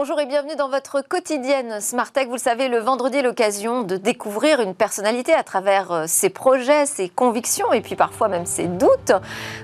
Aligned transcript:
Bonjour 0.00 0.20
et 0.20 0.26
bienvenue 0.26 0.54
dans 0.54 0.68
votre 0.68 1.00
quotidienne 1.00 1.80
Smart 1.80 2.12
Tech. 2.12 2.28
Vous 2.28 2.34
le 2.34 2.38
savez, 2.38 2.68
le 2.68 2.78
vendredi 2.78 3.20
l'occasion 3.20 3.82
de 3.82 3.96
découvrir 3.96 4.60
une 4.60 4.76
personnalité 4.76 5.34
à 5.34 5.42
travers 5.42 5.90
euh, 5.90 6.04
ses 6.06 6.30
projets, 6.30 6.86
ses 6.86 7.08
convictions 7.08 7.72
et 7.72 7.80
puis 7.80 7.96
parfois 7.96 8.28
même 8.28 8.46
ses 8.46 8.68
doutes. 8.68 9.10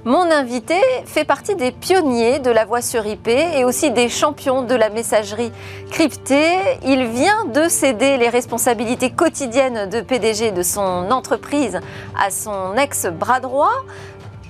Mon 0.04 0.28
invité 0.28 0.74
fait 1.06 1.24
partie 1.24 1.54
des 1.54 1.70
pionniers 1.70 2.40
de 2.40 2.50
la 2.50 2.64
voix 2.64 2.82
sur 2.82 3.06
IP 3.06 3.28
et 3.28 3.64
aussi 3.64 3.92
des 3.92 4.08
champions 4.08 4.62
de 4.62 4.74
la 4.74 4.90
messagerie 4.90 5.52
cryptée. 5.92 6.58
Il 6.84 7.04
vient 7.04 7.44
de 7.44 7.68
céder 7.68 8.16
les 8.16 8.28
responsabilités 8.28 9.10
quotidiennes 9.10 9.88
de 9.88 10.00
PDG 10.00 10.50
de 10.50 10.64
son 10.64 11.12
entreprise 11.12 11.78
à 12.20 12.32
son 12.32 12.76
ex-bras 12.76 13.38
droit. 13.38 13.84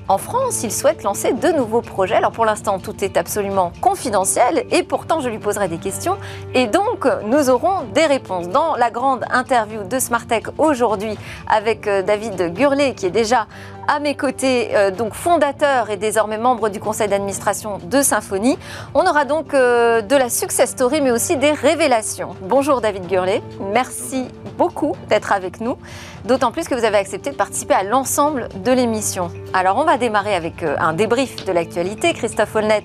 En 0.07 0.19
France, 0.19 0.63
il 0.63 0.71
souhaite 0.71 1.03
lancer 1.03 1.33
de 1.33 1.49
nouveaux 1.49 1.81
projets. 1.81 2.17
Alors 2.17 2.31
pour 2.31 2.45
l'instant, 2.45 2.79
tout 2.79 3.03
est 3.03 3.17
absolument 3.17 3.73
confidentiel 3.81 4.67
et 4.71 4.83
pourtant 4.83 5.21
je 5.21 5.31
lui 5.31 5.39
poserai 5.39 5.67
des 5.67 5.79
questions 5.79 6.19
et 6.53 6.67
donc 6.67 7.09
nous 7.25 7.49
aurons 7.49 7.85
des 7.95 8.05
réponses. 8.05 8.49
Dans 8.49 8.77
la 8.77 8.91
grande 8.91 9.25
interview 9.31 9.83
de 9.83 9.99
Smartech 9.99 10.49
aujourd'hui 10.59 11.17
avec 11.49 11.87
euh, 11.87 12.03
David 12.03 12.53
Gurlet 12.53 12.93
qui 12.93 13.07
est 13.07 13.11
déjà 13.11 13.47
à 13.89 14.01
mes 14.01 14.15
côtés, 14.15 14.71
euh, 14.75 14.91
donc 14.91 15.15
fondateur 15.15 15.91
et 15.91 15.97
désormais 15.97 16.39
membre 16.39 16.69
du 16.69 16.81
conseil 16.81 17.09
d'administration 17.09 17.79
de 17.83 18.03
Symfony. 18.03 18.59
On 18.95 19.07
aura 19.07 19.25
donc 19.25 19.55
euh, 19.55 20.01
de 20.01 20.17
la 20.17 20.29
success 20.29 20.71
story 20.71 21.01
mais 21.01 21.11
aussi 21.11 21.37
des 21.37 21.53
révélations. 21.53 22.35
Bonjour 22.43 22.81
David 22.81 23.07
Gurlet, 23.07 23.43
merci 23.73 24.27
beaucoup 24.57 24.95
d'être 25.09 25.33
avec 25.33 25.61
nous, 25.61 25.77
d'autant 26.25 26.53
plus 26.53 26.69
que 26.69 26.75
vous 26.75 26.85
avez 26.85 26.99
accepté 26.99 27.31
de 27.31 27.37
participer 27.37 27.75
à 27.75 27.83
l'ensemble 27.83 28.49
de 28.65 28.73
l'émission. 28.73 29.31
Alors 29.53 29.77
on 29.79 29.85
va 29.85 29.99
démarrer 29.99 30.35
avec 30.35 30.63
euh, 30.63 30.77
un 30.79 30.93
débrief 30.93 31.45
de 31.45 31.53
l'actualité. 31.53 32.13
Christophe 32.13 32.55
Holnet 32.55 32.85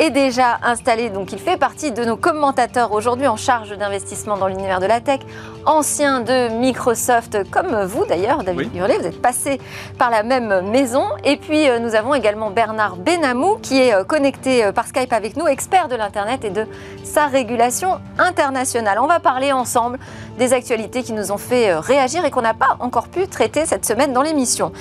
est 0.00 0.10
déjà 0.10 0.58
installé, 0.62 1.10
donc 1.10 1.32
il 1.32 1.38
fait 1.38 1.58
partie 1.58 1.92
de 1.92 2.04
nos 2.04 2.16
commentateurs 2.16 2.92
aujourd'hui 2.92 3.28
en 3.28 3.36
charge 3.36 3.76
d'investissement 3.76 4.38
dans 4.38 4.48
l'univers 4.48 4.80
de 4.80 4.86
la 4.86 5.00
tech, 5.00 5.20
ancien 5.66 6.20
de 6.22 6.48
Microsoft, 6.48 7.50
comme 7.50 7.84
vous 7.84 8.06
d'ailleurs, 8.06 8.42
David 8.42 8.70
oui. 8.72 8.80
vous 8.80 9.06
êtes 9.06 9.20
passé 9.20 9.60
par 9.98 10.10
la 10.10 10.22
même 10.22 10.70
maison. 10.70 11.04
Et 11.22 11.36
puis 11.36 11.68
euh, 11.68 11.78
nous 11.78 11.94
avons 11.94 12.14
également 12.14 12.50
Bernard 12.50 12.96
Benamou 12.96 13.58
qui 13.60 13.78
est 13.78 13.94
euh, 13.94 14.02
connecté 14.02 14.64
euh, 14.64 14.72
par 14.72 14.86
Skype 14.86 15.12
avec 15.12 15.36
nous, 15.36 15.46
expert 15.46 15.88
de 15.88 15.96
l'Internet 15.96 16.44
et 16.44 16.50
de 16.50 16.66
sa 17.04 17.26
régulation 17.26 18.00
internationale. 18.18 18.98
On 19.00 19.06
va 19.06 19.20
parler 19.20 19.52
ensemble 19.52 19.98
des 20.40 20.54
actualités 20.54 21.02
qui 21.02 21.12
nous 21.12 21.30
ont 21.32 21.38
fait 21.38 21.74
réagir 21.74 22.24
et 22.24 22.30
qu'on 22.30 22.40
n'a 22.40 22.54
pas 22.54 22.76
encore 22.80 23.08
pu 23.08 23.28
traiter 23.28 23.66
cette 23.66 23.84
semaine 23.84 24.14
dans 24.14 24.22
l'émission. 24.22 24.72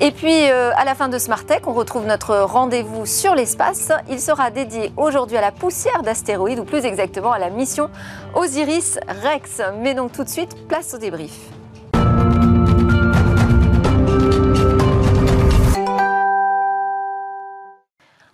Et 0.00 0.12
puis 0.12 0.44
à 0.44 0.84
la 0.84 0.94
fin 0.94 1.08
de 1.08 1.18
Smart 1.18 1.44
Tech, 1.44 1.62
on 1.66 1.72
retrouve 1.72 2.06
notre 2.06 2.38
rendez-vous 2.38 3.04
sur 3.04 3.34
l'espace. 3.34 3.90
Il 4.08 4.20
sera 4.20 4.50
dédié 4.50 4.92
aujourd'hui 4.96 5.36
à 5.36 5.40
la 5.40 5.50
poussière 5.50 6.02
d'astéroïdes, 6.04 6.60
ou 6.60 6.64
plus 6.64 6.84
exactement 6.84 7.32
à 7.32 7.40
la 7.40 7.50
mission 7.50 7.90
Osiris-Rex. 8.34 9.62
Mais 9.80 9.94
donc 9.94 10.12
tout 10.12 10.22
de 10.22 10.28
suite, 10.30 10.68
place 10.68 10.94
au 10.94 10.98
débrief. 10.98 11.57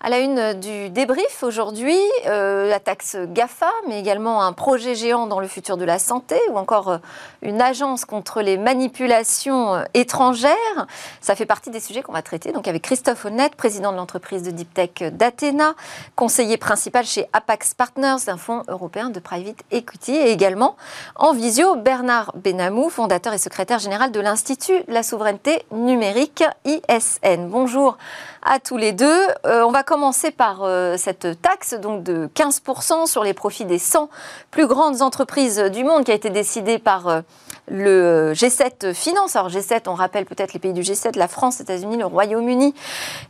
À 0.05 0.10
la 0.10 0.19
une 0.19 0.52
du 0.60 0.91
débrief 0.91 1.42
aujourd'hui, 1.42 1.97
euh, 2.27 2.69
la 2.69 2.78
taxe 2.78 3.16
GAFA, 3.28 3.70
mais 3.88 3.98
également 3.98 4.42
un 4.42 4.52
projet 4.52 4.94
géant 4.94 5.27
dans 5.27 5.41
le 5.41 5.48
futur 5.48 5.78
de 5.78 5.84
la 5.86 5.98
santé 5.98 6.38
ou 6.50 6.58
encore 6.58 6.91
euh, 6.91 6.98
une 7.41 7.62
agence 7.62 8.05
contre 8.05 8.42
les 8.42 8.58
manipulations 8.58 9.77
euh, 9.77 9.84
étrangères. 9.94 10.86
Ça 11.22 11.34
fait 11.34 11.47
partie 11.47 11.70
des 11.70 11.80
sujets 11.80 12.02
qu'on 12.02 12.12
va 12.12 12.20
traiter 12.20 12.52
donc 12.52 12.69
avec 12.69 12.82
Christophe 12.82 13.25
Honnête, 13.25 13.55
président 13.55 13.92
de 13.92 13.97
l'entreprise 13.97 14.42
de 14.42 14.50
deep 14.50 14.75
tech 14.75 15.10
d'Athéna, 15.10 15.72
conseiller 16.16 16.58
principal 16.58 17.06
chez 17.06 17.27
Apax 17.32 17.72
Partners, 17.72 18.28
un 18.28 18.36
fonds 18.36 18.62
européen 18.69 19.09
de 19.09 19.20
private 19.20 19.62
equity, 19.70 20.14
et 20.14 20.32
également 20.32 20.76
en 21.16 21.32
visio 21.32 21.76
Bernard 21.76 22.31
Benamou, 22.34 22.91
fondateur 22.91 23.32
et 23.32 23.38
secrétaire 23.38 23.78
général 23.78 24.12
de 24.12 24.20
l'Institut 24.20 24.84
de 24.87 24.93
la 24.93 25.03
souveraineté 25.03 25.64
numérique 25.72 26.44
ISN. 26.66 27.48
Bonjour 27.48 27.97
à 28.44 28.60
tous 28.60 28.77
les 28.77 28.93
deux. 28.93 29.27
on 29.44 29.71
va 29.71 29.82
commencer 29.82 30.31
par 30.31 30.62
euh, 30.62 30.97
cette 30.97 31.41
taxe 31.41 31.75
de 31.75 32.28
15% 32.34 33.06
sur 33.06 33.25
les 33.25 33.34
profits 33.34 33.65
des 33.65 33.78
100 33.78 34.09
plus 34.50 34.66
grandes 34.66 35.03
entreprises 35.03 35.59
du 35.59 35.84
monde 35.84 36.05
qui 36.05 36.10
a 36.10 36.15
été 36.15 36.31
décidée 36.31 36.78
par 36.78 37.09
euh, 37.09 37.21
le 37.69 38.32
G7 38.34 38.93
Finance. 38.93 39.37
Alors 39.37 39.50
G7, 39.50 39.82
on 39.87 39.94
rappelle 39.94 40.27
peut-être 40.27 40.53
les 40.53 40.60
pays 40.60 40.72
du 40.72 40.82
G7, 40.82 41.16
la 41.19 41.28
France, 41.28 41.59
les 41.59 41.62
États-Unis, 41.62 41.97
le 41.97 42.06
Royaume-Uni, 42.06 42.75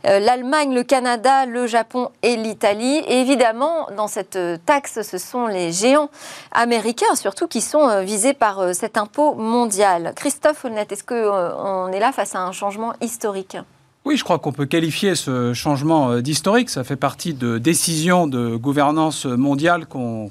euh, 0.05 0.19
l'Allemagne, 0.19 0.73
le 0.73 0.83
Canada, 0.83 1.45
le 1.45 1.67
Japon 1.67 2.09
et 2.21 2.35
l'Italie. 2.35 2.97
Et 3.07 3.21
évidemment, 3.21 3.87
dans 3.95 4.07
cette 4.07 4.37
taxe, 4.65 5.01
ce 5.01 5.17
sont 5.17 5.47
les 5.47 5.71
géants 5.71 6.09
américains 6.51 7.15
surtout 7.15 7.47
qui 7.47 7.61
sont 7.61 8.03
visés 8.03 8.33
par 8.33 8.73
cet 8.73 8.97
impôt 8.97 9.33
mondial. 9.35 10.13
Christophe 10.15 10.65
Holnet, 10.65 10.87
est-ce 10.89 11.03
qu'on 11.03 11.91
est 11.91 11.99
là 11.99 12.11
face 12.11 12.35
à 12.35 12.39
un 12.39 12.51
changement 12.51 12.93
historique? 13.01 13.57
Oui, 14.05 14.17
je 14.17 14.23
crois 14.23 14.37
qu'on 14.37 14.51
peut 14.51 14.67
qualifier 14.67 15.15
ce 15.15 15.53
changement 15.53 16.11
euh, 16.11 16.21
d'historique. 16.21 16.69
Ça 16.69 16.83
fait 16.83 16.95
partie 16.95 17.33
de 17.33 17.57
décisions 17.57 18.27
de 18.27 18.55
gouvernance 18.55 19.25
mondiale 19.25 19.87
qu'on 19.87 20.29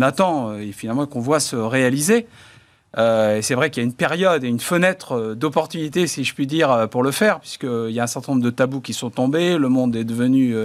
attend 0.00 0.48
euh, 0.48 0.60
et 0.60 0.72
finalement 0.72 1.04
qu'on 1.04 1.20
voit 1.20 1.40
se 1.40 1.54
réaliser. 1.54 2.26
Euh, 2.98 3.38
et 3.38 3.42
c'est 3.42 3.54
vrai 3.54 3.70
qu'il 3.70 3.82
y 3.82 3.86
a 3.86 3.88
une 3.88 3.94
période 3.94 4.44
et 4.44 4.48
une 4.48 4.60
fenêtre 4.60 5.16
euh, 5.16 5.34
d'opportunité, 5.34 6.06
si 6.06 6.24
je 6.24 6.34
puis 6.34 6.46
dire, 6.46 6.70
euh, 6.70 6.86
pour 6.86 7.02
le 7.02 7.10
faire, 7.10 7.40
puisqu'il 7.40 7.90
y 7.90 8.00
a 8.00 8.02
un 8.02 8.08
certain 8.08 8.32
nombre 8.32 8.44
de 8.44 8.50
tabous 8.50 8.80
qui 8.80 8.92
sont 8.92 9.10
tombés, 9.10 9.58
le 9.58 9.68
monde 9.68 9.96
est 9.96 10.04
devenu 10.04 10.56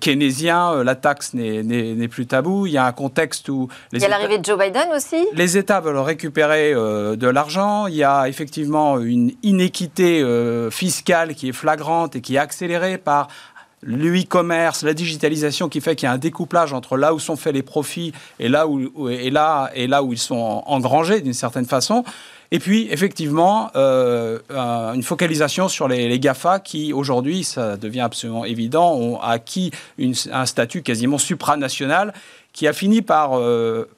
keynésien, 0.00 0.82
la 0.82 0.94
taxe 0.94 1.34
n'est 1.34 2.08
plus 2.08 2.26
tabou, 2.26 2.66
il 2.66 2.72
y 2.72 2.78
a 2.78 2.84
un 2.84 2.92
contexte 2.92 3.48
où... 3.48 3.68
Les 3.92 3.98
il 3.98 4.02
y 4.02 4.04
a 4.04 4.08
l'arrivée 4.08 4.38
de 4.38 4.44
Joe 4.44 4.58
Biden 4.58 4.88
aussi. 4.94 5.26
Les 5.34 5.56
États 5.56 5.80
veulent 5.80 5.98
récupérer 5.98 6.74
de 6.74 7.26
l'argent, 7.28 7.86
il 7.86 7.96
y 7.96 8.04
a 8.04 8.28
effectivement 8.28 8.98
une 9.00 9.32
inéquité 9.42 10.24
fiscale 10.70 11.34
qui 11.34 11.48
est 11.48 11.52
flagrante 11.52 12.16
et 12.16 12.20
qui 12.20 12.36
est 12.36 12.38
accélérée 12.38 12.98
par 12.98 13.28
le 13.84 14.18
e-commerce, 14.18 14.82
la 14.82 14.94
digitalisation 14.94 15.68
qui 15.68 15.80
fait 15.80 15.94
qu'il 15.94 16.06
y 16.06 16.08
a 16.08 16.12
un 16.12 16.18
découplage 16.18 16.72
entre 16.72 16.96
là 16.96 17.14
où 17.14 17.18
sont 17.18 17.36
faits 17.36 17.54
les 17.54 17.62
profits 17.62 18.12
et 18.38 18.48
là 18.48 18.66
où, 18.66 19.08
et 19.08 19.30
là, 19.30 19.70
et 19.74 19.86
là 19.86 20.02
où 20.02 20.12
ils 20.12 20.18
sont 20.18 20.62
engrangés 20.66 21.20
d'une 21.20 21.34
certaine 21.34 21.66
façon. 21.66 22.04
Et 22.50 22.58
puis, 22.58 22.86
effectivement, 22.90 23.70
euh, 23.74 24.38
une 24.94 25.02
focalisation 25.02 25.68
sur 25.68 25.88
les, 25.88 26.18
GAFA 26.20 26.60
qui, 26.60 26.92
aujourd'hui, 26.92 27.42
ça 27.42 27.76
devient 27.76 28.02
absolument 28.02 28.44
évident, 28.44 28.94
ont 28.94 29.20
acquis 29.20 29.70
un 30.30 30.46
statut 30.46 30.82
quasiment 30.82 31.18
supranational 31.18 32.12
qui 32.54 32.68
a 32.68 32.72
fini 32.72 33.02
par, 33.02 33.36
euh, 33.36 33.88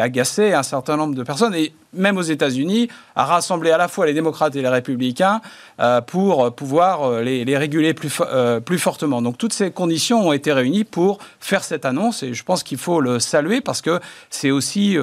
agacer 0.00 0.54
un 0.54 0.62
certain 0.62 0.96
nombre 0.96 1.14
de 1.14 1.22
personnes, 1.22 1.54
et 1.54 1.74
même 1.92 2.16
aux 2.16 2.22
États-Unis, 2.22 2.88
à 3.14 3.26
rassembler 3.26 3.70
à 3.70 3.76
la 3.76 3.86
fois 3.86 4.06
les 4.06 4.14
démocrates 4.14 4.56
et 4.56 4.62
les 4.62 4.68
républicains 4.68 5.42
euh, 5.78 6.00
pour 6.00 6.54
pouvoir 6.54 7.02
euh, 7.02 7.22
les, 7.22 7.56
réguler 7.58 7.92
plus, 7.92 8.20
plus 8.64 8.78
fortement. 8.78 9.20
Donc 9.20 9.36
toutes 9.36 9.52
ces 9.52 9.70
conditions 9.70 10.26
ont 10.26 10.32
été 10.32 10.54
réunies 10.54 10.84
pour 10.84 11.18
faire 11.38 11.62
cette 11.62 11.84
annonce, 11.84 12.22
et 12.22 12.32
je 12.32 12.42
pense 12.44 12.62
qu'il 12.62 12.78
faut 12.78 13.02
le 13.02 13.20
saluer 13.20 13.60
parce 13.60 13.82
que 13.82 14.00
c'est 14.30 14.50
aussi, 14.50 14.96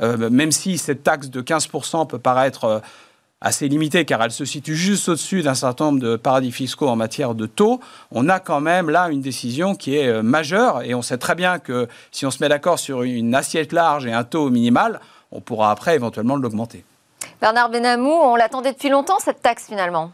même 0.00 0.50
si 0.50 0.76
cette 0.76 1.04
taxe 1.04 1.30
de 1.30 1.40
15% 1.40 2.08
peut 2.08 2.18
paraître 2.18 2.82
assez 3.44 3.68
limitée 3.68 4.04
car 4.06 4.22
elle 4.22 4.32
se 4.32 4.44
situe 4.44 4.74
juste 4.74 5.08
au-dessus 5.08 5.42
d'un 5.42 5.54
certain 5.54 5.86
nombre 5.86 6.00
de 6.00 6.16
paradis 6.16 6.50
fiscaux 6.50 6.88
en 6.88 6.96
matière 6.96 7.34
de 7.34 7.46
taux, 7.46 7.78
on 8.10 8.28
a 8.28 8.40
quand 8.40 8.60
même 8.60 8.88
là 8.90 9.10
une 9.10 9.20
décision 9.20 9.74
qui 9.74 9.96
est 9.96 10.08
euh, 10.08 10.22
majeure 10.22 10.82
et 10.82 10.94
on 10.94 11.02
sait 11.02 11.18
très 11.18 11.34
bien 11.34 11.58
que 11.58 11.86
si 12.10 12.24
on 12.24 12.30
se 12.30 12.42
met 12.42 12.48
d'accord 12.48 12.78
sur 12.78 13.02
une 13.02 13.34
assiette 13.34 13.72
large 13.72 14.06
et 14.06 14.12
un 14.12 14.24
taux 14.24 14.48
minimal, 14.48 14.98
on 15.30 15.40
pourra 15.40 15.70
après 15.70 15.94
éventuellement 15.94 16.36
l'augmenter. 16.36 16.84
Bernard 17.40 17.68
Benamou, 17.68 18.10
on 18.10 18.34
l'attendait 18.34 18.72
depuis 18.72 18.88
longtemps 18.88 19.18
cette 19.18 19.42
taxe 19.42 19.66
finalement? 19.68 20.10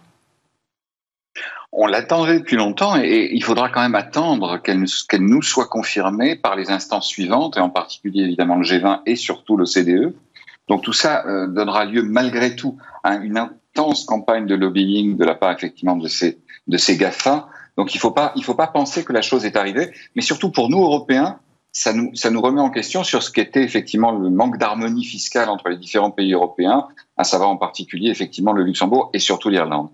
On 1.72 1.86
l'attendait 1.86 2.40
depuis 2.40 2.56
longtemps 2.56 2.96
et 3.00 3.30
il 3.32 3.44
faudra 3.44 3.68
quand 3.68 3.80
même 3.80 3.94
attendre 3.94 4.58
qu'elle 4.58 4.84
nous 5.20 5.42
soit 5.42 5.68
confirmée 5.68 6.34
par 6.34 6.56
les 6.56 6.72
instances 6.72 7.06
suivantes, 7.06 7.56
et 7.56 7.60
en 7.60 7.70
particulier 7.70 8.24
évidemment 8.24 8.56
le 8.56 8.64
G20 8.64 9.02
et 9.06 9.14
surtout 9.14 9.56
le 9.56 9.66
CDE. 9.66 10.12
Donc 10.70 10.82
tout 10.82 10.92
ça 10.92 11.26
euh, 11.26 11.48
donnera 11.48 11.84
lieu 11.84 12.04
malgré 12.04 12.54
tout 12.54 12.78
à 13.02 13.16
une 13.16 13.36
intense 13.36 14.04
campagne 14.04 14.46
de 14.46 14.54
lobbying 14.54 15.16
de 15.16 15.24
la 15.24 15.34
part 15.34 15.50
effectivement 15.50 15.96
de 15.96 16.06
ces 16.06 16.38
de 16.68 16.76
ces 16.76 16.96
GAFA. 16.96 17.48
Donc 17.76 17.96
il 17.96 17.98
faut 17.98 18.12
pas 18.12 18.32
il 18.36 18.44
faut 18.44 18.54
pas 18.54 18.68
penser 18.68 19.04
que 19.04 19.12
la 19.12 19.20
chose 19.20 19.44
est 19.44 19.56
arrivée, 19.56 19.90
mais 20.14 20.22
surtout 20.22 20.52
pour 20.52 20.70
nous 20.70 20.80
Européens, 20.80 21.40
ça 21.72 21.92
nous 21.92 22.14
ça 22.14 22.30
nous 22.30 22.40
remet 22.40 22.60
en 22.60 22.70
question 22.70 23.02
sur 23.02 23.20
ce 23.20 23.32
qu'était 23.32 23.64
effectivement 23.64 24.12
le 24.12 24.30
manque 24.30 24.58
d'harmonie 24.58 25.04
fiscale 25.04 25.48
entre 25.48 25.68
les 25.70 25.76
différents 25.76 26.12
pays 26.12 26.34
européens, 26.34 26.86
à 27.16 27.24
savoir 27.24 27.50
en 27.50 27.56
particulier 27.56 28.08
effectivement 28.08 28.52
le 28.52 28.62
Luxembourg 28.62 29.10
et 29.12 29.18
surtout 29.18 29.48
l'Irlande. 29.48 29.88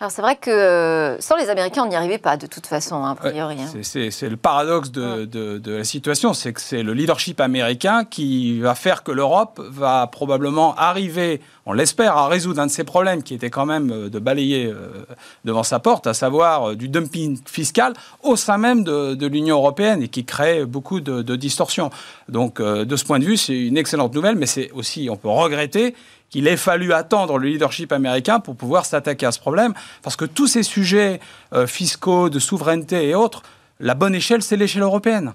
Alors 0.00 0.10
c'est 0.10 0.22
vrai 0.22 0.36
que 0.36 0.50
euh, 0.50 1.20
sans 1.20 1.36
les 1.36 1.50
Américains, 1.50 1.82
on 1.84 1.88
n'y 1.88 1.94
arrivait 1.94 2.16
pas 2.16 2.38
de 2.38 2.46
toute 2.46 2.66
façon, 2.66 3.04
hein, 3.04 3.10
a 3.10 3.14
priori. 3.14 3.56
Hein. 3.60 3.82
C'est 3.82 4.30
le 4.30 4.38
paradoxe 4.38 4.90
de, 4.90 5.26
de, 5.26 5.72
la 5.76 5.84
situation, 5.84 6.32
c'est 6.32 6.54
que 6.54 6.60
c'est 6.62 6.82
le 6.82 6.94
leadership 6.94 7.38
américain 7.38 8.06
qui 8.06 8.60
va 8.60 8.74
faire 8.74 9.02
que 9.02 9.12
l'Europe 9.12 9.60
va 9.62 10.06
probablement 10.06 10.74
arriver, 10.76 11.42
on 11.66 11.74
l'espère, 11.74 12.16
à 12.16 12.28
résoudre 12.28 12.62
un 12.62 12.66
de 12.66 12.70
ses 12.70 12.84
problèmes 12.84 13.22
qui 13.22 13.34
était 13.34 13.50
quand 13.50 13.66
même 13.66 13.90
euh, 13.92 14.08
de 14.08 14.18
balayer 14.18 14.68
euh, 14.68 15.04
devant 15.44 15.64
sa 15.64 15.80
porte, 15.80 16.06
à 16.06 16.14
savoir 16.14 16.74
du 16.76 16.88
dumping 16.88 17.38
fiscal 17.44 17.92
au 18.22 18.36
sein 18.36 18.56
même 18.56 18.84
de, 18.84 19.26
l'Union 19.26 19.56
européenne 19.56 20.02
et 20.02 20.08
qui 20.08 20.24
crée 20.24 20.64
beaucoup 20.64 21.00
de, 21.00 21.36
distorsions. 21.36 21.90
Donc 22.30 22.60
de 22.62 22.96
ce 22.96 23.04
point 23.04 23.18
de 23.18 23.24
vue, 23.24 23.36
c'est 23.36 23.58
une 23.58 23.76
excellente 23.76 24.14
nouvelle, 24.14 24.36
mais 24.36 24.46
c'est 24.46 24.70
aussi, 24.72 25.08
on 25.10 25.16
peut 25.16 25.28
regretter 25.28 25.94
qu'il 26.30 26.46
ait 26.46 26.56
fallu 26.56 26.92
attendre 26.92 27.38
le 27.38 27.48
leadership 27.48 27.92
américain 27.92 28.40
pour 28.40 28.56
pouvoir 28.56 28.86
s'attaquer 28.86 29.26
à 29.26 29.32
ce 29.32 29.40
problème, 29.40 29.74
parce 30.02 30.16
que 30.16 30.24
tous 30.24 30.46
ces 30.46 30.62
sujets 30.62 31.20
euh, 31.52 31.66
fiscaux, 31.66 32.30
de 32.30 32.38
souveraineté 32.38 33.08
et 33.08 33.14
autres, 33.14 33.42
la 33.80 33.94
bonne 33.94 34.14
échelle, 34.14 34.42
c'est 34.42 34.56
l'échelle 34.56 34.82
européenne. 34.82 35.34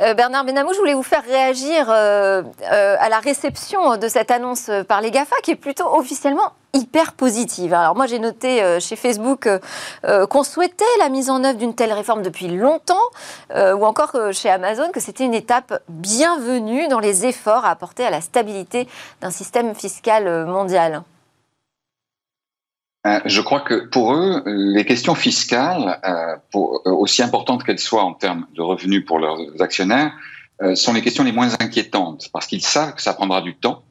Euh, 0.00 0.14
Bernard 0.14 0.44
Benamou, 0.44 0.72
je 0.72 0.78
voulais 0.78 0.94
vous 0.94 1.02
faire 1.02 1.24
réagir 1.24 1.86
euh, 1.90 2.42
à 2.60 3.08
la 3.08 3.18
réception 3.18 3.96
de 3.96 4.08
cette 4.08 4.30
annonce 4.30 4.70
par 4.88 5.00
les 5.00 5.10
GAFA, 5.10 5.36
qui 5.42 5.50
est 5.50 5.56
plutôt 5.56 5.94
officiellement 5.94 6.52
hyper 6.72 7.12
positive. 7.12 7.74
Alors 7.74 7.96
moi 7.96 8.06
j'ai 8.06 8.18
noté 8.18 8.78
chez 8.80 8.96
Facebook 8.96 9.48
qu'on 10.02 10.42
souhaitait 10.44 10.84
la 10.98 11.08
mise 11.08 11.30
en 11.30 11.42
œuvre 11.44 11.58
d'une 11.58 11.74
telle 11.74 11.92
réforme 11.92 12.22
depuis 12.22 12.48
longtemps, 12.48 12.94
ou 13.54 13.84
encore 13.84 14.16
chez 14.32 14.50
Amazon 14.50 14.90
que 14.92 15.00
c'était 15.00 15.24
une 15.24 15.34
étape 15.34 15.82
bienvenue 15.88 16.88
dans 16.88 17.00
les 17.00 17.26
efforts 17.26 17.64
à 17.64 17.70
apporter 17.70 18.04
à 18.04 18.10
la 18.10 18.20
stabilité 18.20 18.88
d'un 19.20 19.30
système 19.30 19.74
fiscal 19.74 20.46
mondial. 20.46 21.02
Euh, 23.06 23.20
je 23.24 23.40
crois 23.40 23.60
que 23.60 23.86
pour 23.86 24.14
eux, 24.14 24.42
les 24.46 24.84
questions 24.84 25.14
fiscales, 25.14 25.98
euh, 26.04 26.36
euh, 26.54 26.90
aussi 26.92 27.22
importantes 27.22 27.64
qu'elles 27.64 27.78
soient 27.78 28.04
en 28.04 28.12
termes 28.12 28.46
de 28.54 28.60
revenus 28.60 29.04
pour 29.06 29.18
leurs 29.18 29.38
actionnaires, 29.60 30.12
sont 30.74 30.92
les 30.92 31.00
questions 31.00 31.24
les 31.24 31.32
moins 31.32 31.54
inquiétantes, 31.58 32.28
parce 32.34 32.46
qu'ils 32.46 32.60
savent 32.60 32.94
que 32.94 33.00
ça 33.00 33.14
prendra 33.14 33.40
du 33.40 33.56
temps, 33.56 33.82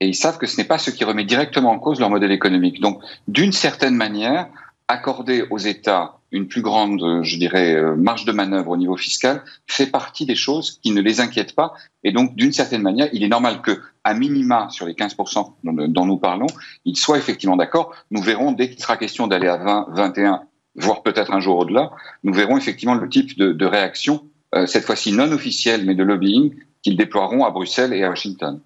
et 0.00 0.08
ils 0.08 0.14
savent 0.14 0.38
que 0.38 0.46
ce 0.46 0.56
n'est 0.56 0.66
pas 0.66 0.78
ce 0.78 0.90
qui 0.90 1.04
remet 1.04 1.24
directement 1.24 1.70
en 1.70 1.78
cause 1.78 2.00
leur 2.00 2.10
modèle 2.10 2.32
économique. 2.32 2.80
Donc, 2.80 3.00
d'une 3.26 3.52
certaine 3.52 3.96
manière, 3.96 4.48
accorder 4.86 5.44
aux 5.50 5.58
États 5.58 6.18
une 6.30 6.46
plus 6.46 6.62
grande, 6.62 7.22
je 7.22 7.36
dirais, 7.38 7.74
euh, 7.74 7.96
marge 7.96 8.24
de 8.24 8.32
manœuvre 8.32 8.70
au 8.70 8.76
niveau 8.76 8.96
fiscal 8.96 9.42
fait 9.66 9.86
partie 9.86 10.26
des 10.26 10.34
choses 10.34 10.78
qui 10.82 10.90
ne 10.90 11.00
les 11.00 11.20
inquiètent 11.20 11.54
pas. 11.54 11.72
Et 12.04 12.12
donc, 12.12 12.34
d'une 12.36 12.52
certaine 12.52 12.82
manière, 12.82 13.08
il 13.12 13.22
est 13.22 13.28
normal 13.28 13.62
que, 13.62 13.80
à 14.04 14.14
minima, 14.14 14.68
sur 14.70 14.86
les 14.86 14.92
15% 14.92 15.54
dont 15.64 16.06
nous 16.06 16.18
parlons, 16.18 16.46
ils 16.84 16.96
soient 16.96 17.18
effectivement 17.18 17.56
d'accord. 17.56 17.94
Nous 18.10 18.22
verrons, 18.22 18.52
dès 18.52 18.68
qu'il 18.68 18.80
sera 18.80 18.96
question 18.96 19.26
d'aller 19.26 19.48
à 19.48 19.56
20, 19.56 19.86
21, 19.90 20.42
voire 20.76 21.02
peut-être 21.02 21.32
un 21.32 21.40
jour 21.40 21.58
au-delà, 21.58 21.90
nous 22.24 22.32
verrons 22.32 22.56
effectivement 22.56 22.94
le 22.94 23.08
type 23.08 23.36
de, 23.38 23.66
réaction, 23.66 24.24
euh, 24.54 24.66
cette 24.66 24.84
fois-ci 24.84 25.12
non 25.12 25.32
officielle, 25.32 25.84
mais 25.86 25.94
de 25.94 26.04
lobbying, 26.04 26.54
qu'ils 26.82 26.96
déploieront 26.96 27.44
à 27.44 27.50
Bruxelles 27.50 27.92
et 27.92 28.04
à 28.04 28.10
Washington. 28.10 28.60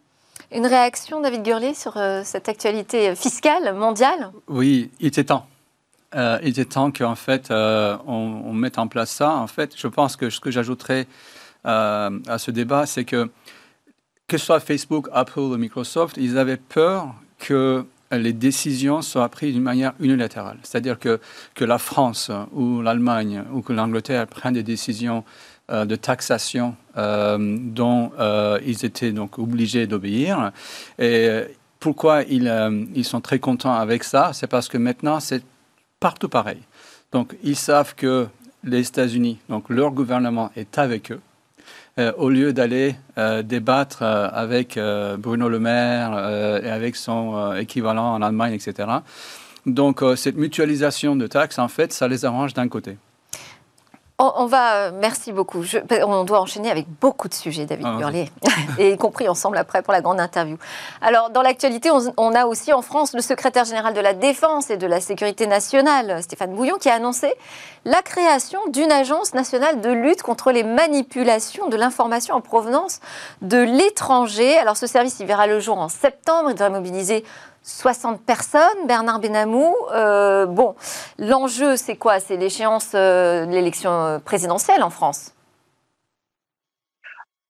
Une 0.55 0.67
réaction, 0.67 1.21
David 1.21 1.43
Gurley, 1.43 1.73
sur 1.73 1.97
euh, 1.97 2.21
cette 2.25 2.49
actualité 2.49 3.15
fiscale 3.15 3.75
mondiale? 3.75 4.31
Oui, 4.49 4.91
il 5.01 5.07
était 5.07 5.25
temps 5.25 5.47
euh, 6.15 6.39
il 6.43 6.51
était 6.51 6.67
temps 6.67 6.91
qu'en 6.91 7.15
fait, 7.15 7.51
euh, 7.51 7.97
on, 8.07 8.53
mette 8.53 8.79
en 8.79 8.87
place 8.87 9.11
ça. 9.11 9.35
En 9.35 9.47
fait, 9.47 9.73
je 9.75 9.87
pense 9.87 10.17
que 10.17 10.29
ce 10.29 10.41
que 10.41 10.51
j'ajouterais 10.51 11.07
à 11.65 12.11
ce 12.37 12.51
débat, 12.51 12.85
c'est 12.85 13.05
que 13.05 13.31
que 14.29 14.37
ce 14.37 14.45
soit 14.45 14.61
Facebook, 14.61 15.09
Apple 15.13 15.39
ou 15.39 15.57
Microsoft, 15.57 16.19
ils 16.19 16.37
avaient 16.37 16.59
peur 16.59 17.15
que 17.39 17.87
les 18.11 18.35
décisions 18.35 19.01
soient 19.01 19.29
prises 19.31 19.55
d'une 19.55 19.63
manière 19.63 19.95
unilatérale. 20.01 20.59
C'est-à-dire 20.63 20.99
que, 20.99 21.19
que 21.55 21.65
la 21.65 21.79
France 21.79 22.31
ou 22.53 22.83
l'Allemagne 22.83 23.45
ou 23.53 23.63
que 23.63 23.73
l'Angleterre 23.73 24.27
prennent 24.27 24.55
des 24.55 24.63
décisions 24.63 25.25
de 25.69 25.97
taxation 25.97 26.77
dont 26.97 28.11
ils 28.65 28.85
étaient 28.85 29.13
donc 29.13 29.39
obligés 29.39 29.87
d'obéir. 29.87 30.53
Et 30.99 31.45
pourquoi 31.81 32.23
ils, 32.23 32.91
ils, 32.95 33.05
sont 33.05 33.21
très 33.21 33.39
contents 33.39 33.75
avec 33.75 34.05
ça? 34.05 34.33
C'est 34.35 34.47
parce 34.47 34.69
que 34.69 34.79
maintenant, 34.79 35.21
c'est 35.21 35.43
partout 36.01 36.29
pareil. 36.29 36.61
Donc, 37.13 37.37
ils 37.43 37.57
savent 37.57 37.95
que 37.95 38.27
les 38.65 38.87
États-Unis, 38.87 39.39
donc 39.49 39.69
leur 39.69 39.91
gouvernement 39.91 40.51
est 40.57 40.79
avec 40.79 41.13
eux. 41.13 41.21
Euh, 41.99 42.11
au 42.17 42.31
lieu 42.31 42.55
d'aller 42.55 42.95
euh, 43.19 43.43
débattre 43.43 43.99
euh, 44.01 44.29
avec 44.33 44.79
Bruno 45.19 45.51
Le 45.51 45.61
Maire 45.61 46.13
et 46.63 46.71
avec 46.71 46.97
son 46.97 47.55
équivalent 47.57 48.15
en 48.15 48.23
Allemagne, 48.23 48.55
etc. 48.55 48.89
Donc 49.67 50.03
cette 50.17 50.37
mutualisation 50.37 51.17
de 51.17 51.27
taxes, 51.27 51.59
en 51.59 51.69
fait, 51.69 51.93
ça 51.93 52.09
les 52.09 52.25
arrange 52.25 52.55
d'un 52.55 52.69
côté. 52.69 52.97
On, 54.25 54.47
va, 54.47 54.75
euh, 54.75 54.91
merci 54.95 55.33
beaucoup. 55.33 55.65
on 55.91 56.23
doit 56.23 56.41
enchaîner 56.41 56.71
avec 56.71 56.87
beaucoup 57.01 57.29
de 57.29 57.35
sujets, 57.35 57.67
David 57.67 57.87
ah, 57.89 58.11
et 58.79 58.93
y 58.93 58.97
compris 58.97 59.29
ensemble 59.29 59.57
après 59.57 59.83
pour 59.83 59.93
la 59.93 60.01
grande 60.01 60.21
interview. 60.21 60.59
Alors, 61.01 61.31
dans 61.31 61.43
l'actualité, 61.43 61.91
on, 61.91 62.35
a 62.35 62.47
aussi 62.47 62.73
en 62.73 62.83
France 62.83 63.15
le 63.15 63.21
secrétaire 63.21 63.65
général 63.65 63.95
de 63.95 64.01
la 64.01 64.15
Défense 64.15 64.71
et 64.71 64.77
de 64.77 64.87
la 64.87 65.01
Sécurité 65.01 65.49
nationale, 65.49 66.23
Stéphane 66.23 66.55
Bouillon, 66.55 66.77
qui 66.79 66.89
a 66.89 66.95
annoncé 66.95 67.35
la 67.85 68.01
création 68.01 68.61
d'une 68.69 68.93
agence 68.93 69.35
nationale 69.35 69.81
de 69.81 69.91
lutte 69.91 70.23
contre 70.23 70.53
les 70.53 70.63
manipulations 70.63 71.69
de 71.69 71.77
l'information 71.77 72.37
en 72.37 72.41
provenance 72.41 73.01
de 73.41 73.59
l'étranger. 73.59 74.57
Alors, 74.57 74.77
ce 74.77 74.87
service, 74.87 75.17
il 75.19 75.27
verra 75.27 75.49
le 75.49 75.59
jour 75.59 75.79
en 75.79 75.89
septembre. 75.89 76.51
Il 76.51 76.55
devrait 76.55 76.71
mobiliser 76.71 77.25
60 77.63 78.23
personnes, 78.23 78.87
Bernard 78.87 79.21
Benamou. 79.21 79.75
Euh, 79.95 80.47
bon, 80.47 80.75
l'enjeu, 81.19 81.77
c'est 81.77 81.97
quoi? 81.97 82.21
C'est 82.21 82.37
l'échéance 82.37 82.93
euh, 82.95 83.47
de 83.47 83.53
l'élection 83.53 84.21
présidentielle 84.25 84.83
en 84.83 84.91
France 84.91 85.33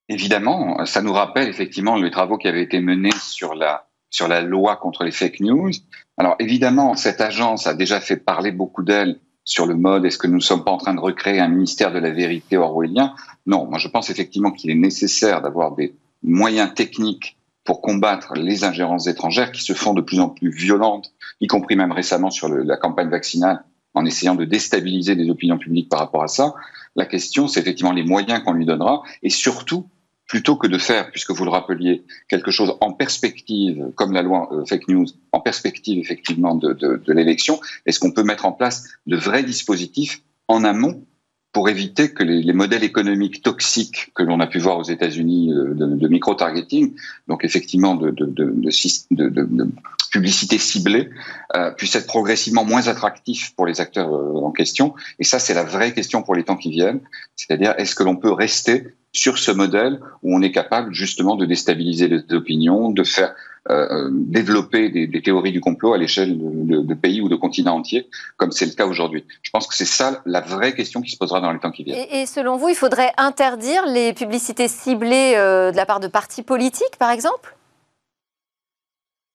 Évidemment, 0.09 0.85
ça 0.85 1.01
nous 1.01 1.13
rappelle 1.13 1.49
effectivement 1.49 1.97
les 1.97 2.11
travaux 2.11 2.37
qui 2.37 2.49
avaient 2.49 2.63
été 2.63 2.81
menés 2.81 3.17
sur 3.19 3.55
la, 3.55 3.87
sur 4.11 4.29
la 4.29 4.43
loi 4.43 4.77
contre 4.77 5.05
les 5.05 5.11
fake 5.11 5.41
news. 5.41 5.71
Alors 6.19 6.37
évidemment, 6.39 6.95
cette 6.95 7.21
agence 7.21 7.67
a 7.67 7.75
déjà 7.75 8.01
fait 8.01 8.17
parler 8.17 8.53
beaucoup 8.53 8.83
d'elle 8.83 9.19
sur 9.45 9.67
le 9.67 9.75
mode 9.75 10.05
est-ce 10.05 10.19
que 10.19 10.27
nous 10.27 10.37
ne 10.37 10.41
sommes 10.41 10.65
pas 10.65 10.71
en 10.71 10.77
train 10.77 10.95
de 10.95 11.01
recréer 11.01 11.41
un 11.41 11.49
ministère 11.49 11.93
de 11.93 11.99
la 11.99 12.11
vérité 12.11 12.57
orwellien? 12.57 13.15
Non, 13.47 13.67
moi 13.67 13.79
je 13.79 13.89
pense 13.89 14.11
effectivement 14.11 14.51
qu'il 14.53 14.71
est 14.71 14.77
nécessaire 14.77 15.43
d'avoir 15.43 15.75
des 15.75 15.95
moyens 16.23 16.75
techniques 16.75 17.39
pour 17.65 17.81
combattre 17.81 18.35
les 18.35 18.65
ingérences 18.65 19.07
étrangères 19.07 19.53
qui 19.53 19.63
se 19.63 19.73
font 19.73 19.95
de 19.95 20.01
plus 20.01 20.21
en 20.21 20.29
plus 20.29 20.51
violentes, 20.51 21.13
y 21.41 21.47
compris 21.47 21.77
même 21.77 21.93
récemment 21.93 22.31
sur 22.31 22.49
la 22.49 22.77
campagne 22.77 23.09
vaccinale, 23.09 23.65
en 23.95 24.05
essayant 24.05 24.35
de 24.35 24.45
déstabiliser 24.45 25.15
les 25.15 25.31
opinions 25.31 25.59
publiques 25.59 25.89
par 25.89 26.01
rapport 26.01 26.23
à 26.23 26.29
ça. 26.29 26.55
La 26.97 27.07
question, 27.07 27.47
c'est 27.47 27.61
effectivement 27.61 27.93
les 27.93 28.05
moyens 28.05 28.43
qu'on 28.43 28.53
lui 28.53 28.67
donnera 28.67 29.03
et 29.23 29.31
surtout, 29.31 29.89
plutôt 30.27 30.57
que 30.57 30.67
de 30.67 30.79
faire, 30.79 31.11
puisque 31.11 31.31
vous 31.31 31.45
le 31.45 31.51
rappeliez, 31.51 32.05
quelque 32.29 32.51
chose 32.51 32.75
en 32.81 32.93
perspective, 32.93 33.91
comme 33.95 34.13
la 34.13 34.23
loi 34.23 34.49
euh, 34.53 34.65
fake 34.65 34.89
news, 34.89 35.07
en 35.33 35.41
perspective 35.41 35.99
effectivement 35.99 36.55
de, 36.55 36.73
de, 36.73 37.03
de 37.05 37.13
l'élection, 37.13 37.61
est-ce 37.87 38.01
qu'on 38.01 38.13
peut 38.13 38.25
mettre 38.25 38.47
en 38.47 38.53
place 38.53 38.89
de 39.07 39.17
vrais 39.17 39.43
dispositifs 39.43 40.23
en 40.49 40.65
amont 40.65 41.05
pour 41.53 41.69
éviter 41.69 42.13
que 42.13 42.23
les, 42.23 42.43
les, 42.43 42.53
modèles 42.53 42.83
économiques 42.83 43.43
toxiques 43.43 44.11
que 44.15 44.23
l'on 44.23 44.41
a 44.41 44.47
pu 44.47 44.59
voir 44.59 44.79
aux 44.79 44.85
États-Unis 44.85 45.53
euh, 45.53 45.75
de, 45.75 45.87
de 45.87 46.09
micro-targeting, 46.09 46.95
donc 47.29 47.45
effectivement 47.45 47.95
de, 47.95 48.11
de, 48.11 48.25
de 48.27 49.69
publicité 50.11 50.59
ciblée, 50.59 51.11
euh, 51.55 51.71
puissent 51.73 51.97
être 51.97 52.07
progressivement 52.07 52.65
moins 52.65 52.89
attractifs 52.89 53.55
pour 53.55 53.67
les 53.67 53.81
acteurs 53.81 54.15
euh, 54.15 54.35
en 54.37 54.51
question. 54.51 54.95
Et 55.19 55.25
ça, 55.25 55.39
c'est 55.39 55.55
la 55.55 55.65
vraie 55.65 55.93
question 55.93 56.23
pour 56.23 56.35
les 56.35 56.45
temps 56.45 56.57
qui 56.57 56.71
viennent. 56.71 57.01
C'est-à-dire, 57.37 57.75
est-ce 57.77 57.95
que 57.95 58.03
l'on 58.03 58.17
peut 58.17 58.33
rester 58.33 58.95
sur 59.13 59.37
ce 59.37 59.51
modèle 59.51 60.01
où 60.23 60.35
on 60.35 60.41
est 60.41 60.53
capable 60.53 60.95
justement 60.95 61.37
de 61.37 61.45
déstabiliser 61.45 62.09
les 62.09 62.23
opinions, 62.35 62.91
de 62.91 63.05
faire 63.05 63.35
euh, 63.71 63.89
euh, 63.93 64.09
développer 64.11 64.89
des, 64.89 65.07
des, 65.07 65.23
théories 65.23 65.53
du 65.53 65.61
complot 65.61 65.93
à 65.93 65.99
l'échelle 65.99 66.37
de, 66.37 66.81
de, 66.81 66.95
pays 66.95 67.21
ou 67.21 67.29
de 67.29 67.37
continents 67.37 67.77
entiers, 67.77 68.09
comme 68.37 68.51
c'est 68.51 68.67
le 68.67 68.73
cas 68.73 68.87
aujourd'hui. 68.87 69.25
Je 69.41 69.51
pense 69.51 69.69
que 69.69 69.77
c'est 69.77 69.85
ça 69.85 70.21
la 70.27 70.41
vraie 70.41 70.75
question 70.75 71.01
qui 71.01 71.13
se 71.13 71.17
posera 71.17 71.41
dans 71.41 71.53
les 71.53 71.61
temps 71.61 71.71
qui 71.71 71.85
viennent. 71.85 72.05
Et, 72.11 72.27
selon 72.27 72.57
vous, 72.57 72.71
il 72.71 72.75
faudrait 72.75 73.13
interdire 73.19 73.87
les 73.87 74.15
publicités 74.15 74.67
ciblées 74.67 75.35
euh, 75.37 75.71
de 75.71 75.77
la 75.77 75.87
part 75.87 76.01
de 76.01 76.09
partis 76.09 76.43
politiques, 76.43 76.97
par 76.99 77.13
exemple? 77.13 77.57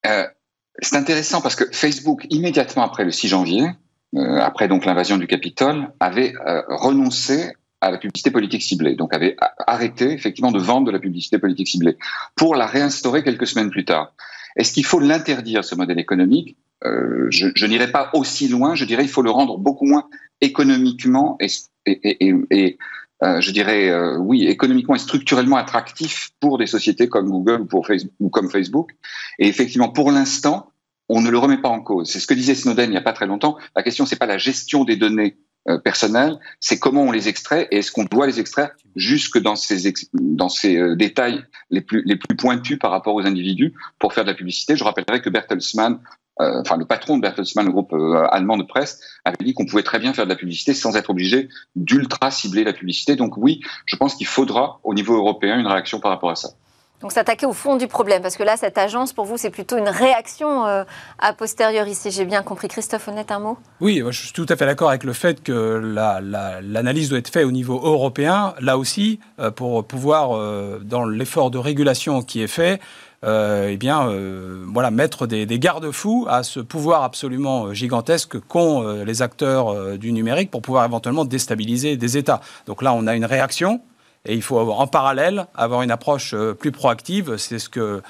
Euh, 0.06 0.26
C'est 0.80 0.96
intéressant 0.96 1.40
parce 1.40 1.56
que 1.56 1.64
Facebook, 1.72 2.26
immédiatement 2.28 2.82
après 2.82 3.04
le 3.04 3.10
6 3.10 3.28
janvier, 3.28 3.66
après 4.14 4.68
donc 4.68 4.84
l'invasion 4.84 5.16
du 5.16 5.26
Capitole, 5.26 5.88
avait 6.00 6.34
renoncé 6.68 7.54
à 7.80 7.90
la 7.90 7.98
publicité 7.98 8.30
politique 8.30 8.62
ciblée, 8.62 8.94
donc 8.94 9.14
avait 9.14 9.36
arrêté 9.66 10.12
effectivement 10.12 10.52
de 10.52 10.58
vendre 10.58 10.86
de 10.86 10.92
la 10.92 10.98
publicité 10.98 11.38
politique 11.38 11.68
ciblée, 11.68 11.96
pour 12.34 12.54
la 12.54 12.66
réinstaurer 12.66 13.22
quelques 13.22 13.46
semaines 13.46 13.70
plus 13.70 13.84
tard. 13.84 14.12
Est-ce 14.56 14.72
qu'il 14.72 14.84
faut 14.84 14.98
l'interdire, 14.98 15.64
ce 15.64 15.74
modèle 15.74 15.98
économique? 15.98 16.56
Euh, 16.84 17.26
Je, 17.30 17.66
n'irai 17.66 17.90
pas 17.90 18.10
aussi 18.14 18.48
loin, 18.48 18.74
je 18.74 18.84
dirais 18.84 19.04
il 19.04 19.08
faut 19.08 19.22
le 19.22 19.30
rendre 19.30 19.58
beaucoup 19.58 19.86
moins 19.86 20.08
économiquement 20.40 21.38
et, 21.40 22.78
euh, 23.24 23.40
je 23.40 23.50
dirais 23.50 23.88
euh, 23.90 24.16
oui, 24.18 24.46
économiquement 24.46 24.94
et 24.94 25.00
structurellement 25.00 25.56
attractif 25.56 26.30
pour 26.38 26.56
des 26.58 26.66
sociétés 26.66 27.08
comme 27.08 27.28
Google 27.28 27.66
ou, 27.72 27.82
Facebook, 27.82 28.30
comme 28.30 28.48
Facebook. 28.48 28.90
Et 29.40 29.48
effectivement, 29.48 29.88
pour 29.88 30.12
l'instant, 30.12 30.70
on 31.08 31.20
ne 31.20 31.30
le 31.30 31.38
remet 31.38 31.58
pas 31.58 31.68
en 31.68 31.80
cause. 31.80 32.10
C'est 32.10 32.20
ce 32.20 32.26
que 32.26 32.34
disait 32.34 32.54
Snowden 32.54 32.90
il 32.90 32.92
n'y 32.92 32.96
a 32.96 33.02
pas 33.02 33.12
très 33.12 33.26
longtemps. 33.26 33.56
La 33.74 33.82
question, 33.82 34.06
c'est 34.06 34.18
pas 34.18 34.26
la 34.26 34.38
gestion 34.38 34.84
des 34.84 34.96
données 34.96 35.36
euh, 35.68 35.78
personnelles, 35.78 36.38
c'est 36.60 36.78
comment 36.78 37.02
on 37.02 37.12
les 37.12 37.28
extrait 37.28 37.68
et 37.70 37.78
est-ce 37.78 37.92
qu'on 37.92 38.04
doit 38.04 38.26
les 38.26 38.40
extraire 38.40 38.70
jusque 38.96 39.38
dans 39.38 39.56
ces, 39.56 39.92
dans 40.14 40.48
ces 40.48 40.76
euh, 40.76 40.96
détails 40.96 41.44
les 41.70 41.80
plus, 41.80 42.02
les 42.06 42.16
plus 42.16 42.36
pointus 42.36 42.78
par 42.78 42.90
rapport 42.90 43.14
aux 43.14 43.26
individus 43.26 43.74
pour 43.98 44.12
faire 44.14 44.24
de 44.24 44.30
la 44.30 44.34
publicité. 44.34 44.76
Je 44.76 44.84
rappellerai 44.84 45.20
que 45.20 45.28
Bertelsmann, 45.28 46.00
euh, 46.40 46.60
enfin 46.60 46.76
le 46.76 46.86
patron 46.86 47.16
de 47.16 47.22
Bertelsmann, 47.22 47.66
le 47.66 47.72
groupe 47.72 47.92
allemand 48.30 48.56
de 48.56 48.62
presse, 48.62 49.00
avait 49.24 49.36
dit 49.44 49.52
qu'on 49.52 49.66
pouvait 49.66 49.82
très 49.82 49.98
bien 49.98 50.14
faire 50.14 50.24
de 50.24 50.30
la 50.30 50.36
publicité 50.36 50.72
sans 50.72 50.96
être 50.96 51.10
obligé 51.10 51.48
d'ultra 51.76 52.30
cibler 52.30 52.64
la 52.64 52.72
publicité. 52.72 53.16
Donc 53.16 53.36
oui, 53.36 53.60
je 53.84 53.96
pense 53.96 54.14
qu'il 54.14 54.26
faudra 54.26 54.80
au 54.84 54.94
niveau 54.94 55.16
européen 55.16 55.58
une 55.58 55.66
réaction 55.66 56.00
par 56.00 56.12
rapport 56.12 56.30
à 56.30 56.36
ça. 56.36 56.50
Donc 57.00 57.12
s'attaquer 57.12 57.46
au 57.46 57.52
fond 57.52 57.76
du 57.76 57.86
problème, 57.86 58.22
parce 58.22 58.36
que 58.36 58.42
là, 58.42 58.56
cette 58.56 58.76
agence, 58.76 59.12
pour 59.12 59.24
vous, 59.24 59.36
c'est 59.36 59.50
plutôt 59.50 59.76
une 59.76 59.88
réaction 59.88 60.66
euh, 60.66 60.82
a 61.20 61.32
posteriori, 61.32 61.94
si 61.94 62.10
j'ai 62.10 62.24
bien 62.24 62.42
compris. 62.42 62.66
Christophe 62.66 63.06
Honnête, 63.06 63.30
un 63.30 63.38
mot? 63.38 63.56
Oui, 63.80 64.02
je 64.04 64.20
suis 64.20 64.32
tout 64.32 64.46
à 64.48 64.56
fait 64.56 64.66
d'accord 64.66 64.88
avec 64.88 65.04
le 65.04 65.12
fait 65.12 65.40
que 65.42 65.80
l'analyse 66.60 67.08
doit 67.08 67.20
être 67.20 67.28
faite 67.28 67.46
au 67.46 67.52
niveau 67.52 67.76
européen, 67.76 68.54
là 68.60 68.76
aussi, 68.78 69.20
euh, 69.38 69.52
pour 69.52 69.84
pouvoir, 69.84 70.36
euh, 70.36 70.80
dans 70.82 71.04
l'effort 71.04 71.52
de 71.52 71.58
régulation 71.58 72.22
qui 72.22 72.42
est 72.42 72.48
fait, 72.48 72.80
eh 73.24 73.76
bien, 73.76 74.08
voilà, 74.72 74.92
mettre 74.92 75.26
des 75.26 75.58
garde-fous 75.58 76.26
à 76.30 76.44
ce 76.44 76.60
pouvoir 76.60 77.02
absolument 77.02 77.74
gigantesque 77.74 78.38
qu'ont 78.38 79.02
les 79.04 79.22
acteurs 79.22 79.98
du 79.98 80.12
numérique 80.12 80.52
pour 80.52 80.62
pouvoir 80.62 80.84
éventuellement 80.84 81.24
déstabiliser 81.24 81.96
des 81.96 82.16
États. 82.16 82.40
Donc 82.66 82.80
là, 82.80 82.94
on 82.94 83.08
a 83.08 83.16
une 83.16 83.24
réaction 83.24 83.80
et 84.28 84.34
il 84.34 84.42
faut 84.42 84.58
avoir, 84.58 84.78
en 84.78 84.86
parallèle 84.86 85.46
avoir 85.56 85.82
une 85.82 85.90
approche 85.90 86.34
euh, 86.34 86.54
plus 86.54 86.70
proactive. 86.70 87.36
C'est 87.38 87.58
ce 87.58 87.68
que 87.68 88.02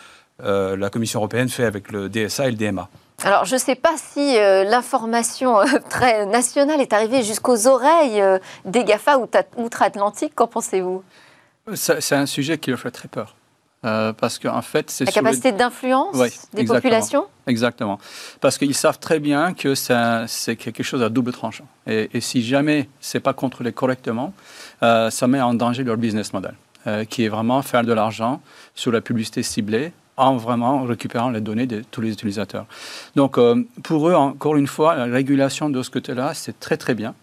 euh, 0.44 0.76
la 0.76 0.90
Commission 0.90 1.20
européenne 1.20 1.48
fait 1.48 1.64
avec 1.64 1.90
le 1.90 2.08
DSA 2.08 2.48
et 2.48 2.50
le 2.50 2.56
DMA. 2.56 2.88
Alors, 3.24 3.44
je 3.44 3.54
ne 3.54 3.60
sais 3.60 3.74
pas 3.74 3.94
si 3.96 4.36
euh, 4.36 4.64
l'information 4.64 5.58
très 5.90 6.26
nationale 6.26 6.80
est 6.80 6.92
arrivée 6.92 7.22
jusqu'aux 7.22 7.66
oreilles 7.66 8.22
des 8.64 8.84
GAFA 8.84 9.18
outre-Atlantique. 9.56 10.34
Qu'en 10.34 10.46
pensez-vous? 10.46 11.02
C'est 11.74 12.14
un 12.14 12.26
sujet 12.26 12.58
qui 12.58 12.70
leur 12.70 12.78
fait 12.78 12.90
très 12.90 13.08
peur. 13.08 13.37
Parce 13.82 14.38
qu'en 14.38 14.62
fait, 14.62 14.90
c'est 14.90 15.04
la 15.04 15.12
capacité 15.12 15.52
d'influence 15.52 16.16
des 16.52 16.64
populations. 16.64 17.26
Exactement, 17.46 17.98
parce 18.40 18.58
qu'ils 18.58 18.74
savent 18.74 18.98
très 18.98 19.20
bien 19.20 19.54
que 19.54 19.74
c'est 19.74 20.56
quelque 20.56 20.82
chose 20.82 21.02
à 21.02 21.08
double 21.08 21.32
tranchant. 21.32 21.66
Et, 21.86 22.10
et 22.12 22.20
si 22.20 22.42
jamais 22.42 22.88
c'est 23.00 23.20
pas 23.20 23.32
contrôlé 23.32 23.72
correctement, 23.72 24.34
euh, 24.82 25.10
ça 25.10 25.26
met 25.26 25.40
en 25.40 25.54
danger 25.54 25.84
leur 25.84 25.96
business 25.96 26.32
model, 26.32 26.54
euh, 26.86 27.04
qui 27.04 27.24
est 27.24 27.28
vraiment 27.28 27.62
faire 27.62 27.82
de 27.82 27.92
l'argent 27.92 28.40
sur 28.74 28.92
la 28.92 29.00
publicité 29.00 29.42
ciblée 29.42 29.92
en 30.16 30.36
vraiment 30.36 30.82
récupérant 30.82 31.30
les 31.30 31.40
données 31.40 31.66
de 31.66 31.82
tous 31.90 32.00
les 32.00 32.12
utilisateurs. 32.12 32.66
Donc, 33.14 33.38
euh, 33.38 33.64
pour 33.82 34.08
eux, 34.08 34.14
encore 34.14 34.56
une 34.56 34.66
fois, 34.66 34.96
la 34.96 35.04
régulation 35.04 35.70
de 35.70 35.82
ce 35.82 35.90
côté-là, 35.90 36.34
c'est 36.34 36.58
très 36.58 36.76
très 36.76 36.94
bien, 36.94 37.14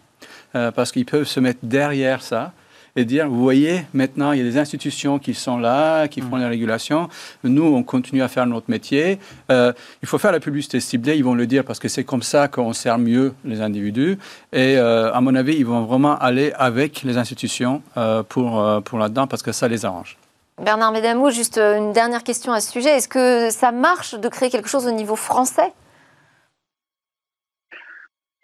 parce 0.52 0.90
qu'ils 0.90 1.04
peuvent 1.04 1.26
se 1.26 1.38
mettre 1.38 1.58
derrière 1.62 2.22
ça 2.22 2.52
et 2.96 3.04
dire, 3.04 3.28
vous 3.28 3.40
voyez, 3.40 3.82
maintenant, 3.92 4.32
il 4.32 4.38
y 4.38 4.40
a 4.40 4.44
des 4.44 4.58
institutions 4.58 5.18
qui 5.18 5.34
sont 5.34 5.58
là, 5.58 6.08
qui 6.08 6.20
font 6.22 6.36
mm. 6.36 6.40
la 6.40 6.48
régulation. 6.48 7.08
Nous, 7.44 7.62
on 7.62 7.82
continue 7.82 8.22
à 8.22 8.28
faire 8.28 8.46
notre 8.46 8.70
métier. 8.70 9.18
Euh, 9.52 9.72
il 10.02 10.08
faut 10.08 10.18
faire 10.18 10.32
la 10.32 10.40
publicité 10.40 10.80
ciblée, 10.80 11.16
ils 11.16 11.24
vont 11.24 11.34
le 11.34 11.46
dire, 11.46 11.64
parce 11.64 11.78
que 11.78 11.88
c'est 11.88 12.04
comme 12.04 12.22
ça 12.22 12.48
qu'on 12.48 12.72
sert 12.72 12.98
mieux 12.98 13.34
les 13.44 13.60
individus. 13.60 14.18
Et 14.52 14.78
euh, 14.78 15.12
à 15.12 15.20
mon 15.20 15.34
avis, 15.34 15.54
ils 15.56 15.66
vont 15.66 15.84
vraiment 15.84 16.18
aller 16.18 16.52
avec 16.56 17.02
les 17.02 17.18
institutions 17.18 17.82
euh, 17.96 18.22
pour, 18.22 18.82
pour 18.84 18.98
là-dedans, 18.98 19.26
parce 19.26 19.42
que 19.42 19.52
ça 19.52 19.68
les 19.68 19.84
arrange. 19.84 20.16
Bernard 20.62 20.92
Médamou, 20.92 21.30
juste 21.30 21.58
une 21.58 21.92
dernière 21.92 22.24
question 22.24 22.52
à 22.52 22.60
ce 22.60 22.72
sujet. 22.72 22.88
Est-ce 22.88 23.08
que 23.08 23.50
ça 23.50 23.72
marche 23.72 24.14
de 24.14 24.28
créer 24.28 24.48
quelque 24.48 24.70
chose 24.70 24.86
au 24.86 24.90
niveau 24.90 25.14
français? 25.14 25.72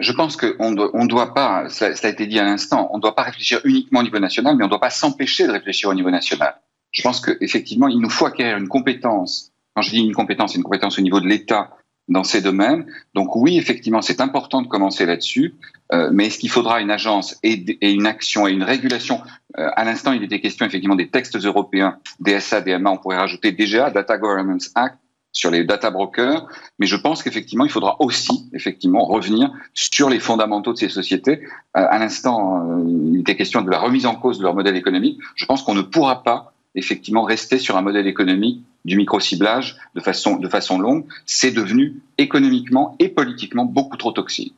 Je 0.02 0.12
pense 0.12 0.36
qu'on 0.36 0.70
ne 0.72 1.06
doit 1.06 1.34
pas, 1.34 1.68
ça, 1.68 1.86
a 1.86 2.08
été 2.08 2.26
dit 2.26 2.38
à 2.38 2.44
l'instant, 2.44 2.88
on 2.92 2.96
ne 2.96 3.02
doit 3.02 3.14
pas 3.14 3.22
réfléchir 3.22 3.60
uniquement 3.64 4.00
au 4.00 4.02
niveau 4.02 4.18
national, 4.18 4.56
mais 4.56 4.64
on 4.64 4.66
ne 4.66 4.70
doit 4.70 4.80
pas 4.80 4.90
s'empêcher 4.90 5.46
de 5.46 5.52
réfléchir 5.52 5.88
au 5.88 5.94
niveau 5.94 6.10
national. 6.10 6.60
Je 6.90 7.02
pense 7.02 7.20
qu'effectivement, 7.20 7.88
il 7.88 7.98
nous 7.98 8.10
faut 8.10 8.26
acquérir 8.26 8.56
une 8.58 8.68
compétence. 8.68 9.52
Quand 9.74 9.82
je 9.82 9.90
dis 9.90 10.00
une 10.00 10.14
compétence, 10.14 10.52
c'est 10.52 10.58
une 10.58 10.64
compétence 10.64 10.98
au 10.98 11.02
niveau 11.02 11.20
de 11.20 11.26
l'État 11.26 11.70
dans 12.08 12.24
ces 12.24 12.42
domaines. 12.42 12.86
Donc 13.14 13.36
oui, 13.36 13.56
effectivement, 13.56 14.02
c'est 14.02 14.20
important 14.20 14.60
de 14.60 14.66
commencer 14.66 15.06
là-dessus, 15.06 15.54
euh, 15.92 16.10
mais 16.12 16.26
est-ce 16.26 16.38
qu'il 16.38 16.50
faudra 16.50 16.80
une 16.80 16.90
agence 16.90 17.38
et, 17.42 17.78
une 17.80 18.06
action 18.06 18.46
et 18.46 18.52
une 18.52 18.64
régulation? 18.64 19.20
Euh, 19.58 19.68
À 19.76 19.84
l'instant, 19.84 20.12
il 20.12 20.22
était 20.22 20.40
question 20.40 20.66
effectivement 20.66 20.96
des 20.96 21.08
textes 21.08 21.36
européens, 21.36 21.98
DSA, 22.20 22.60
DMA, 22.60 22.90
on 22.90 22.98
pourrait 22.98 23.18
rajouter 23.18 23.52
DGA, 23.52 23.90
Data 23.90 24.18
Governance 24.18 24.70
Act, 24.74 24.98
sur 25.32 25.50
les 25.50 25.64
data 25.64 25.90
brokers, 25.90 26.46
mais 26.78 26.86
je 26.86 26.96
pense 26.96 27.22
qu'effectivement, 27.22 27.64
il 27.64 27.70
faudra 27.70 27.96
aussi 28.00 28.48
effectivement 28.52 29.04
revenir 29.06 29.50
sur 29.74 30.10
les 30.10 30.20
fondamentaux 30.20 30.72
de 30.72 30.78
ces 30.78 30.88
sociétés. 30.88 31.42
Euh, 31.76 31.86
à 31.88 31.98
l'instant, 31.98 32.62
euh, 32.70 32.84
il 33.12 33.20
était 33.20 33.36
question 33.36 33.62
de 33.62 33.70
la 33.70 33.78
remise 33.78 34.06
en 34.06 34.14
cause 34.14 34.38
de 34.38 34.42
leur 34.42 34.54
modèle 34.54 34.76
économique. 34.76 35.18
Je 35.34 35.46
pense 35.46 35.62
qu'on 35.62 35.74
ne 35.74 35.82
pourra 35.82 36.22
pas 36.22 36.52
effectivement 36.74 37.22
rester 37.22 37.58
sur 37.58 37.76
un 37.76 37.82
modèle 37.82 38.06
économique 38.06 38.62
du 38.84 38.96
micro-ciblage 38.96 39.76
de 39.94 40.00
façon, 40.00 40.36
de 40.36 40.48
façon 40.48 40.78
longue. 40.78 41.04
C'est 41.26 41.50
devenu 41.50 42.00
économiquement 42.18 42.96
et 42.98 43.08
politiquement 43.08 43.64
beaucoup 43.64 43.96
trop 43.96 44.12
toxique. 44.12 44.54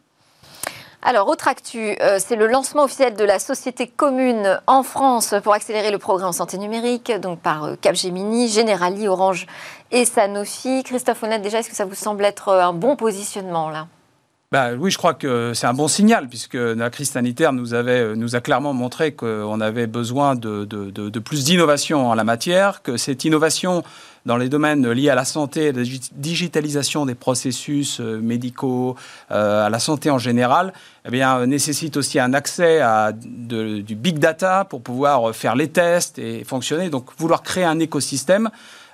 Alors, 1.07 1.29
autre 1.29 1.49
actu, 1.49 1.95
euh, 2.01 2.17
c'est 2.19 2.35
le 2.35 2.47
lancement 2.47 2.85
officiel 2.85 3.15
de 3.15 3.25
la 3.25 3.39
société 3.39 3.87
commune 3.87 4.59
en 4.67 4.83
France 4.83 5.35
pour 5.45 5.53
accélérer 5.53 5.91
le 5.91 5.99
progrès 5.99 6.25
en 6.25 6.33
santé 6.33 6.57
numérique, 6.57 7.13
donc 7.21 7.41
par 7.41 7.65
euh, 7.65 7.75
Capgemini, 7.79 8.49
Generali, 8.49 9.07
Orange 9.07 9.47
et 9.93 10.07
Sanofi. 10.07 10.83
Christophe 10.83 11.23
Honnête, 11.23 11.43
déjà, 11.43 11.59
est-ce 11.59 11.69
que 11.69 11.77
ça 11.77 11.85
vous 11.85 11.95
semble 11.95 12.25
être 12.25 12.49
euh, 12.49 12.63
un 12.63 12.73
bon 12.73 12.97
positionnement 12.97 13.69
là? 13.69 13.87
Bah, 14.51 14.71
oui, 14.79 14.91
je 14.91 14.97
crois 14.97 15.13
que 15.13 15.53
c'est 15.53 15.67
un 15.67 15.75
bon 15.75 15.89
signal, 15.89 16.27
puisque 16.29 16.55
la 16.55 16.89
crise 16.89 17.11
sanitaire 17.11 17.53
nous, 17.53 17.75
a 17.75 18.41
clairement 18.41 18.73
montré 18.73 19.13
qu'on 19.13 19.61
avait 19.61 19.89
besoin 19.89 20.37
de, 20.37 20.65
de 20.65 21.19
plus 21.19 21.45
d'innovation 21.45 22.09
en 22.09 22.15
la 22.15 22.23
matière, 22.23 22.81
que 22.83 22.97
cette 22.97 23.25
innovation 23.25 23.83
dans 24.27 24.37
les 24.37 24.49
domaines 24.49 24.91
liés 24.91 25.11
à 25.11 25.15
la 25.15 25.25
santé, 25.25 25.73
la 25.73 25.83
digitalisation 26.13 27.05
des 27.05 27.15
processus 27.15 28.01
euh, 28.01 28.21
médicaux, 28.21 28.97
euh, 29.31 29.67
à 29.67 29.71
la 29.71 29.79
santé 29.79 30.11
en 30.11 30.19
général, 30.19 30.73
eh 31.07 31.11
bien, 31.11 31.47
nécessite 31.47 31.97
aussi 31.97 32.19
un 32.19 32.33
accès 32.33 32.81
à 32.81 33.13
du 33.13 33.95
big 33.95 34.19
data 34.19 34.65
pour 34.65 34.83
pouvoir 34.83 35.35
faire 35.35 35.55
les 35.55 35.69
tests 35.69 36.19
et 36.19 36.45
fonctionner. 36.45 36.89
Donc, 36.89 37.11
vouloir 37.19 37.43
créer 37.43 37.65
un 37.65 37.79
écosystème 37.79 38.51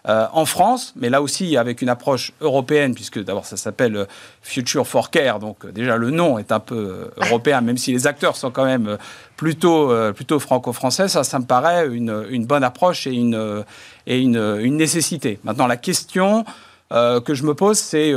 euh, 0.09 0.27
en 0.33 0.47
France, 0.47 0.95
mais 0.97 1.11
là 1.11 1.21
aussi 1.21 1.59
avec 1.59 1.83
une 1.83 1.91
approche 1.91 2.33
européenne, 2.41 2.95
puisque 2.95 3.23
d'abord 3.23 3.45
ça 3.45 3.59
s'appelle 3.59 3.97
euh, 3.97 4.05
Future 4.41 4.87
for 4.87 5.11
Care, 5.11 5.39
donc 5.39 5.67
euh, 5.67 5.73
déjà 5.73 5.99
le 5.99 6.11
nom 6.11 6.39
est 6.39 6.53
un 6.53 6.61
peu 6.61 7.11
européen, 7.19 7.61
même 7.61 7.77
si 7.77 7.93
les 7.93 8.07
acteurs 8.07 8.35
sont 8.37 8.51
quand 8.51 8.65
même 8.65 8.97
plutôt, 9.37 9.93
plutôt 10.15 10.39
franco-français, 10.39 11.09
ça, 11.09 11.23
ça 11.23 11.39
me 11.39 11.45
paraît 11.45 11.87
une, 11.89 12.27
une 12.31 12.47
bonne 12.47 12.65
approche 12.65 13.07
et, 13.07 13.13
une, 13.13 13.65
et 14.07 14.19
une, 14.21 14.37
une, 14.37 14.77
nécessité. 14.77 15.39
Maintenant, 15.45 15.67
la 15.67 15.79
question 15.79 16.45
que 16.91 17.33
je 17.33 17.45
me 17.45 17.55
pose, 17.55 17.79
c'est 17.79 18.13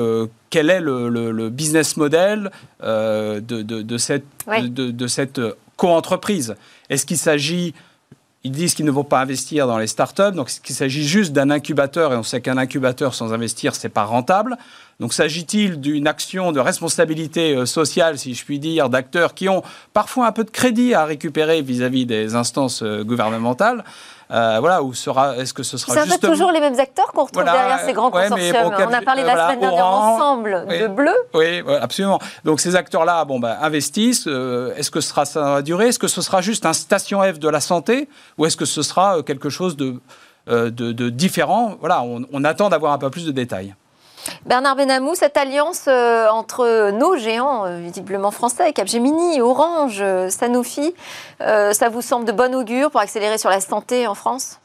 quel 0.49 0.69
est 0.69 0.81
le, 0.81 1.07
le, 1.07 1.49
business 1.49 1.95
model 1.95 2.51
de, 2.81 3.39
de, 3.39 3.61
de, 3.61 3.97
cette, 3.97 4.25
de, 4.47 4.91
de 4.91 5.07
cette 5.07 5.39
co-entreprise? 5.77 6.55
Est-ce 6.89 7.05
qu'il 7.05 7.17
s'agit 7.17 7.73
ils 8.43 8.51
disent 8.51 8.73
qu'ils 8.73 8.85
ne 8.85 8.91
vont 8.91 9.03
pas 9.03 9.21
investir 9.21 9.67
dans 9.67 9.77
les 9.77 9.87
startups, 9.87 10.33
donc 10.33 10.49
qu'il 10.49 10.75
s'agit 10.75 11.07
juste 11.07 11.31
d'un 11.31 11.49
incubateur, 11.49 12.13
et 12.13 12.17
on 12.17 12.23
sait 12.23 12.41
qu'un 12.41 12.57
incubateur 12.57 13.15
sans 13.15 13.33
investir, 13.33 13.73
c'est 13.73 13.89
pas 13.89 14.03
rentable. 14.03 14.57
Donc 14.99 15.13
s'agit-il 15.13 15.79
d'une 15.79 16.07
action 16.07 16.51
de 16.51 16.59
responsabilité 16.59 17.55
euh, 17.55 17.65
sociale, 17.65 18.17
si 18.17 18.33
je 18.33 18.45
puis 18.45 18.59
dire, 18.59 18.89
d'acteurs 18.89 19.33
qui 19.33 19.49
ont 19.49 19.63
parfois 19.93 20.27
un 20.27 20.31
peu 20.31 20.43
de 20.43 20.49
crédit 20.49 20.93
à 20.93 21.05
récupérer 21.05 21.61
vis-à-vis 21.61 22.05
des 22.05 22.35
instances 22.35 22.83
euh, 22.83 23.03
gouvernementales 23.03 23.83
euh, 24.31 24.57
voilà, 24.59 24.81
où 24.81 24.93
sera, 24.93 25.37
est-ce 25.37 25.53
que 25.53 25.61
ce 25.61 25.77
sera 25.77 25.93
C'est 25.93 26.05
justement... 26.05 26.31
toujours 26.31 26.51
les 26.51 26.59
mêmes 26.59 26.79
acteurs 26.79 27.11
qu'on 27.11 27.25
retrouve 27.25 27.43
derrière 27.43 27.79
ces 27.81 27.93
grands 27.93 28.09
consortiums. 28.09 28.55
on 28.65 28.93
a 28.93 29.01
parlé 29.01 29.21
la 29.21 29.47
semaine 29.47 29.59
dernière 29.59 29.85
ensemble 29.85 30.65
de 30.67 30.87
bleu. 30.87 31.13
Oui, 31.35 31.61
absolument. 31.81 32.19
Donc 32.43 32.59
ces 32.59 32.75
acteurs-là, 32.75 33.25
bon, 33.25 33.39
ben, 33.39 33.57
investissent. 33.61 34.25
est-ce 34.25 34.89
que 34.89 35.01
ce 35.01 35.09
sera 35.09 35.25
ça 35.25 35.41
va 35.41 35.61
durer? 35.61 35.89
Est-ce 35.89 35.99
que 35.99 36.07
ce 36.07 36.21
sera 36.21 36.41
juste 36.41 36.65
un 36.65 36.73
station 36.73 37.21
F 37.21 37.37
de 37.37 37.49
la 37.49 37.59
santé 37.59 38.07
ou 38.37 38.45
est-ce 38.45 38.57
que 38.57 38.65
ce 38.65 38.81
sera 38.81 39.21
quelque 39.21 39.49
chose 39.49 39.77
de, 39.77 39.99
de, 40.47 41.09
différent? 41.09 41.75
Voilà, 41.79 42.01
on, 42.01 42.25
on 42.31 42.43
attend 42.43 42.69
d'avoir 42.69 42.93
un 42.93 42.97
peu 42.97 43.11
plus 43.11 43.25
de 43.25 43.31
détails. 43.31 43.75
Bernard 44.45 44.75
Benamou, 44.75 45.15
cette 45.15 45.37
alliance 45.37 45.85
euh, 45.87 46.27
entre 46.29 46.91
nos 46.91 47.15
géants, 47.17 47.65
euh, 47.65 47.79
visiblement 47.79 48.31
français, 48.31 48.73
Capgemini, 48.73 49.41
Orange, 49.41 49.99
euh, 50.01 50.29
Sanofi, 50.29 50.93
ça 51.39 51.89
vous 51.89 52.01
semble 52.01 52.25
de 52.25 52.31
bon 52.31 52.53
augure 52.55 52.91
pour 52.91 53.01
accélérer 53.01 53.37
sur 53.37 53.49
la 53.49 53.59
santé 53.59 54.07
en 54.07 54.15
France? 54.15 54.59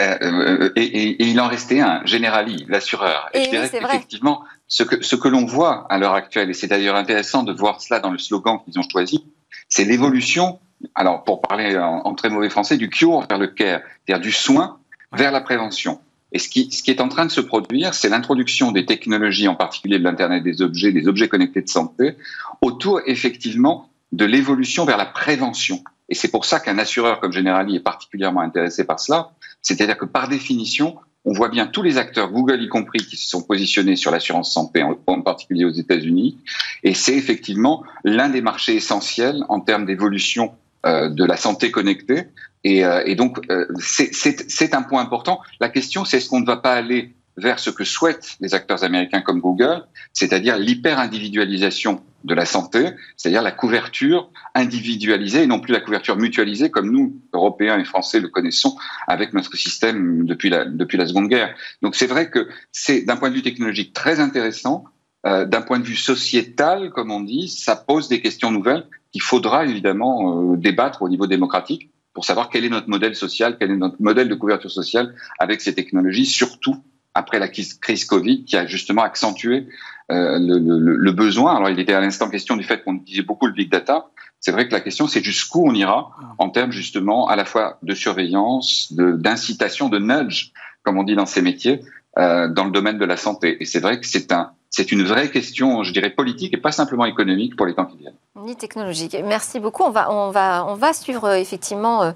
Et, 0.00 1.28
il 1.28 1.40
en 1.40 1.48
restait 1.48 1.80
un, 1.80 2.02
Generali, 2.04 2.64
l'assureur. 2.68 3.28
Et, 3.34 3.44
je 3.44 3.50
dirais 3.50 3.68
qu'effectivement, 3.68 4.44
ce 4.68 4.84
que, 4.84 5.02
ce 5.02 5.16
que 5.16 5.26
l'on 5.26 5.44
voit 5.44 5.86
à 5.90 5.98
l'heure 5.98 6.14
actuelle, 6.14 6.50
et 6.50 6.54
c'est 6.54 6.68
d'ailleurs 6.68 6.94
intéressant 6.94 7.42
de 7.42 7.52
voir 7.52 7.80
cela 7.80 7.98
dans 7.98 8.10
le 8.10 8.18
slogan 8.18 8.60
qu'ils 8.64 8.78
ont 8.78 8.88
choisi, 8.88 9.24
c'est 9.68 9.84
l'évolution, 9.84 10.60
alors 10.94 11.24
pour 11.24 11.40
parler 11.40 11.76
en, 11.76 12.02
en, 12.04 12.14
très 12.14 12.30
mauvais 12.30 12.50
français, 12.50 12.76
du 12.76 12.88
cure 12.88 13.26
vers 13.28 13.38
le 13.38 13.48
care, 13.48 13.80
c'est-à-dire 14.06 14.22
du 14.22 14.32
soin 14.32 14.78
vers 15.12 15.32
la 15.32 15.40
prévention. 15.40 16.00
Et 16.32 16.38
ce 16.38 16.48
qui, 16.48 16.68
est 16.86 17.00
en 17.00 17.08
train 17.08 17.24
de 17.24 17.30
se 17.30 17.40
produire, 17.40 17.94
c'est 17.94 18.08
l'introduction 18.08 18.70
des 18.70 18.84
technologies, 18.84 19.48
en 19.48 19.54
particulier 19.54 19.98
de 19.98 20.04
l'Internet 20.04 20.44
des 20.44 20.60
objets, 20.60 20.92
des 20.92 21.08
objets 21.08 21.28
connectés 21.28 21.62
de 21.62 21.68
santé, 21.68 22.16
autour 22.60 23.00
effectivement 23.06 23.88
de 24.12 24.24
l'évolution 24.24 24.84
vers 24.84 24.98
la 24.98 25.06
prévention. 25.06 25.82
Et 26.08 26.14
c'est 26.14 26.30
pour 26.30 26.44
ça 26.44 26.60
qu'un 26.60 26.78
assureur 26.78 27.20
comme 27.20 27.32
Generali 27.32 27.76
est 27.76 27.80
particulièrement 27.80 28.40
intéressé 28.40 28.84
par 28.84 29.00
cela. 29.00 29.30
C'est-à-dire 29.62 29.96
que 29.96 30.04
par 30.04 30.28
définition, 30.28 30.96
on 31.24 31.32
voit 31.32 31.48
bien 31.48 31.66
tous 31.66 31.82
les 31.82 31.98
acteurs, 31.98 32.30
Google 32.30 32.62
y 32.62 32.68
compris, 32.68 33.00
qui 33.00 33.16
se 33.16 33.28
sont 33.28 33.42
positionnés 33.42 33.96
sur 33.96 34.10
l'assurance 34.10 34.52
santé, 34.52 34.82
en, 34.82 35.20
particulier 35.22 35.64
aux 35.64 35.70
États-Unis. 35.70 36.38
Et 36.82 36.94
c'est 36.94 37.14
effectivement 37.14 37.84
l'un 38.04 38.28
des 38.28 38.40
marchés 38.40 38.76
essentiels 38.76 39.44
en 39.48 39.60
termes 39.60 39.84
d'évolution 39.84 40.52
euh, 40.86 41.08
de 41.08 41.24
la 41.24 41.36
santé 41.36 41.70
connectée. 41.70 42.28
Et, 42.64 42.84
euh, 42.84 43.02
et 43.06 43.14
donc, 43.14 43.40
euh, 43.50 43.66
c'est 43.78 44.74
un 44.74 44.82
point 44.82 45.02
important. 45.02 45.40
La 45.60 45.68
question, 45.68 46.04
c'est 46.04 46.18
est-ce 46.18 46.28
qu'on 46.28 46.40
ne 46.40 46.46
va 46.46 46.56
pas 46.56 46.74
aller 46.74 47.14
vers 47.38 47.58
ce 47.58 47.70
que 47.70 47.84
souhaitent 47.84 48.36
les 48.40 48.54
acteurs 48.54 48.84
américains 48.84 49.20
comme 49.20 49.40
Google, 49.40 49.84
c'est-à-dire 50.12 50.58
l'hyper-individualisation 50.58 52.02
de 52.24 52.34
la 52.34 52.44
santé, 52.44 52.90
c'est-à-dire 53.16 53.42
la 53.42 53.52
couverture 53.52 54.30
individualisée 54.56 55.44
et 55.44 55.46
non 55.46 55.60
plus 55.60 55.72
la 55.72 55.80
couverture 55.80 56.16
mutualisée 56.16 56.70
comme 56.70 56.90
nous, 56.90 57.22
Européens 57.32 57.78
et 57.78 57.84
Français, 57.84 58.18
le 58.18 58.28
connaissons 58.28 58.76
avec 59.06 59.32
notre 59.32 59.56
système 59.56 60.26
depuis 60.26 60.50
la, 60.50 60.64
depuis 60.64 60.98
la 60.98 61.06
Seconde 61.06 61.28
Guerre. 61.28 61.54
Donc 61.80 61.94
c'est 61.94 62.08
vrai 62.08 62.28
que 62.28 62.48
c'est 62.72 63.02
d'un 63.02 63.16
point 63.16 63.30
de 63.30 63.36
vue 63.36 63.42
technologique 63.42 63.92
très 63.92 64.18
intéressant, 64.18 64.84
euh, 65.26 65.44
d'un 65.44 65.62
point 65.62 65.78
de 65.78 65.84
vue 65.84 65.96
sociétal, 65.96 66.90
comme 66.90 67.12
on 67.12 67.20
dit, 67.20 67.48
ça 67.48 67.76
pose 67.76 68.08
des 68.08 68.20
questions 68.20 68.50
nouvelles 68.50 68.84
qu'il 69.12 69.22
faudra 69.22 69.64
évidemment 69.64 70.52
euh, 70.52 70.56
débattre 70.56 71.02
au 71.02 71.08
niveau 71.08 71.28
démocratique 71.28 71.90
pour 72.18 72.24
savoir 72.24 72.50
quel 72.50 72.64
est 72.64 72.68
notre 72.68 72.88
modèle 72.88 73.14
social, 73.14 73.58
quel 73.60 73.70
est 73.70 73.76
notre 73.76 74.02
modèle 74.02 74.28
de 74.28 74.34
couverture 74.34 74.72
sociale 74.72 75.14
avec 75.38 75.60
ces 75.60 75.72
technologies, 75.72 76.26
surtout 76.26 76.74
après 77.14 77.38
la 77.38 77.46
crise 77.46 78.04
Covid 78.06 78.44
qui 78.44 78.56
a 78.56 78.66
justement 78.66 79.02
accentué 79.02 79.68
euh, 80.10 80.36
le, 80.40 80.58
le, 80.58 80.96
le, 80.96 81.12
besoin. 81.12 81.54
Alors 81.54 81.70
il 81.70 81.78
était 81.78 81.92
à 81.92 82.00
l'instant 82.00 82.28
question 82.28 82.56
du 82.56 82.64
fait 82.64 82.82
qu'on 82.82 82.96
utilisait 82.96 83.22
beaucoup 83.22 83.46
le 83.46 83.52
big 83.52 83.70
data. 83.70 84.08
C'est 84.40 84.50
vrai 84.50 84.66
que 84.66 84.72
la 84.72 84.80
question 84.80 85.06
c'est 85.06 85.22
jusqu'où 85.22 85.62
on 85.64 85.72
ira 85.74 86.10
en 86.38 86.50
termes 86.50 86.72
justement 86.72 87.28
à 87.28 87.36
la 87.36 87.44
fois 87.44 87.78
de 87.84 87.94
surveillance, 87.94 88.92
d'incitation, 88.92 89.88
de, 89.88 90.00
de 90.00 90.04
nudge, 90.04 90.50
comme 90.82 90.98
on 90.98 91.04
dit 91.04 91.14
dans 91.14 91.24
ces 91.24 91.40
métiers, 91.40 91.82
euh, 92.18 92.48
dans 92.48 92.64
le 92.64 92.72
domaine 92.72 92.98
de 92.98 93.04
la 93.04 93.16
santé. 93.16 93.58
Et 93.60 93.64
c'est 93.64 93.78
vrai 93.78 94.00
que 94.00 94.08
c'est 94.08 94.32
un, 94.32 94.50
c'est 94.70 94.90
une 94.90 95.04
vraie 95.04 95.30
question, 95.30 95.84
je 95.84 95.92
dirais, 95.92 96.10
politique 96.10 96.52
et 96.52 96.60
pas 96.60 96.72
simplement 96.72 97.04
économique 97.04 97.54
pour 97.54 97.66
les 97.66 97.74
temps 97.74 97.86
qui 97.86 97.96
viennent. 97.96 98.18
Ni 98.36 98.54
technologique. 98.54 99.16
Merci 99.24 99.58
beaucoup. 99.58 99.82
On 99.82 100.30
va, 100.30 100.92
suivre 100.92 101.24
euh, 101.24 101.34
effectivement 101.34 102.02
euh, 102.02 102.12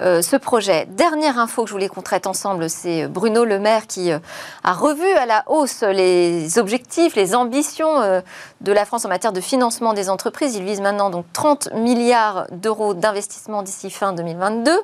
euh, 0.00 0.20
ce 0.20 0.36
projet. 0.36 0.86
Dernière 0.90 1.38
info 1.38 1.62
que 1.62 1.68
je 1.68 1.72
voulais 1.72 1.88
qu'on 1.88 2.02
traite 2.02 2.26
ensemble, 2.26 2.68
c'est 2.68 3.08
Bruno 3.08 3.44
Le 3.46 3.58
Maire 3.58 3.86
qui 3.86 4.10
a 4.12 4.72
revu 4.72 5.06
à 5.12 5.24
la 5.24 5.44
hausse 5.46 5.82
les 5.82 6.58
objectifs, 6.58 7.16
les 7.16 7.34
ambitions 7.34 8.22
de 8.60 8.72
la 8.72 8.84
France 8.84 9.06
en 9.06 9.08
matière 9.08 9.32
de 9.32 9.40
financement 9.40 9.94
des 9.94 10.10
entreprises. 10.10 10.54
Il 10.56 10.64
vise 10.64 10.80
maintenant 10.80 11.10
donc 11.10 11.24
30 11.32 11.70
milliards 11.74 12.46
d'euros 12.50 12.92
d'investissement 12.92 13.62
d'ici 13.62 13.90
fin 13.90 14.12
2022 14.12 14.78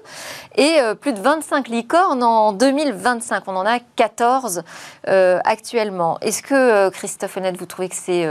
et 0.56 0.78
plus 1.00 1.12
de 1.12 1.20
25 1.20 1.68
licornes 1.68 2.23
en 2.23 2.52
2025. 2.52 3.44
On 3.47 3.56
en 3.56 3.66
a 3.66 3.78
14 3.97 4.62
actuellement. 5.04 6.18
Est-ce 6.20 6.42
que, 6.42 6.88
Christophe 6.90 7.37
Honnête, 7.37 7.58
vous 7.58 7.66
trouvez 7.66 7.88
que 7.88 7.97
c'est 7.97 8.26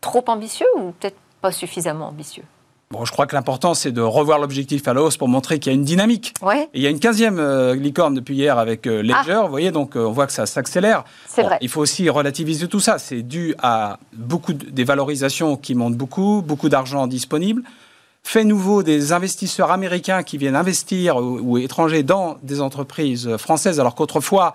trop 0.00 0.24
ambitieux 0.28 0.66
ou 0.76 0.92
peut-être 0.92 1.16
pas 1.40 1.52
suffisamment 1.52 2.08
ambitieux 2.08 2.44
Bon, 2.92 3.04
je 3.04 3.10
crois 3.10 3.26
que 3.26 3.34
l'important, 3.34 3.74
c'est 3.74 3.90
de 3.90 4.00
revoir 4.00 4.38
l'objectif 4.38 4.86
à 4.86 4.94
la 4.94 5.02
hausse 5.02 5.16
pour 5.16 5.26
montrer 5.26 5.58
qu'il 5.58 5.72
y 5.72 5.74
a 5.74 5.76
une 5.76 5.84
dynamique. 5.84 6.34
Ouais. 6.40 6.68
il 6.72 6.80
y 6.80 6.86
a 6.86 6.90
une 6.90 6.98
15e 6.98 7.38
euh, 7.38 7.74
licorne 7.74 8.14
depuis 8.14 8.36
hier 8.36 8.58
avec 8.58 8.86
euh, 8.86 9.02
Ledger, 9.02 9.32
ah. 9.32 9.42
vous 9.42 9.50
voyez, 9.50 9.72
donc 9.72 9.96
euh, 9.96 10.06
on 10.06 10.12
voit 10.12 10.28
que 10.28 10.32
ça 10.32 10.46
s'accélère. 10.46 11.02
C'est 11.26 11.42
vrai. 11.42 11.58
Il 11.62 11.68
faut 11.68 11.80
aussi 11.80 12.08
relativiser 12.08 12.68
tout 12.68 12.78
ça. 12.78 12.98
C'est 12.98 13.22
dû 13.22 13.56
à 13.60 13.98
beaucoup 14.12 14.52
de, 14.52 14.70
des 14.70 14.84
valorisations 14.84 15.56
qui 15.56 15.74
montent 15.74 15.96
beaucoup, 15.96 16.44
beaucoup 16.46 16.68
d'argent 16.68 17.08
disponible. 17.08 17.64
Fait 18.22 18.44
nouveau 18.44 18.84
des 18.84 19.12
investisseurs 19.12 19.72
américains 19.72 20.22
qui 20.22 20.38
viennent 20.38 20.56
investir 20.56 21.16
ou, 21.16 21.40
ou 21.40 21.58
étrangers 21.58 22.04
dans 22.04 22.36
des 22.44 22.60
entreprises 22.60 23.36
françaises, 23.36 23.80
alors 23.80 23.96
qu'autrefois, 23.96 24.54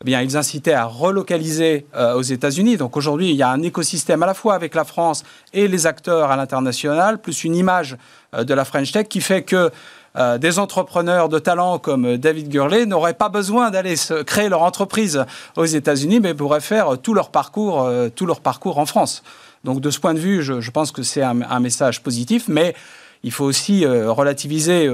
eh 0.00 0.04
bien, 0.04 0.22
ils 0.22 0.36
incitaient 0.36 0.74
à 0.74 0.84
relocaliser 0.84 1.84
euh, 1.96 2.14
aux 2.14 2.22
États-Unis. 2.22 2.76
Donc 2.76 2.96
aujourd'hui, 2.96 3.30
il 3.30 3.34
y 3.34 3.42
a 3.42 3.48
un 3.48 3.62
écosystème 3.62 4.22
à 4.22 4.26
la 4.26 4.34
fois 4.34 4.54
avec 4.54 4.76
la 4.76 4.84
France 4.84 5.24
et 5.52 5.66
les 5.66 5.88
acteurs 5.88 6.30
à 6.30 6.36
l'international, 6.36 7.20
plus 7.20 7.42
une 7.42 7.56
image 7.56 7.96
euh, 8.32 8.44
de 8.44 8.54
la 8.54 8.64
French 8.64 8.92
Tech 8.92 9.08
qui 9.08 9.20
fait 9.20 9.42
que 9.42 9.72
euh, 10.16 10.38
des 10.38 10.60
entrepreneurs 10.60 11.28
de 11.28 11.40
talent 11.40 11.80
comme 11.80 12.16
David 12.16 12.48
Gurley 12.48 12.86
n'auraient 12.86 13.14
pas 13.14 13.28
besoin 13.28 13.72
d'aller 13.72 13.96
créer 14.24 14.48
leur 14.48 14.62
entreprise 14.62 15.24
aux 15.56 15.64
États-Unis, 15.64 16.20
mais 16.20 16.32
pourraient 16.32 16.60
faire 16.60 16.96
tout 17.02 17.12
leur 17.12 17.30
parcours, 17.30 17.90
tout 18.14 18.24
leur 18.24 18.40
parcours 18.40 18.78
en 18.78 18.86
France. 18.86 19.24
Donc 19.64 19.80
de 19.80 19.90
ce 19.90 19.98
point 19.98 20.14
de 20.14 20.20
vue, 20.20 20.42
je, 20.42 20.70
pense 20.70 20.92
que 20.92 21.02
c'est 21.02 21.22
un, 21.22 21.42
un, 21.42 21.60
message 21.60 22.04
positif, 22.04 22.44
mais 22.46 22.74
il 23.24 23.32
faut 23.32 23.44
aussi 23.44 23.84
relativiser 23.84 24.88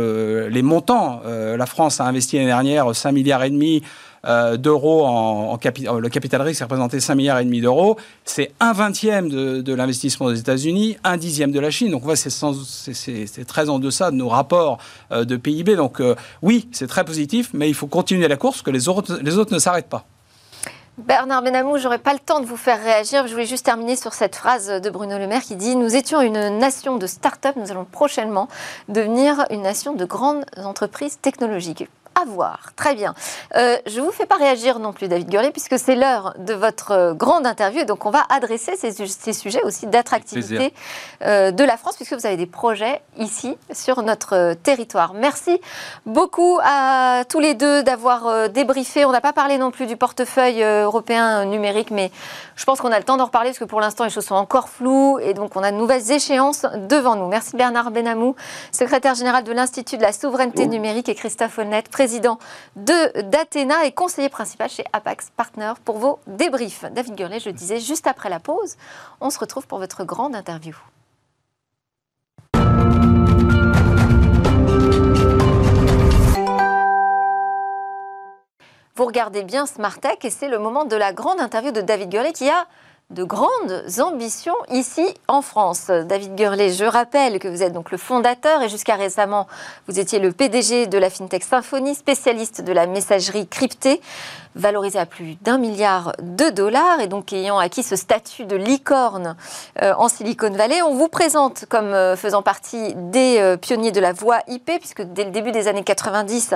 les 0.50 0.62
montants. 0.62 1.22
la 1.24 1.66
France 1.66 2.00
a 2.00 2.04
investi 2.04 2.36
l'année 2.36 2.48
dernière 2.48 2.94
5 2.94 3.12
milliards 3.12 3.44
et 3.44 3.50
demi 3.50 3.82
euh, 4.26 4.56
d'euros 4.56 5.04
en, 5.04 5.52
en 5.52 5.58
capital. 5.58 5.98
Le 5.98 6.08
capital 6.08 6.42
risque 6.42 6.62
représentait 6.62 7.00
5 7.00 7.14
milliards 7.14 7.38
et 7.40 7.44
demi 7.44 7.60
d'euros. 7.60 7.96
C'est 8.24 8.52
un 8.60 8.72
vingtième 8.72 9.28
de, 9.28 9.60
de 9.60 9.74
l'investissement 9.74 10.30
des 10.30 10.40
États-Unis, 10.40 10.96
un 11.04 11.16
dixième 11.16 11.52
de 11.52 11.60
la 11.60 11.70
Chine. 11.70 11.90
Donc, 11.90 12.02
on 12.06 12.14
c'est 12.14 13.44
très 13.46 13.68
en 13.68 13.78
deçà 13.78 14.10
de 14.10 14.16
nos 14.16 14.28
rapports 14.28 14.78
euh, 15.12 15.24
de 15.24 15.36
PIB. 15.36 15.76
Donc, 15.76 16.00
euh, 16.00 16.14
oui, 16.42 16.68
c'est 16.72 16.86
très 16.86 17.04
positif, 17.04 17.50
mais 17.52 17.68
il 17.68 17.74
faut 17.74 17.86
continuer 17.86 18.28
la 18.28 18.36
course, 18.36 18.62
que 18.62 18.70
les 18.70 18.88
autres, 18.88 19.18
les 19.22 19.38
autres 19.38 19.52
ne 19.52 19.58
s'arrêtent 19.58 19.88
pas. 19.88 20.04
Bernard 20.96 21.42
Benamou, 21.42 21.76
j'aurais 21.76 21.98
pas 21.98 22.12
le 22.12 22.20
temps 22.20 22.40
de 22.40 22.46
vous 22.46 22.56
faire 22.56 22.80
réagir. 22.80 23.26
Je 23.26 23.32
voulais 23.32 23.46
juste 23.46 23.64
terminer 23.66 23.96
sur 23.96 24.14
cette 24.14 24.36
phrase 24.36 24.68
de 24.68 24.90
Bruno 24.90 25.18
Le 25.18 25.26
Maire 25.26 25.42
qui 25.42 25.56
dit 25.56 25.74
Nous 25.74 25.96
étions 25.96 26.20
une 26.20 26.58
nation 26.58 26.96
de 26.98 27.06
start-up, 27.08 27.56
nous 27.56 27.72
allons 27.72 27.84
prochainement 27.84 28.48
devenir 28.88 29.44
une 29.50 29.62
nation 29.62 29.94
de 29.94 30.04
grandes 30.04 30.44
entreprises 30.56 31.18
technologiques 31.20 31.88
à 32.20 32.24
voir. 32.24 32.72
Très 32.76 32.94
bien. 32.94 33.14
Euh, 33.56 33.76
je 33.86 34.00
ne 34.00 34.04
vous 34.04 34.12
fais 34.12 34.26
pas 34.26 34.36
réagir 34.36 34.78
non 34.78 34.92
plus, 34.92 35.08
David 35.08 35.28
Gurley, 35.28 35.50
puisque 35.50 35.78
c'est 35.78 35.96
l'heure 35.96 36.34
de 36.38 36.54
votre 36.54 36.92
euh, 36.92 37.14
grande 37.14 37.46
interview. 37.46 37.84
donc, 37.84 38.06
on 38.06 38.10
va 38.10 38.22
adresser 38.28 38.76
ces, 38.76 38.92
ces 38.92 39.32
sujets 39.32 39.62
aussi 39.64 39.86
d'attractivité 39.86 40.72
euh, 41.22 41.50
de 41.50 41.64
la 41.64 41.76
France, 41.76 41.96
puisque 41.96 42.14
vous 42.14 42.26
avez 42.26 42.36
des 42.36 42.46
projets 42.46 43.02
ici, 43.18 43.56
sur 43.72 44.02
notre 44.02 44.54
territoire. 44.62 45.14
Merci 45.14 45.60
beaucoup 46.06 46.58
à 46.62 47.24
tous 47.28 47.40
les 47.40 47.54
deux 47.54 47.82
d'avoir 47.82 48.48
débriefé. 48.48 49.04
On 49.04 49.12
n'a 49.12 49.20
pas 49.20 49.32
parlé 49.32 49.58
non 49.58 49.70
plus 49.70 49.86
du 49.86 49.96
portefeuille 49.96 50.62
européen 50.62 51.44
numérique, 51.44 51.90
mais 51.90 52.10
je 52.56 52.64
pense 52.64 52.80
qu'on 52.80 52.92
a 52.92 52.98
le 52.98 53.04
temps 53.04 53.16
d'en 53.16 53.26
reparler, 53.26 53.50
parce 53.50 53.58
que 53.58 53.64
pour 53.64 53.80
l'instant, 53.80 54.04
les 54.04 54.10
choses 54.10 54.26
sont 54.26 54.34
encore 54.34 54.68
floues. 54.68 55.18
Et 55.20 55.34
donc, 55.34 55.56
on 55.56 55.62
a 55.62 55.70
de 55.70 55.76
nouvelles 55.76 56.12
échéances 56.12 56.66
devant 56.88 57.16
nous. 57.16 57.26
Merci 57.26 57.56
Bernard 57.56 57.90
Benamou, 57.90 58.36
secrétaire 58.72 59.14
général 59.14 59.44
de 59.44 59.52
l'Institut 59.52 59.96
de 59.96 60.02
la 60.02 60.12
souveraineté 60.12 60.66
numérique, 60.66 61.08
et 61.08 61.14
Christophe 61.14 61.58
Honnête, 61.58 61.88
président 61.88 62.03
de 62.06 63.20
d'Athéna 63.22 63.84
et 63.84 63.92
conseiller 63.92 64.28
principal 64.28 64.68
chez 64.68 64.84
Apax 64.92 65.30
Partners 65.36 65.74
pour 65.84 65.98
vos 65.98 66.18
débriefs. 66.26 66.84
David 66.92 67.14
Gurley, 67.14 67.40
je 67.40 67.48
le 67.48 67.54
disais, 67.54 67.80
juste 67.80 68.06
après 68.06 68.28
la 68.28 68.40
pause, 68.40 68.76
on 69.20 69.30
se 69.30 69.38
retrouve 69.38 69.66
pour 69.66 69.78
votre 69.78 70.04
grande 70.04 70.34
interview. 70.34 70.76
Vous 78.96 79.06
regardez 79.06 79.42
bien 79.42 79.66
Smartech 79.66 80.24
et 80.24 80.30
c'est 80.30 80.48
le 80.48 80.58
moment 80.58 80.84
de 80.84 80.94
la 80.94 81.12
grande 81.12 81.40
interview 81.40 81.72
de 81.72 81.80
David 81.80 82.10
Gurley 82.10 82.32
qui 82.32 82.48
a 82.48 82.66
de 83.14 83.24
grandes 83.24 83.84
ambitions 84.00 84.56
ici 84.70 85.14
en 85.28 85.40
France. 85.40 85.86
David 85.86 86.34
Gurley, 86.34 86.70
je 86.70 86.84
rappelle 86.84 87.38
que 87.38 87.48
vous 87.48 87.62
êtes 87.62 87.72
donc 87.72 87.90
le 87.90 87.98
fondateur 87.98 88.62
et 88.62 88.68
jusqu'à 88.68 88.96
récemment, 88.96 89.46
vous 89.88 89.98
étiez 89.98 90.18
le 90.18 90.32
PDG 90.32 90.86
de 90.86 90.98
la 90.98 91.08
FinTech 91.08 91.44
Symphony, 91.44 91.94
spécialiste 91.94 92.60
de 92.62 92.72
la 92.72 92.86
messagerie 92.86 93.46
cryptée 93.46 94.00
valorisé 94.54 94.98
à 94.98 95.06
plus 95.06 95.36
d'un 95.42 95.58
milliard 95.58 96.12
de 96.22 96.50
dollars 96.50 97.00
et 97.00 97.08
donc 97.08 97.32
ayant 97.32 97.58
acquis 97.58 97.82
ce 97.82 97.96
statut 97.96 98.44
de 98.44 98.56
licorne 98.56 99.36
euh, 99.82 99.92
en 99.96 100.08
Silicon 100.08 100.50
Valley. 100.50 100.80
On 100.82 100.94
vous 100.94 101.08
présente 101.08 101.64
comme 101.68 101.92
euh, 101.92 102.16
faisant 102.16 102.42
partie 102.42 102.94
des 102.94 103.38
euh, 103.38 103.56
pionniers 103.56 103.92
de 103.92 104.00
la 104.00 104.12
voix 104.12 104.38
IP, 104.48 104.70
puisque 104.78 105.02
dès 105.02 105.24
le 105.24 105.30
début 105.30 105.52
des 105.52 105.68
années 105.68 105.84
90, 105.84 106.54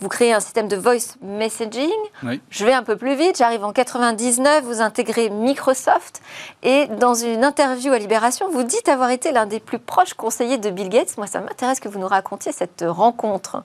vous 0.00 0.08
créez 0.08 0.32
un 0.32 0.40
système 0.40 0.68
de 0.68 0.76
voice 0.76 1.16
messaging. 1.22 1.90
Oui. 2.22 2.40
Je 2.50 2.64
vais 2.64 2.72
un 2.72 2.82
peu 2.82 2.96
plus 2.96 3.14
vite, 3.14 3.38
j'arrive 3.38 3.64
en 3.64 3.72
99, 3.72 4.64
vous 4.64 4.80
intégrez 4.80 5.30
Microsoft 5.30 5.99
et 6.62 6.86
dans 6.98 7.14
une 7.14 7.44
interview 7.44 7.92
à 7.92 7.98
Libération, 7.98 8.50
vous 8.50 8.62
dites 8.62 8.88
avoir 8.88 9.10
été 9.10 9.32
l'un 9.32 9.46
des 9.46 9.60
plus 9.60 9.78
proches 9.78 10.14
conseillers 10.14 10.58
de 10.58 10.70
Bill 10.70 10.88
Gates. 10.88 11.16
Moi, 11.16 11.26
ça 11.26 11.40
m'intéresse 11.40 11.80
que 11.80 11.88
vous 11.88 11.98
nous 11.98 12.08
racontiez 12.08 12.52
cette 12.52 12.84
rencontre. 12.86 13.62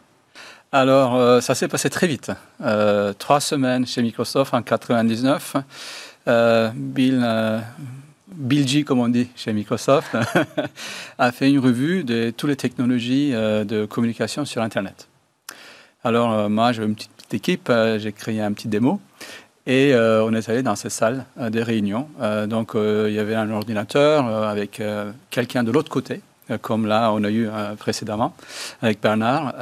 Alors, 0.71 1.15
euh, 1.15 1.39
ça 1.39 1.55
s'est 1.55 1.67
passé 1.67 1.89
très 1.89 2.05
vite. 2.05 2.31
Euh, 2.61 3.13
trois 3.13 3.39
semaines 3.39 3.85
chez 3.85 4.01
Microsoft 4.01 4.53
en 4.53 4.61
99. 4.61 5.55
Euh, 6.27 6.69
Bill, 6.75 7.25
Bill 8.27 8.67
G, 8.67 8.83
comme 8.83 8.99
on 8.99 9.07
dit 9.07 9.29
chez 9.35 9.53
Microsoft, 9.53 10.17
a 11.17 11.31
fait 11.31 11.49
une 11.49 11.59
revue 11.59 12.03
de 12.03 12.33
toutes 12.35 12.49
les 12.49 12.55
technologies 12.55 13.31
de 13.31 13.85
communication 13.85 14.43
sur 14.43 14.61
Internet. 14.61 15.07
Alors, 16.03 16.49
moi, 16.49 16.71
j'avais 16.71 16.87
une 16.87 16.95
petite 16.95 17.33
équipe, 17.33 17.71
j'ai 17.97 18.11
créé 18.11 18.41
un 18.41 18.51
petit 18.51 18.67
démo. 18.67 18.99
Et 19.67 19.93
on 19.95 20.33
est 20.33 20.47
allé 20.49 20.61
dans 20.61 20.75
ces 20.75 20.89
salles 20.89 21.25
de 21.37 21.59
réunion. 21.59 22.07
donc, 22.47 22.73
il 22.75 23.13
y 23.13 23.19
avait 23.19 23.35
un 23.35 23.49
ordinateur 23.49 24.27
avec 24.27 24.81
quelqu'un 25.31 25.63
de 25.63 25.71
l'autre 25.71 25.89
côté, 25.89 26.21
comme 26.61 26.85
là, 26.85 27.11
on 27.11 27.23
a 27.23 27.31
eu 27.31 27.49
précédemment 27.79 28.35
avec 28.81 29.01
Bernard. 29.01 29.55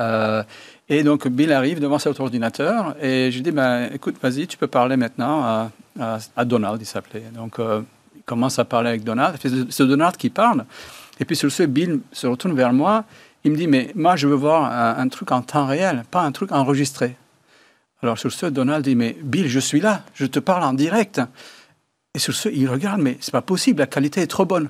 Et 0.89 1.03
donc, 1.03 1.27
Bill 1.29 1.53
arrive 1.53 1.79
devant 1.79 1.99
cet 1.99 2.19
ordinateur 2.19 2.95
et 3.01 3.31
je 3.31 3.37
lui 3.37 3.43
dis, 3.43 3.51
ben, 3.51 3.89
écoute, 3.93 4.15
vas-y, 4.21 4.45
tu 4.45 4.57
peux 4.57 4.67
parler 4.67 4.97
maintenant 4.97 5.69
à, 5.99 6.45
Donald, 6.45 6.81
il 6.81 6.85
s'appelait. 6.85 7.23
Donc, 7.33 7.55
il 7.59 8.23
commence 8.25 8.59
à 8.59 8.65
parler 8.65 8.89
avec 8.89 9.03
Donald. 9.03 9.37
C'est 9.69 9.87
Donald 9.87 10.17
qui 10.17 10.29
parle. 10.29 10.65
Et 11.19 11.25
puis 11.25 11.35
sur 11.35 11.51
ce, 11.51 11.63
Bill 11.63 11.99
se 12.11 12.27
retourne 12.27 12.55
vers 12.55 12.73
moi. 12.73 13.05
Il 13.43 13.51
me 13.51 13.57
dit, 13.57 13.67
mais 13.67 13.91
moi, 13.95 14.15
je 14.15 14.27
veux 14.27 14.35
voir 14.35 14.97
un, 14.97 15.07
truc 15.09 15.31
en 15.31 15.41
temps 15.41 15.65
réel, 15.65 16.03
pas 16.09 16.21
un 16.21 16.31
truc 16.31 16.51
enregistré. 16.51 17.15
Alors 18.03 18.19
sur 18.19 18.31
ce, 18.31 18.47
Donald 18.47 18.83
dit, 18.83 18.95
mais 18.95 19.15
Bill, 19.21 19.47
je 19.47 19.59
suis 19.59 19.79
là, 19.79 20.03
je 20.13 20.25
te 20.25 20.39
parle 20.39 20.63
en 20.63 20.73
direct. 20.73 21.21
Et 22.13 22.19
sur 22.19 22.33
ce, 22.35 22.49
il 22.49 22.69
regarde, 22.69 23.01
mais 23.01 23.17
c'est 23.21 23.31
pas 23.31 23.41
possible, 23.41 23.79
la 23.79 23.87
qualité 23.87 24.21
est 24.21 24.27
trop 24.27 24.45
bonne. 24.45 24.69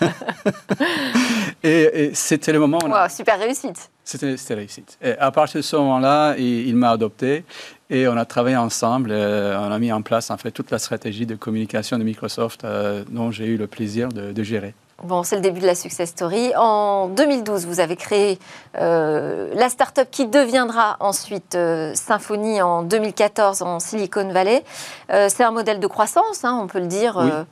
et, 1.62 2.10
c'était 2.14 2.52
le 2.52 2.58
moment. 2.58 2.78
Wow, 2.78 3.08
super 3.08 3.38
réussite. 3.38 3.90
C'était 4.02 4.54
réussite. 4.54 4.98
Et 5.02 5.12
à 5.12 5.30
partir 5.30 5.60
de 5.60 5.62
ce 5.62 5.76
moment-là, 5.76 6.36
il, 6.38 6.74
m'a 6.74 6.90
adopté 6.90 7.44
et 7.90 8.08
on 8.08 8.16
a 8.16 8.24
travaillé 8.24 8.56
ensemble. 8.56 9.10
Euh, 9.12 9.56
on 9.60 9.70
a 9.70 9.78
mis 9.78 9.92
en 9.92 10.00
place 10.00 10.30
en 10.30 10.38
fait 10.38 10.50
toute 10.50 10.70
la 10.70 10.78
stratégie 10.78 11.26
de 11.26 11.36
communication 11.36 11.98
de 11.98 12.04
Microsoft 12.04 12.64
euh, 12.64 13.04
dont 13.10 13.30
j'ai 13.30 13.44
eu 13.44 13.58
le 13.58 13.66
plaisir 13.66 14.08
de, 14.08 14.32
de 14.32 14.42
gérer. 14.42 14.74
Bon, 15.04 15.22
c'est 15.22 15.36
le 15.36 15.42
début 15.42 15.60
de 15.60 15.66
la 15.66 15.76
success 15.76 16.10
story. 16.10 16.52
En 16.56 17.06
2012, 17.06 17.66
vous 17.66 17.78
avez 17.78 17.94
créé 17.94 18.36
euh, 18.76 19.48
la 19.54 19.68
start-up 19.68 20.08
qui 20.10 20.26
deviendra 20.26 20.96
ensuite 20.98 21.54
euh, 21.54 21.94
Symfony 21.94 22.60
en 22.60 22.82
2014 22.82 23.62
en 23.62 23.78
Silicon 23.78 24.28
Valley. 24.32 24.64
Euh, 25.12 25.28
c'est 25.28 25.44
un 25.44 25.52
modèle 25.52 25.78
de 25.78 25.86
croissance, 25.86 26.44
hein, 26.44 26.58
on 26.60 26.66
peut 26.66 26.80
le 26.80 26.88
dire, 26.88 27.46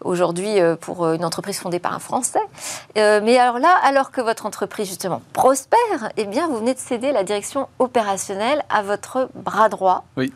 aujourd'hui 0.00 0.56
pour 0.80 1.06
une 1.12 1.24
entreprise 1.24 1.58
fondée 1.58 1.80
par 1.80 1.92
un 1.92 1.98
Français. 1.98 2.40
mais 2.94 3.36
alors 3.36 3.58
là, 3.58 3.76
alors 3.82 4.10
que 4.10 4.22
votre 4.22 4.46
entreprise 4.46 4.88
justement 4.88 5.20
prospère, 5.34 6.10
eh 6.16 6.24
bien, 6.24 6.48
vous 6.48 6.56
venez 6.56 6.72
de 6.72 6.78
céder 6.78 7.12
la 7.12 7.24
direction 7.24 7.68
opérationnelle 7.78 8.64
à 8.70 8.82
votre 8.82 9.28
bras 9.34 9.68
droit. 9.68 10.04
Oui. 10.16 10.32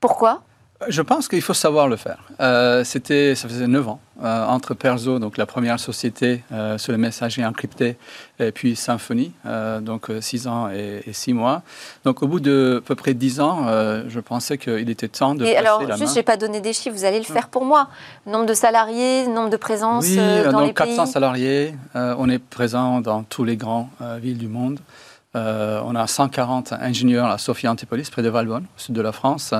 Pourquoi? 0.00 0.40
Je 0.88 1.02
pense 1.02 1.28
qu'il 1.28 1.42
faut 1.42 1.54
savoir 1.54 1.88
le 1.88 1.96
faire. 1.96 2.18
Euh, 2.40 2.84
c'était, 2.84 3.34
ça 3.34 3.48
faisait 3.48 3.66
9 3.66 3.88
ans, 3.88 4.00
euh, 4.22 4.46
entre 4.46 4.72
Perso, 4.72 5.18
donc 5.18 5.36
la 5.36 5.44
première 5.44 5.78
société 5.78 6.42
euh, 6.52 6.78
sur 6.78 6.92
le 6.92 6.98
messager 6.98 7.44
encrypté, 7.44 7.96
et 8.38 8.50
puis 8.50 8.76
Symfony, 8.76 9.32
donc 9.82 10.10
6 10.20 10.46
ans 10.46 10.70
et, 10.70 11.02
6 11.12 11.34
mois. 11.34 11.62
Donc 12.04 12.22
au 12.22 12.26
bout 12.26 12.40
de 12.40 12.80
à 12.82 12.86
peu 12.86 12.94
près 12.94 13.12
10 13.12 13.40
ans, 13.40 13.66
je 14.08 14.20
pensais 14.20 14.56
qu'il 14.56 14.88
était 14.88 15.08
temps 15.08 15.34
de 15.34 15.44
et 15.44 15.56
alors, 15.56 15.82
juste, 15.96 16.14
je 16.14 16.14
n'ai 16.16 16.22
pas 16.22 16.38
donné 16.38 16.60
des 16.60 16.72
chiffres, 16.72 16.96
vous 16.96 17.04
allez 17.04 17.18
le 17.18 17.24
faire 17.24 17.48
pour 17.48 17.64
moi. 17.64 17.88
Nombre 18.26 18.46
de 18.46 18.54
salariés, 18.54 19.26
nombre 19.26 19.50
de 19.50 19.56
présences 19.58 20.06
oui, 20.06 20.16
dans 20.16 20.52
donc 20.52 20.66
les 20.66 20.74
400 20.74 21.06
salariés, 21.06 21.74
on 21.94 22.30
est 22.30 22.38
présent 22.38 23.00
dans 23.02 23.22
tous 23.22 23.44
les 23.44 23.56
grands 23.56 23.90
villes 24.18 24.38
du 24.38 24.48
monde. 24.48 24.78
on 25.34 25.94
a 25.94 26.06
140 26.06 26.72
ingénieurs 26.72 27.26
à 27.26 27.36
Sophie 27.36 27.68
Antipolis, 27.68 28.08
près 28.10 28.22
de 28.22 28.30
Valbonne, 28.30 28.64
au 28.64 28.80
sud 28.80 28.94
de 28.94 29.02
la 29.02 29.12
France. 29.12 29.52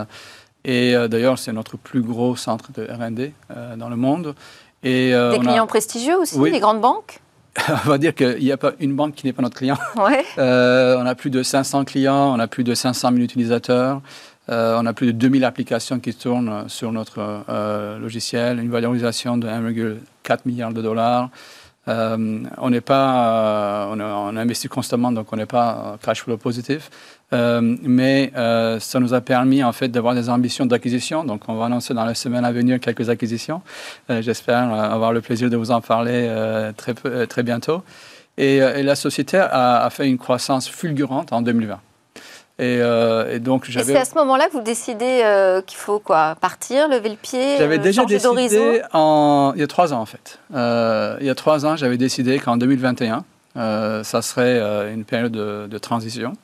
Et 0.64 0.94
euh, 0.94 1.08
d'ailleurs, 1.08 1.38
c'est 1.38 1.52
notre 1.52 1.76
plus 1.76 2.02
gros 2.02 2.36
centre 2.36 2.70
de 2.72 2.82
RD 2.82 3.32
euh, 3.50 3.76
dans 3.76 3.88
le 3.88 3.96
monde. 3.96 4.34
Et, 4.82 5.14
euh, 5.14 5.32
Des 5.32 5.38
clients 5.38 5.66
prestigieux 5.66 6.16
aussi, 6.16 6.38
oui. 6.38 6.50
les 6.50 6.60
grandes 6.60 6.80
banques 6.80 7.20
on 7.68 7.88
va 7.88 7.98
dire 7.98 8.14
qu'il 8.14 8.38
n'y 8.38 8.52
a 8.52 8.56
pas 8.56 8.72
une 8.78 8.94
banque 8.94 9.16
qui 9.16 9.26
n'est 9.26 9.32
pas 9.32 9.42
notre 9.42 9.56
client. 9.56 9.76
Ouais. 9.96 10.24
on 10.38 11.04
a 11.04 11.14
plus 11.16 11.30
de 11.30 11.42
500 11.42 11.84
clients, 11.84 12.32
on 12.32 12.38
a 12.38 12.46
plus 12.46 12.62
de 12.62 12.74
500 12.74 13.10
000 13.10 13.22
utilisateurs, 13.22 14.00
on 14.48 14.86
a 14.86 14.92
plus 14.92 15.08
de 15.08 15.12
2000 15.12 15.44
applications 15.44 15.98
qui 15.98 16.14
tournent 16.14 16.68
sur 16.68 16.92
notre 16.92 17.42
logiciel, 18.00 18.60
une 18.60 18.70
valorisation 18.70 19.36
de 19.36 19.48
1,4 19.48 20.38
milliard 20.46 20.72
de 20.72 20.80
dollars. 20.80 21.30
On 21.86 22.70
n'est 22.70 22.80
pas, 22.80 23.88
on, 23.90 24.00
on, 24.00 24.36
investit 24.36 24.68
constamment, 24.68 25.12
donc 25.12 25.32
on 25.32 25.36
n'est 25.36 25.46
pas 25.46 25.98
cash 26.02 26.22
flow 26.22 26.36
positif. 26.36 26.90
Euh, 27.32 27.76
mais 27.82 28.32
euh, 28.36 28.80
ça 28.80 28.98
nous 28.98 29.14
a 29.14 29.20
permis 29.20 29.62
en 29.62 29.72
fait 29.72 29.88
d'avoir 29.88 30.14
des 30.14 30.28
ambitions 30.28 30.66
d'acquisition. 30.66 31.24
Donc, 31.24 31.42
on 31.48 31.54
va 31.54 31.66
annoncer 31.66 31.94
dans 31.94 32.04
la 32.04 32.14
semaine 32.14 32.44
à 32.44 32.52
venir 32.52 32.80
quelques 32.80 33.08
acquisitions. 33.08 33.62
Euh, 34.10 34.22
j'espère 34.22 34.72
avoir 34.72 35.12
le 35.12 35.20
plaisir 35.20 35.50
de 35.50 35.56
vous 35.56 35.70
en 35.70 35.80
parler 35.80 36.28
très 36.76 37.42
bientôt. 37.42 37.82
Et, 38.36 38.60
la 38.82 38.94
société 38.94 39.38
a, 39.38 39.88
fait 39.90 40.08
une 40.08 40.18
croissance 40.18 40.68
fulgurante 40.68 41.32
en 41.32 41.42
2020. 41.42 41.78
Et, 42.60 43.38
donc 43.40 43.64
j'avais. 43.68 43.92
c'est 43.92 43.98
à 43.98 44.04
ce 44.04 44.14
moment-là 44.16 44.48
que 44.48 44.52
vous 44.52 44.62
décidez 44.62 45.22
qu'il 45.66 45.78
faut 45.78 45.98
quoi 45.98 46.36
partir, 46.40 46.88
lever 46.88 47.08
le 47.08 47.16
pied, 47.16 47.56
J'avais 47.58 47.78
déjà 47.78 48.04
décidé 48.04 48.82
en... 48.92 49.52
il 49.54 49.60
y 49.60 49.64
a 49.64 49.66
trois 49.66 49.92
ans 49.94 50.00
en 50.00 50.06
fait. 50.06 50.38
il 50.50 51.26
y 51.26 51.30
a 51.30 51.34
trois 51.34 51.64
ans, 51.66 51.76
j'avais 51.76 51.96
décidé 51.96 52.38
qu'en 52.38 52.56
2021, 52.56 53.24
ça 53.54 54.22
serait 54.22 54.92
une 54.92 55.04
période 55.04 55.32
de, 55.32 55.66
de 55.66 55.78
transition. 55.78 56.34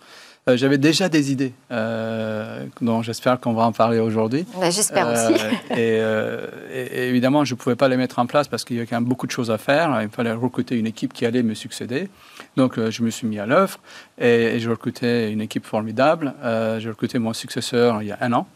Euh, 0.48 0.56
j'avais 0.56 0.78
déjà 0.78 1.08
des 1.08 1.32
idées, 1.32 1.52
euh, 1.72 2.64
dont 2.80 3.02
j'espère 3.02 3.40
qu'on 3.40 3.52
va 3.52 3.64
en 3.64 3.72
parler 3.72 3.98
aujourd'hui. 3.98 4.46
Bah, 4.60 4.70
j'espère 4.70 5.08
aussi. 5.08 5.34
Euh, 5.76 6.46
et, 6.72 7.08
évidemment, 7.08 7.44
je 7.44 7.54
ne 7.54 7.58
pouvais 7.58 7.74
pas 7.74 7.88
les 7.88 7.96
mettre 7.96 8.18
en 8.18 8.26
place 8.26 8.46
parce 8.48 8.64
qu'il 8.64 8.76
y 8.76 8.78
avait 8.78 8.86
quand 8.86 8.96
même 8.96 9.08
beaucoup 9.08 9.26
de 9.26 9.32
choses 9.32 9.50
à 9.50 9.58
faire. 9.58 10.00
Il 10.02 10.08
fallait 10.08 10.32
recruter 10.32 10.76
une 10.76 10.86
équipe 10.86 11.12
qui 11.12 11.26
allait 11.26 11.42
me 11.42 11.54
succéder. 11.54 12.08
Donc, 12.56 12.78
je 12.78 13.02
me 13.02 13.10
suis 13.10 13.26
mis 13.26 13.38
à 13.38 13.46
l'œuvre 13.46 13.78
et, 14.18 14.58
j'ai 14.58 14.68
recruté 14.68 15.30
une 15.30 15.40
équipe 15.40 15.66
formidable. 15.66 16.34
j'ai 16.78 16.88
recruté 16.88 17.18
mon 17.18 17.32
successeur 17.32 18.02
il 18.02 18.08
y 18.08 18.12
a 18.12 18.18
un 18.20 18.32
an. 18.32 18.48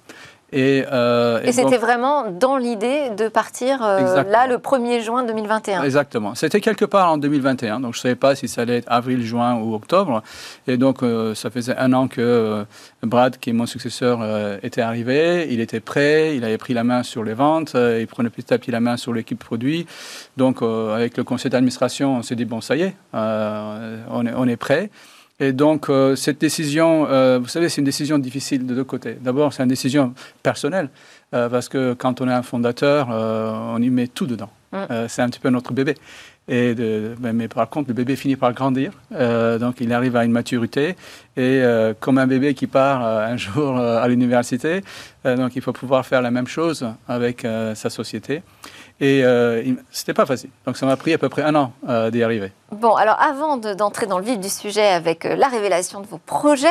Euh, 0.52 1.40
et, 1.44 1.52
c'était 1.52 1.76
vraiment 1.76 2.30
dans 2.30 2.56
l'idée 2.56 3.10
de 3.16 3.28
partir 3.28 3.84
euh, 3.84 4.24
là 4.24 4.46
le 4.46 4.56
1er 4.56 5.00
juin 5.02 5.22
2021. 5.24 5.82
Exactement. 5.82 6.34
C'était 6.34 6.60
quelque 6.60 6.84
part 6.84 7.12
en 7.12 7.18
2021, 7.18 7.80
donc 7.80 7.94
je 7.94 7.98
ne 7.98 8.02
savais 8.02 8.14
pas 8.16 8.34
si 8.34 8.48
ça 8.48 8.62
allait 8.62 8.78
être 8.78 8.90
avril, 8.90 9.22
juin 9.22 9.54
ou 9.54 9.74
octobre. 9.74 10.22
Et 10.66 10.76
donc 10.76 11.02
euh, 11.02 11.34
ça 11.34 11.50
faisait 11.50 11.76
un 11.76 11.92
an 11.92 12.08
que 12.08 12.64
Brad, 13.02 13.38
qui 13.38 13.50
est 13.50 13.52
mon 13.52 13.66
successeur, 13.66 14.20
était 14.62 14.80
arrivé. 14.80 15.46
Il 15.50 15.60
était 15.60 15.80
prêt, 15.80 16.36
il 16.36 16.44
avait 16.44 16.58
pris 16.58 16.74
la 16.74 16.84
main 16.84 17.02
sur 17.02 17.22
les 17.22 17.34
ventes, 17.34 17.74
il 17.74 18.06
prenait 18.06 18.30
petit 18.30 18.52
à 18.52 18.58
petit 18.58 18.70
la 18.70 18.80
main 18.80 18.96
sur 18.96 19.12
l'équipe 19.12 19.38
produit. 19.38 19.86
Donc 20.36 20.62
avec 20.62 21.16
le 21.16 21.24
conseil 21.24 21.50
d'administration, 21.50 22.16
on 22.16 22.22
s'est 22.22 22.36
dit, 22.36 22.44
bon, 22.44 22.60
ça 22.60 22.76
y 22.76 22.82
est, 22.82 22.94
on 23.12 24.26
est, 24.26 24.32
on 24.36 24.48
est 24.48 24.56
prêt. 24.56 24.90
Et 25.40 25.52
donc, 25.52 25.88
euh, 25.88 26.14
cette 26.16 26.38
décision, 26.38 27.06
euh, 27.08 27.38
vous 27.40 27.48
savez, 27.48 27.70
c'est 27.70 27.80
une 27.80 27.86
décision 27.86 28.18
difficile 28.18 28.66
de 28.66 28.74
deux 28.74 28.84
côtés. 28.84 29.16
D'abord, 29.18 29.54
c'est 29.54 29.62
une 29.62 29.70
décision 29.70 30.12
personnelle, 30.42 30.90
euh, 31.34 31.48
parce 31.48 31.70
que 31.70 31.94
quand 31.94 32.20
on 32.20 32.28
est 32.28 32.32
un 32.32 32.42
fondateur, 32.42 33.08
on 33.08 33.80
y 33.80 33.88
met 33.88 34.06
tout 34.06 34.26
dedans. 34.26 34.50
Mm. 34.72 35.08
c'est 35.08 35.22
un 35.22 35.28
petit 35.28 35.40
peu 35.40 35.48
notre 35.48 35.72
bébé. 35.72 35.94
Et 36.46 36.74
de, 36.74 37.14
ben, 37.18 37.32
mais 37.32 37.48
par 37.48 37.68
contre, 37.68 37.88
le 37.88 37.94
bébé 37.94 38.16
finit 38.16 38.36
par 38.36 38.52
grandir, 38.52 38.92
donc 39.10 39.80
il 39.80 39.92
arrive 39.92 40.14
à 40.16 40.24
une 40.24 40.32
maturité. 40.32 40.96
Et 41.36 41.62
comme 42.00 42.18
un 42.18 42.26
bébé 42.26 42.54
qui 42.54 42.66
part 42.66 43.04
un 43.04 43.36
jour 43.46 43.78
à 43.78 44.06
l'université, 44.08 44.82
donc 45.24 45.56
il 45.56 45.62
faut 45.62 45.72
pouvoir 45.72 46.06
faire 46.06 46.22
la 46.22 46.30
même 46.30 46.46
chose 46.46 46.86
avec 47.08 47.46
sa 47.74 47.90
société. 47.90 48.42
Et 49.00 49.24
euh, 49.24 49.62
c'était 49.90 50.12
pas 50.12 50.26
facile. 50.26 50.50
Donc 50.66 50.76
ça 50.76 50.84
m'a 50.84 50.96
pris 50.96 51.14
à 51.14 51.18
peu 51.18 51.30
près 51.30 51.42
un 51.42 51.54
an 51.54 51.72
euh, 51.88 52.10
d'y 52.10 52.22
arriver. 52.22 52.52
Bon, 52.70 52.94
alors 52.94 53.16
avant 53.18 53.56
d'entrer 53.56 54.06
dans 54.06 54.18
le 54.18 54.24
vif 54.24 54.38
du 54.38 54.50
sujet 54.50 54.86
avec 54.86 55.24
euh, 55.24 55.36
la 55.36 55.48
révélation 55.48 56.00
de 56.00 56.06
vos 56.06 56.18
projets, 56.18 56.68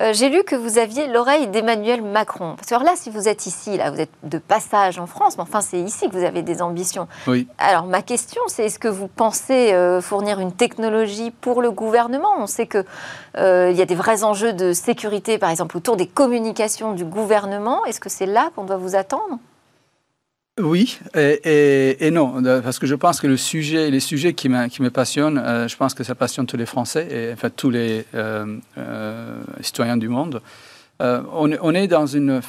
euh, 0.00 0.14
j'ai 0.14 0.30
lu 0.30 0.42
que 0.42 0.56
vous 0.56 0.78
aviez 0.78 1.06
l'oreille 1.06 1.48
d'Emmanuel 1.48 2.02
Macron. 2.02 2.56
Parce 2.56 2.68
que 2.68 2.84
là, 2.84 2.94
si 2.96 3.10
vous 3.10 3.28
êtes 3.28 3.44
ici, 3.44 3.76
là, 3.76 3.90
vous 3.90 4.00
êtes 4.00 4.10
de 4.22 4.38
passage 4.38 4.98
en 4.98 5.06
France, 5.06 5.36
mais 5.36 5.42
enfin, 5.42 5.60
c'est 5.60 5.78
ici 5.78 6.08
que 6.08 6.16
vous 6.16 6.24
avez 6.24 6.40
des 6.40 6.62
ambitions. 6.62 7.08
Oui. 7.26 7.46
Alors 7.58 7.84
ma 7.84 8.00
question, 8.00 8.40
c'est 8.46 8.64
est-ce 8.64 8.78
que 8.78 8.88
vous 8.88 9.08
pensez 9.08 9.74
fournir 10.00 10.40
une 10.40 10.52
technologie 10.52 11.30
pour 11.30 11.60
le 11.60 11.70
gouvernement? 11.70 12.30
On 12.38 12.46
sait 12.46 12.66
qu'il 12.66 12.84
il 13.36 13.76
y 13.76 13.82
a 13.82 13.86
des 13.86 13.94
vrais 13.94 14.24
enjeux 14.24 14.54
de 14.54 14.72
sécurité, 14.72 15.36
par 15.36 15.50
exemple, 15.50 15.76
autour 15.76 15.96
des 15.96 16.06
communications 16.06 16.92
du 16.94 17.04
gouvernement. 17.04 17.84
Est-ce 17.84 18.00
que 18.00 18.08
c'est 18.08 18.26
là 18.26 18.50
qu'on 18.56 18.64
doit 18.64 18.78
vous 18.78 18.96
attendre? 18.96 19.38
Oui 20.58 20.98
et, 21.14 22.10
non, 22.10 22.42
parce 22.62 22.78
que 22.78 22.86
je 22.86 22.94
pense 22.94 23.20
que 23.20 23.26
le 23.26 23.36
sujet, 23.36 23.90
les 23.90 24.00
sujets 24.00 24.32
qui 24.32 24.48
me, 24.48 24.68
qui 24.68 24.80
me 24.80 24.90
passionnent, 24.90 25.38
euh, 25.38 25.68
je 25.68 25.76
pense 25.76 25.92
que 25.92 26.02
ça 26.02 26.14
passionne 26.14 26.46
tous 26.46 26.56
les 26.56 26.64
Français 26.64 27.06
et 27.10 27.32
enfin 27.32 27.50
tous 27.50 27.68
les 27.68 28.06
euh, 28.14 28.56
euh, 28.78 29.38
citoyens 29.60 29.98
du 29.98 30.08
monde. 30.08 30.40
On, 30.98 31.50
on, 31.60 31.74
est 31.74 31.88
dans 31.88 32.06
une 32.06 32.40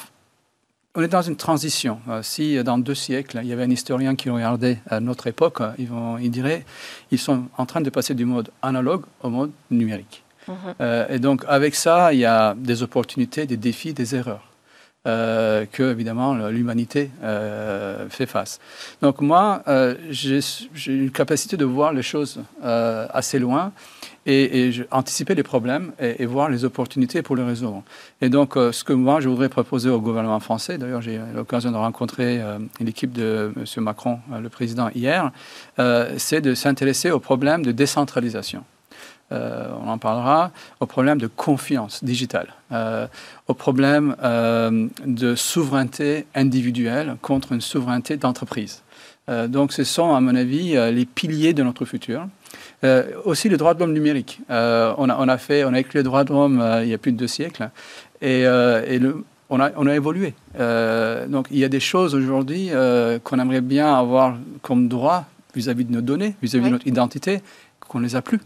on 0.96 1.02
est 1.02 1.10
dans 1.10 1.22
une 1.22 1.36
transition. 1.36 2.00
si 2.22 2.63
dans 2.63 2.78
deux 2.78 2.96
siècles, 2.96 3.41
il 3.43 3.50
y 3.50 3.54
avait 3.54 3.63
un 3.63 3.70
historien 3.70 4.15
qui 4.15 4.30
regardait 4.30 4.80
à 4.89 5.02
notre 5.02 5.28
époque, 5.28 5.60
ils, 5.78 5.88
vont, 5.88 6.17
ils 6.17 6.32
diraient 6.32 6.63
ils 7.12 7.20
sont 7.20 7.43
en 7.58 7.65
train 7.65 7.82
de 7.82 7.89
passer 7.89 8.15
du 8.15 8.24
mode 8.24 8.50
analogue 8.62 9.04
au 9.22 9.30
mode 9.30 9.52
numérique. 9.70 10.24
Mhm. 10.48 10.76
et 11.10 11.20
donc 11.20 11.43
avec 11.50 11.76
ça, 11.76 12.13
il 12.13 12.20
y 12.20 12.26
a 12.26 12.56
des 12.56 12.82
opportunités, 12.82 13.46
des 13.46 13.58
défis, 13.58 13.93
des 13.93 14.15
erreurs. 14.15 14.48
Euh, 15.08 15.66
que 15.72 15.84
évidemment 15.90 16.34
l'humanité 16.50 17.12
euh, 17.24 18.10
fait 18.10 18.26
face. 18.26 18.60
Donc 19.02 19.22
moi, 19.22 19.64
euh, 19.70 19.96
j'ai 20.10 20.42
une 20.88 21.12
capacité 21.12 21.56
de 21.56 21.64
voir 21.64 21.94
les 21.94 22.02
choses 22.02 22.42
assez 22.62 23.40
loin 23.40 23.72
et, 24.26 24.72
anticiper 24.92 25.34
les 25.34 25.44
problèmes 25.44 25.94
et, 26.00 26.26
voir 26.26 26.50
les 26.50 26.66
opportunités 26.66 27.22
pour 27.22 27.38
les 27.38 27.44
résoudre. 27.44 27.84
Et 28.22 28.28
donc, 28.28 28.56
ce 28.56 28.84
que 28.84 28.92
moi, 28.92 29.22
je 29.22 29.30
voudrais 29.30 29.48
proposer 29.48 29.90
au 29.90 30.02
gouvernement 30.02 30.42
français, 30.42 30.78
d'ailleurs, 30.78 31.02
j'ai 31.02 31.16
eu 31.16 31.22
l'occasion 31.34 31.72
de 31.72 31.78
rencontrer 31.78 32.42
l'équipe 32.82 33.14
de 33.14 33.54
M. 33.56 33.84
Macron, 33.84 34.20
le 34.42 34.50
président, 34.50 34.90
hier, 34.94 35.32
c'est 36.18 36.42
de 36.42 36.54
s'intéresser 36.54 37.12
aux 37.12 37.22
problèmes 37.22 37.64
de 37.64 37.72
décentralisation. 37.72 38.66
Euh, 39.34 39.68
on 39.84 39.90
en 39.90 39.98
parlera, 39.98 40.52
au 40.80 40.86
problème 40.86 41.18
de 41.18 41.28
confiance 41.28 42.02
digitale, 42.02 42.54
euh, 42.72 43.08
au 43.48 43.54
problème 43.54 44.16
euh, 44.24 44.88
de 45.06 45.36
souveraineté 45.36 46.26
individuelle 46.34 47.18
contre 47.22 47.52
une 47.52 47.60
souveraineté 47.60 48.16
d'entreprise. 48.16 48.84
donc 49.50 49.74
ce 49.74 49.84
sont, 49.84 50.16
à 50.16 50.22
mon 50.22 50.34
avis, 50.34 50.78
les 50.94 51.06
piliers 51.06 51.54
de 51.54 51.62
notre 51.62 51.84
futur. 51.84 52.26
aussi 53.26 53.50
le 53.50 53.58
droit 53.58 53.74
de 53.74 53.82
l'homme 53.82 53.92
numérique. 53.92 54.40
on, 54.50 55.30
a, 55.30 55.38
fait, 55.38 55.66
on 55.66 55.74
a 55.74 55.80
écrit 55.80 56.00
le 56.00 56.04
droit 56.04 56.24
de 56.24 56.32
l'homme 56.32 56.63
il 56.84 56.88
y 56.88 56.94
a 56.94 56.98
plus 56.98 57.12
de 57.12 57.18
deux 57.18 57.28
siècles 57.28 57.70
et, 58.22 58.46
on, 59.50 59.60
a, 59.60 59.72
on, 59.76 59.88
a, 59.88 59.94
évolué. 59.94 60.34
donc 61.28 61.48
il 61.52 61.60
y 61.60 61.66
a 61.66 61.70
des 61.70 61.82
choses 61.82 62.16
aujourd'hui 62.16 62.70
qu'on 63.26 63.40
aimerait 63.40 63.60
bien 63.60 63.94
avoir 63.94 64.38
comme 64.62 64.88
droit 64.88 65.26
vis-à-vis 65.54 65.84
de 65.84 65.92
nos 65.92 66.02
données, 66.02 66.36
vis-à-vis 66.42 66.68
de 66.68 66.72
notre 66.72 66.88
identité, 66.88 67.42
qu'on 67.82 68.00
ne 68.00 68.06
les 68.06 68.16
a 68.16 68.22
plus. 68.22 68.40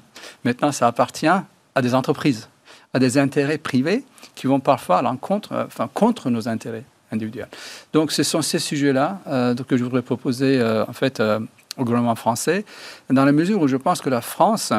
Maintenant, 0.44 0.72
ça 0.72 0.88
appartient 0.88 1.28
à 1.28 1.82
des 1.82 1.96
entreprises, 1.96 2.50
à 2.94 3.00
des 3.00 3.18
intérêts 3.18 3.58
privés 3.58 4.04
qui 4.36 4.48
vont 4.48 4.60
parfois 4.60 5.00
à 5.00 5.02
l'encontre, 5.02 5.54
euh, 5.54 5.66
enfin, 5.66 5.90
contre 5.94 6.30
nos 6.30 6.48
intérêts 6.48 6.84
individuels. 7.12 7.50
Donc, 7.94 8.12
ce 8.12 8.24
sont 8.24 8.42
ces 8.42 8.60
sujets-là 8.60 9.20
euh, 9.28 9.56
que 9.56 9.78
je 9.78 9.84
voudrais 9.84 10.02
proposer, 10.02 10.60
euh, 10.60 10.86
en 10.86 10.94
fait, 10.94 11.22
au 11.78 11.84
gouvernement 11.84 12.16
français, 12.16 12.66
dans 13.10 13.26
la 13.26 13.32
mesure 13.32 13.62
où 13.62 13.68
je 13.68 13.78
pense 13.78 14.02
que 14.02 14.10
la 14.10 14.22
France 14.22 14.74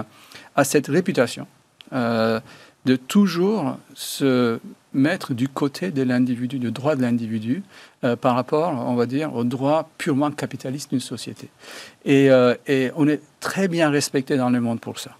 a 0.56 0.64
cette 0.64 0.86
réputation 0.88 1.46
de 1.92 2.96
toujours 2.96 3.76
se 3.94 4.58
mettre 4.94 5.34
du 5.34 5.46
côté 5.46 5.90
de 5.90 6.02
l'individu, 6.02 6.58
du 6.58 6.70
droit 6.70 6.96
de 6.96 7.02
l'individu, 7.02 7.62
par 8.20 8.34
rapport, 8.34 8.72
on 8.72 8.94
va 8.94 9.04
dire, 9.04 9.34
au 9.34 9.44
droit 9.44 9.90
purement 9.98 10.30
capitaliste 10.30 10.90
d'une 10.90 11.00
société. 11.00 11.48
Et, 12.06 12.30
et, 12.66 12.90
on 12.96 13.08
est 13.08 13.20
très 13.40 13.68
bien 13.68 13.90
respecté 13.90 14.38
dans 14.38 14.48
le 14.48 14.60
monde 14.60 14.80
pour 14.80 14.98
ça. 14.98 15.12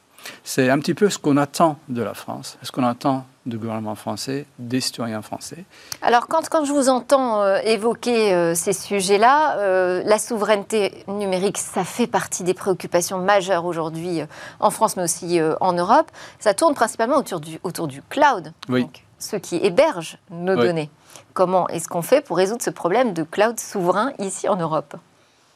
C'est 0.45 0.71
un 0.71 0.79
petit 0.79 0.95
peu 0.95 1.11
ce 1.11 1.19
qu'on 1.19 1.37
attend 1.37 1.77
de 1.89 2.03
la 2.03 2.15
France, 2.15 2.59
ce 2.63 2.73
qu'on 2.73 2.85
attend 2.85 3.25
du 3.47 3.59
gouvernement 3.59 3.95
français, 3.95 4.47
des 4.59 4.81
citoyens 4.81 5.23
français. 5.23 5.65
Alors 6.01 6.29
quand, 6.29 6.49
quand 6.49 6.65
je 6.65 6.73
vous 6.73 6.89
entends 6.89 7.43
euh, 7.43 7.59
évoquer 7.65 8.33
euh, 8.33 8.55
ces 8.55 8.73
sujets-là, 8.73 9.57
euh, 9.59 10.03
la 10.05 10.19
souveraineté 10.19 11.05
numérique, 11.09 11.59
ça 11.59 11.85
fait 11.85 12.07
partie 12.07 12.45
des 12.45 12.55
préoccupations 12.55 13.19
majeures 13.19 13.65
aujourd'hui 13.65 14.21
en 14.61 14.71
France, 14.71 14.97
mais 14.97 15.03
aussi 15.03 15.41
en 15.61 15.73
Europe. 15.73 16.11
Ça 16.39 16.55
tourne 16.55 16.75
principalement 16.75 17.17
autour 17.17 17.41
du, 17.41 17.59
autour 17.65 17.89
du 17.89 18.03
cloud, 18.03 18.53
donc 18.69 19.05
ceux 19.19 19.39
qui 19.39 19.57
hébergent 19.57 20.19
nos 20.31 20.57
données. 20.57 20.91
Comment 21.35 21.69
est-ce 21.69 21.89
qu'on 21.89 22.03
fait 22.03 22.21
pour 22.21 22.37
résoudre 22.37 22.63
ce 22.63 22.71
problème 22.71 23.13
de 23.13 23.23
cloud 23.23 23.59
souverain 23.59 24.13
ici 24.19 24.49
en 24.49 24.57
Europe? 24.57 24.97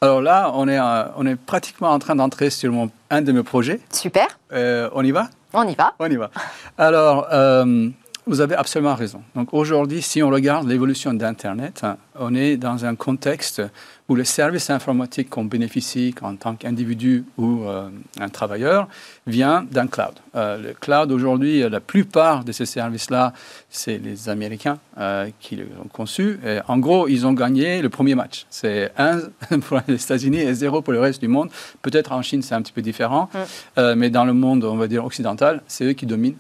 Alors 0.01 0.21
là, 0.21 0.51
on 0.55 0.69
est, 0.69 0.79
euh, 0.79 1.05
on 1.17 1.27
est 1.27 1.37
pratiquement 1.37 1.91
en 1.91 1.99
train 1.99 2.15
d'entrer 2.15 2.51
sur 2.51 2.71
mon, 2.73 2.91
un 3.11 3.23
de 3.23 3.33
mes 3.33 3.43
projets. 3.43 3.81
Super. 3.91 4.27
Euh, 4.53 4.91
on 4.93 5.05
y 5.05 5.11
va? 5.11 5.29
On 5.55 5.67
y 5.67 5.75
va. 5.75 5.95
On 5.99 6.11
y 6.11 6.17
va. 6.17 6.31
Alors, 6.77 7.29
euh, 7.33 7.89
vous 8.27 8.41
avez 8.41 8.55
absolument 8.57 8.95
raison. 8.95 9.23
Donc 9.35 9.55
aujourd'hui, 9.55 10.03
si 10.03 10.23
on 10.23 10.29
regarde 10.29 10.69
l'évolution 10.69 11.15
d'Internet, 11.15 11.87
on 12.19 12.35
est 12.35 12.57
dans 12.57 12.85
un 12.85 12.95
contexte 12.95 13.63
où 14.09 14.15
le 14.15 14.25
service 14.25 14.71
informatique 14.71 15.31
qu'on 15.31 15.45
bénéficie 15.45 16.15
en 16.23 16.37
tant 16.37 16.55
qu'individu 16.55 17.25
ou 17.37 17.65
euh, 17.65 17.89
un 18.21 18.29
travailleur 18.29 18.89
vient 19.27 19.67
d'un 19.71 19.89
cloud. 19.89 20.15
Euh, 20.37 20.59
le 20.59 20.73
cloud 20.75 21.11
aujourd'hui, 21.11 21.69
la 21.69 21.81
plupart 21.81 22.45
de 22.45 22.53
ces 22.53 22.67
services-là, 22.67 23.33
c'est 23.69 23.99
les 23.99 24.29
Américains 24.29 24.79
euh, 24.99 25.29
qui 25.41 25.57
l'ont 25.57 25.89
conçu. 25.93 26.39
Et 26.47 26.59
en 26.69 26.79
gros, 26.79 27.09
ils 27.09 27.27
ont 27.27 27.33
gagné 27.33 27.83
le 27.83 27.89
premier 27.89 28.15
match. 28.15 28.47
C'est 28.49 28.93
un 28.97 29.21
pour 29.67 29.81
les 29.89 29.95
États-Unis 29.95 30.39
et 30.39 30.55
zéro 30.55 30.83
pour 30.83 30.93
le 30.93 31.01
reste 31.01 31.21
du 31.21 31.29
monde. 31.29 31.51
Peut-être 31.83 32.13
en 32.13 32.23
Chine, 32.23 32.43
c'est 32.43 32.55
un 32.55 32.63
petit 32.63 32.73
peu 32.73 32.83
différent, 32.83 33.29
mm. 33.77 33.95
mais 33.95 34.11
dans 34.11 34.25
le 34.25 34.33
monde, 34.33 34.65
on 34.65 34.77
va 34.77 34.87
dire 34.87 35.05
occidental, 35.05 35.63
c'est 35.67 35.85
eux 35.85 35.93
qui 35.93 36.07
dominent 36.07 36.37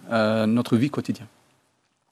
notre 0.46 0.76
vie 0.76 0.90
quotidienne. 0.90 1.28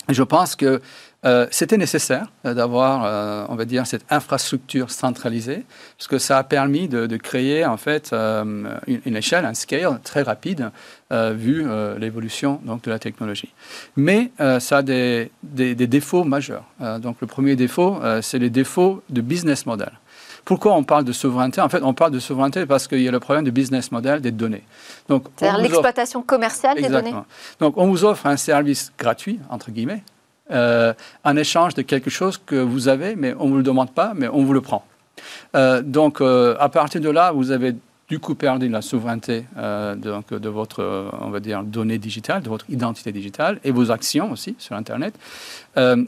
Je 0.09 0.23
pense 0.23 0.55
que 0.55 0.83
euh, 1.25 1.47
c'était 1.51 1.79
nécessaire 1.79 2.27
euh, 2.45 2.53
d'avoir, 2.53 3.05
euh, 3.05 3.47
on 3.49 3.55
va 3.55 3.65
dire, 3.65 3.87
cette 3.87 4.05
infrastructure 4.11 4.91
centralisée, 4.91 5.65
parce 5.97 6.09
que 6.09 6.19
ça 6.19 6.39
a 6.39 6.45
permis 6.45 6.89
de, 6.89 7.17
créer 7.17 7.65
en 7.65 7.77
fait 7.77 8.13
une, 8.13 9.17
échelle, 9.17 9.45
un 9.45 9.55
scale 9.55 10.01
très 10.03 10.23
rapide 10.23 10.71
vu 11.11 11.65
l'évolution 11.99 12.61
donc 12.65 12.83
de 12.83 12.91
la 12.91 12.99
technologie. 12.99 13.53
Mais 13.97 14.33
ça 14.59 14.79
a 14.79 14.83
des, 14.83 15.31
des, 15.43 15.75
défauts 15.75 16.25
majeurs. 16.25 16.65
donc 16.99 17.17
le 17.21 17.27
premier 17.27 17.55
défaut, 17.55 18.01
c'est 18.21 18.39
les 18.39 18.51
défauts 18.51 19.03
de 19.11 19.21
business 19.21 19.65
model. 19.65 19.93
Pourquoi 20.45 20.75
on 20.75 20.83
parle 20.83 21.05
de 21.05 21.13
souveraineté? 21.13 21.61
En 21.61 21.69
fait, 21.69 21.83
on 21.83 21.95
parle 21.95 22.11
de 22.11 22.19
souveraineté 22.19 22.67
parce 22.67 22.89
qu'il 22.89 23.01
y 23.01 23.09
a 23.09 23.13
le 23.13 23.21
problème 23.21 23.45
de 23.45 23.51
business 23.51 23.93
model 23.93 24.21
des 24.21 24.33
données. 24.33 24.65
C'est-à-dire 25.09 25.59
l'exploitation 25.59 26.23
commerciale 26.23 26.77
des 26.77 26.89
données. 26.89 27.15
Donc, 27.61 27.79
on 27.79 27.87
vous 27.87 28.05
offre 28.05 28.27
un 28.27 28.37
service 28.37 28.93
gratuit, 28.99 29.39
entre 29.49 29.71
guillemets, 29.71 30.03
euh, 30.51 30.93
en 31.25 31.37
échange 31.37 31.75
de 31.75 31.81
quelque 31.83 32.11
chose 32.11 32.39
que 32.45 32.57
vous 32.57 32.89
avez, 32.89 33.17
mais 33.17 33.35
on 33.39 33.47
ne 33.47 33.51
vous 33.51 33.57
le 33.57 33.63
demande 33.63 33.91
pas, 33.91 34.13
mais 34.15 34.29
on 34.29 34.45
vous 34.45 34.53
le 34.53 34.61
prend. 34.61 34.85
Euh, 35.57 35.81
donc, 35.81 36.21
euh, 36.21 36.55
à 36.61 36.69
partir 36.69 37.01
de 37.01 37.09
là, 37.09 37.33
vous 37.33 37.51
avez 37.51 37.75
du 38.11 38.19
coup 38.19 38.35
perdu 38.35 38.69
la 38.69 38.83
souveraineté 38.83 39.47
de, 39.57 40.37
de, 40.39 40.49
votre, 40.51 41.11
on 41.23 41.31
va 41.31 41.41
dire, 41.41 41.63
donnée 41.63 41.97
digitale, 41.97 42.43
de 42.43 42.51
votre 42.51 42.69
identité 42.69 43.11
digitale 43.11 43.59
et 43.65 43.71
vos 43.71 43.91
actions 43.91 44.31
aussi 44.31 44.55
sur 44.59 44.77
Internet. 44.77 45.15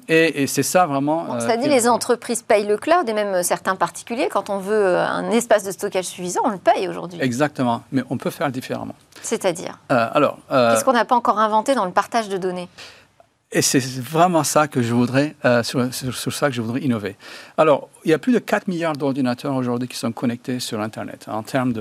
et, 0.07 0.46
c'est 0.46 0.62
ça 0.62 0.85
vraiment. 0.85 1.40
ça 1.40 1.57
dit 1.57 1.70
les 1.70 1.88
entreprises 1.88 2.42
payent 2.42 2.66
le 2.66 2.77
cloud 2.77 3.09
et 3.09 3.14
même 3.14 3.42
certains 3.42 3.77
particuliers, 3.77 4.29
quand 4.31 4.51
on 4.51 4.59
veut 4.59 4.99
un 4.99 5.31
espace 5.31 5.64
de 5.64 5.70
stockage 5.70 6.05
suffisant, 6.05 6.42
on 6.44 6.51
le 6.51 6.59
paye 6.59 6.87
aujourd'hui. 6.87 7.18
Exactement, 7.22 7.83
mais 7.90 8.03
on 8.11 8.18
peut 8.18 8.29
faire 8.29 8.51
différemment. 8.51 8.94
C'est-à-dire? 9.22 9.79
Alors. 9.88 10.37
Qu'est-ce 10.51 10.85
qu'on 10.85 10.92
n'a 10.92 11.07
pas 11.07 11.16
encore 11.16 11.38
inventé 11.38 11.75
dans 11.75 11.87
le 11.87 11.92
partage 11.92 12.29
de 12.29 12.37
données? 12.37 12.68
Et 13.57 13.62
c'est 13.62 13.83
vraiment 14.01 14.45
ça 14.45 14.69
que 14.69 14.83
je 14.83 14.92
voudrais, 14.92 15.35
euh, 15.47 15.62
sur, 15.62 15.90
ça 15.90 16.49
que 16.51 16.55
je 16.55 16.61
voudrais 16.61 16.83
innover. 16.83 17.16
Alors, 17.57 17.88
il 18.05 18.11
y 18.11 18.14
a 18.14 18.19
plus 18.19 18.35
de 18.35 18.38
4 18.38 18.69
milliards 18.69 18.92
d'ordinateurs 18.92 19.55
aujourd'hui 19.55 19.88
qui 19.88 19.97
sont 19.97 20.12
connectés 20.12 20.61
sur 20.61 20.79
Internet, 20.83 21.25
en 21.27 21.42
termes 21.42 21.73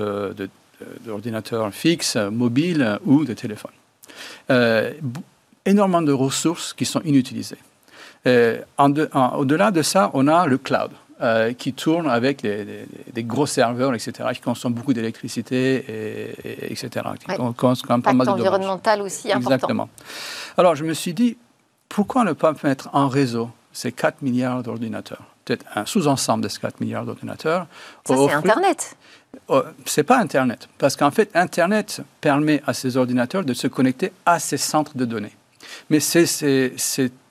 d'ordinateurs 1.04 1.70
fixes, 1.74 2.16
mobiles 2.16 2.98
ou 3.04 3.26
de 3.26 3.34
téléphones. 3.34 3.72
Euh, 4.50 4.92
énormément 5.66 6.00
de 6.00 6.12
ressources 6.12 6.72
qui 6.72 6.86
sont 6.86 7.02
inutilisées. 7.04 7.58
Euh, 8.26 8.62
au-delà 8.78 9.70
de 9.70 9.82
ça, 9.82 10.10
on 10.14 10.28
a 10.28 10.46
le 10.46 10.56
cloud. 10.56 10.92
qui 11.58 11.72
tourne 11.72 12.08
avec 12.08 12.42
des, 12.42 13.24
gros 13.24 13.46
serveurs, 13.46 13.94
etc., 13.94 14.12
qui 14.34 14.40
consomment 14.40 14.74
beaucoup 14.74 14.92
d'électricité, 14.92 15.84
et, 16.44 16.72
etc. 16.72 16.86
Ouais. 17.28 17.38
environnemental 17.38 19.00
aussi 19.00 19.32
important. 19.32 19.54
Exactement. 19.54 19.88
Alors, 20.58 20.74
je 20.74 20.84
me 20.84 20.92
suis 20.92 21.14
dit, 21.14 21.36
pourquoi 21.88 22.24
ne 22.24 22.32
pas 22.32 22.54
mettre 22.62 22.88
en 22.92 23.08
réseau 23.08 23.50
ces 23.72 23.92
4 23.92 24.22
milliards 24.22 24.62
d'ordinateurs 24.62 25.22
Peut-être 25.44 25.64
un 25.76 25.86
sous-ensemble 25.86 26.42
de 26.42 26.48
ces 26.48 26.60
4 26.60 26.80
milliards 26.80 27.04
d'ordinateurs. 27.04 27.66
Ça, 28.04 28.16
c'est 28.16 28.32
Internet 28.32 28.96
oh, 29.48 29.62
c'est 29.84 30.02
pas 30.02 30.18
Internet, 30.18 30.68
parce 30.78 30.96
qu'en 30.96 31.10
fait, 31.10 31.30
Internet 31.34 32.02
permet 32.20 32.62
à 32.66 32.74
ces 32.74 32.96
ordinateurs 32.96 33.44
de 33.44 33.54
se 33.54 33.66
connecter 33.66 34.12
à 34.24 34.38
ces 34.38 34.56
centres 34.56 34.96
de 34.96 35.04
données. 35.04 35.32
Mais 35.90 36.00
ces, 36.00 36.26
ces, 36.26 36.74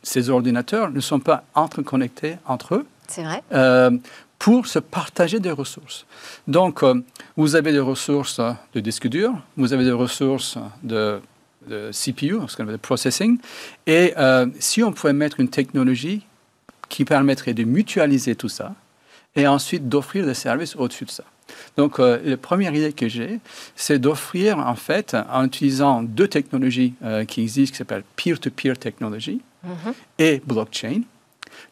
ces, 0.04 0.30
ordinateurs 0.30 0.91
ne 0.91 1.00
sont 1.00 1.20
pas 1.20 1.44
interconnectés 1.56 2.38
entre 2.46 2.76
eux. 2.76 2.88
C'est 3.08 3.24
vrai. 3.24 3.41
Euh, 3.54 3.91
pour 4.39 4.68
se 4.68 4.80
partager 4.80 5.39
des 5.39 5.52
ressources. 5.52 6.06
Donc, 6.48 6.84
euh, 6.84 7.02
vous 7.38 7.56
avez 7.56 7.72
des 7.72 7.80
ressources 7.80 8.41
de 8.74 8.80
disque 8.80 9.08
dur, 9.08 9.34
vous 9.56 9.74
avez 9.74 9.86
des 9.86 9.91
ressources 9.91 10.58
de 10.84 11.22
de 11.67 11.91
CPU, 11.91 12.38
ce 12.47 12.56
qu'on 12.56 12.63
appelle 12.63 12.80
processing. 12.80 13.38
Et 13.88 14.13
euh, 14.17 14.47
si 14.60 14.84
on 14.84 14.91
pouvait 14.91 15.13
mettre 15.13 15.39
une 15.39 15.49
technologie 15.49 16.25
qui 16.89 17.06
permettrait 17.06 17.54
de 17.54 17.63
mutualiser 17.63 18.36
tout 18.36 18.49
ça 18.49 18.73
et 19.36 19.47
ensuite 19.47 19.89
d'offrir 19.89 20.25
des 20.25 20.34
services 20.34 20.75
au-dessus 20.75 21.06
de 21.06 21.12
ça. 21.12 21.23
Donc, 21.78 21.99
euh, 21.99 22.19
la 22.23 22.38
première 22.38 22.73
idée 22.73 22.93
que 22.93 23.08
j'ai, 23.08 23.39
c'est 23.75 23.99
d'offrir, 23.99 24.58
en 24.58 24.75
fait, 24.75 25.15
en 25.30 25.45
utilisant 25.45 26.04
deux 26.04 26.28
technologies 26.28 26.93
euh, 27.04 27.25
qui 27.25 27.41
existent, 27.41 27.73
qui 27.73 27.78
s'appellent 27.78 28.04
peer-to-peer 28.15 28.78
technology 28.78 29.41
mm-hmm. 29.65 29.93
et 30.19 30.41
blockchain, 30.45 31.01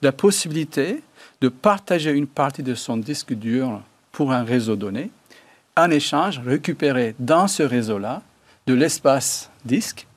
la 0.01 0.12
possibilité 0.12 1.01
de 1.41 1.49
partager 1.49 2.12
une 2.12 2.27
partie 2.27 2.63
de 2.63 2.75
son 2.75 2.97
disque 2.97 3.34
dur 3.34 3.82
pour 4.12 4.32
un 4.32 4.43
réseau 4.43 4.75
donné, 4.75 5.10
en 5.75 5.89
échange, 5.89 6.39
récupérer 6.39 7.15
dans 7.19 7.47
ce 7.47 7.63
réseau-là 7.63 8.21
de 8.67 8.73
l'espace 8.73 9.49
disque 9.65 10.08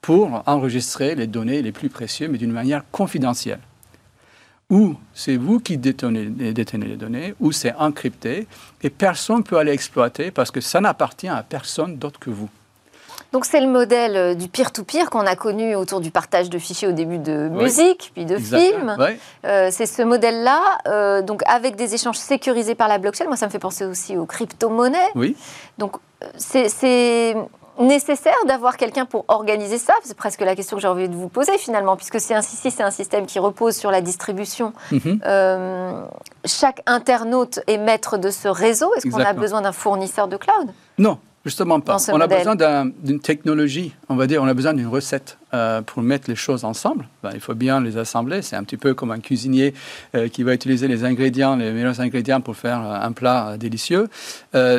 pour 0.00 0.42
enregistrer 0.46 1.14
les 1.14 1.26
données 1.26 1.62
les 1.62 1.72
plus 1.72 1.88
précieuses, 1.88 2.28
mais 2.30 2.38
d'une 2.38 2.52
manière 2.52 2.82
confidentielle. 2.92 3.60
ou 4.70 4.96
c'est 5.14 5.36
vous 5.36 5.60
qui 5.60 5.76
détenez, 5.76 6.26
détenez, 6.52 6.86
les 6.86 6.96
données, 6.96 7.34
ou 7.38 7.52
c'est 7.52 7.74
encrypté, 7.74 8.46
et 8.82 8.90
personne 8.90 9.38
ne 9.38 9.42
peut 9.42 9.58
aller 9.58 9.72
exploiter 9.72 10.30
parce 10.30 10.50
que 10.50 10.60
ça 10.60 10.80
n'appartient 10.80 11.28
à 11.28 11.42
personne 11.42 11.96
d'autre 11.96 12.18
que 12.18 12.30
vous. 12.30 12.48
Donc 13.34 13.46
c'est 13.46 13.60
le 13.60 13.66
modèle 13.66 14.16
euh, 14.16 14.34
du 14.34 14.46
peer-to-peer 14.46 15.10
qu'on 15.10 15.26
a 15.26 15.34
connu 15.34 15.74
autour 15.74 16.00
du 16.00 16.12
partage 16.12 16.50
de 16.50 16.58
fichiers 16.58 16.86
au 16.86 16.92
début 16.92 17.18
de 17.18 17.48
musique, 17.48 18.12
puis 18.14 18.26
de 18.26 18.36
films. 18.38 18.96
Euh, 19.44 19.70
c'est 19.72 19.86
ce 19.86 20.02
modèle-là, 20.02 20.60
euh, 20.86 21.20
donc 21.20 21.42
avec 21.46 21.74
des 21.74 21.94
échanges 21.94 22.16
sécurisés 22.16 22.76
par 22.76 22.86
la 22.86 22.98
blockchain. 22.98 23.24
Moi, 23.24 23.36
ça 23.36 23.46
me 23.46 23.50
fait 23.50 23.58
penser 23.58 23.86
aussi 23.86 24.16
aux 24.16 24.24
crypto-monnaies. 24.24 25.10
Oui. 25.16 25.36
Donc 25.78 25.96
c'est 26.36 27.34
nécessaire 27.80 28.36
d'avoir 28.46 28.76
quelqu'un 28.76 29.04
pour 29.04 29.24
organiser 29.28 29.78
ça 29.78 29.94
C'est 30.04 30.16
presque 30.16 30.40
la 30.40 30.54
question 30.54 30.76
que 30.76 30.82
j'ai 30.82 30.88
envie 30.88 31.08
de 31.08 31.14
vous 31.14 31.28
poser 31.28 31.58
finalement, 31.58 31.96
puisque 31.96 32.20
c'est 32.20 32.34
un, 32.34 32.42
si 32.42 32.70
c'est 32.70 32.82
un 32.82 32.90
système 32.90 33.26
qui 33.26 33.38
repose 33.38 33.76
sur 33.76 33.90
la 33.90 34.00
distribution. 34.00 34.72
Mhm. 34.92 35.20
chaque 36.44 36.82
internaute 36.86 37.60
est 37.66 37.78
maître 37.78 38.18
de 38.18 38.30
ce 38.30 38.48
réseau. 38.48 38.92
Est-ce 38.94 39.08
qu'on 39.08 39.18
a 39.18 39.32
besoin 39.32 39.62
d'un 39.62 39.72
fournisseur 39.72 40.28
de 40.28 40.36
cloud? 40.36 40.68
Non, 40.98 41.18
Justement 41.44 41.78
pas. 41.80 41.98
On 42.10 42.20
a 42.20 42.26
besoin 42.26 42.56
d'une 42.56 43.20
technologie, 43.20 43.94
on 44.08 44.16
va 44.16 44.26
dire, 44.26 44.42
on 44.42 44.48
a 44.48 44.54
besoin 44.54 44.72
d'une 44.72 44.86
recette 44.86 45.36
euh, 45.54 45.82
pour 45.82 46.02
mettre 46.02 46.28
les 46.28 46.36
choses 46.36 46.64
ensemble. 46.64 47.06
Ben, 47.22 47.30
il 47.32 47.40
faut 47.40 47.54
bien 47.54 47.80
les 47.80 47.96
assembler. 47.96 48.42
C'est 48.42 48.56
un 48.56 48.64
petit 48.64 48.76
peu 48.76 48.92
comme 48.92 49.12
un 49.12 49.20
cuisinier 49.20 49.72
euh, 50.14 50.28
qui 50.28 50.42
va 50.42 50.52
utiliser 50.52 50.88
les 50.88 51.04
ingrédients, 51.04 51.56
les 51.56 51.70
meilleurs 51.70 52.00
ingrédients 52.00 52.40
pour 52.40 52.56
faire 52.56 52.80
euh, 52.82 53.06
un 53.08 53.12
plat 53.12 53.56
délicieux. 53.56 54.08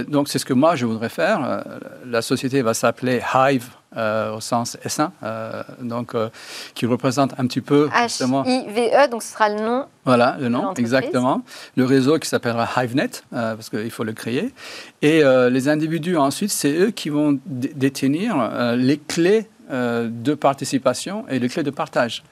donc 0.07 0.29
c'est 0.29 0.39
ce 0.39 0.45
que 0.45 0.53
moi 0.53 0.75
je 0.75 0.85
voudrais 0.85 1.09
faire. 1.09 1.63
la 2.05 2.21
société 2.21 2.61
va 2.61 2.73
s'appeler 2.73 3.21
Hive 3.33 3.69
euh, 3.97 4.35
au 4.35 4.41
sens 4.41 4.77
S1, 4.85 5.11
euh, 5.23 5.63
donc 5.79 6.15
euh, 6.15 6.27
qui 6.73 6.85
représente 6.85 7.33
un 7.38 7.47
petit 7.47 7.61
peu 7.61 7.88
H-I-V-E, 7.93 9.09
donc 9.09 9.23
ce 9.23 9.31
sera 9.31 9.47
le 9.47 9.55
nom. 9.55 9.85
Voilà, 10.03 10.35
le 10.38 10.49
nom, 10.49 10.73
exactement. 10.73 11.43
Le 11.77 11.85
réseau 11.85 12.19
qui 12.19 12.27
s'appellera 12.27 12.67
HiveNet, 12.83 13.23
parce 13.31 13.69
qu'il 13.69 13.89
faut 13.91 14.03
le 14.03 14.11
créer. 14.11 14.53
Et 15.01 15.23
les 15.49 15.69
individus, 15.69 16.17
ensuite, 16.17 16.51
c'est 16.51 16.73
eux 16.73 16.91
qui 16.91 17.09
vont 17.09 17.39
détenir 17.45 18.75
les 18.75 18.97
clés 18.97 19.47
de 19.69 20.34
participation 20.34 21.25
et 21.28 21.39
les 21.39 21.49
clés 21.49 21.63
de 21.63 21.71
partage. 21.71 22.23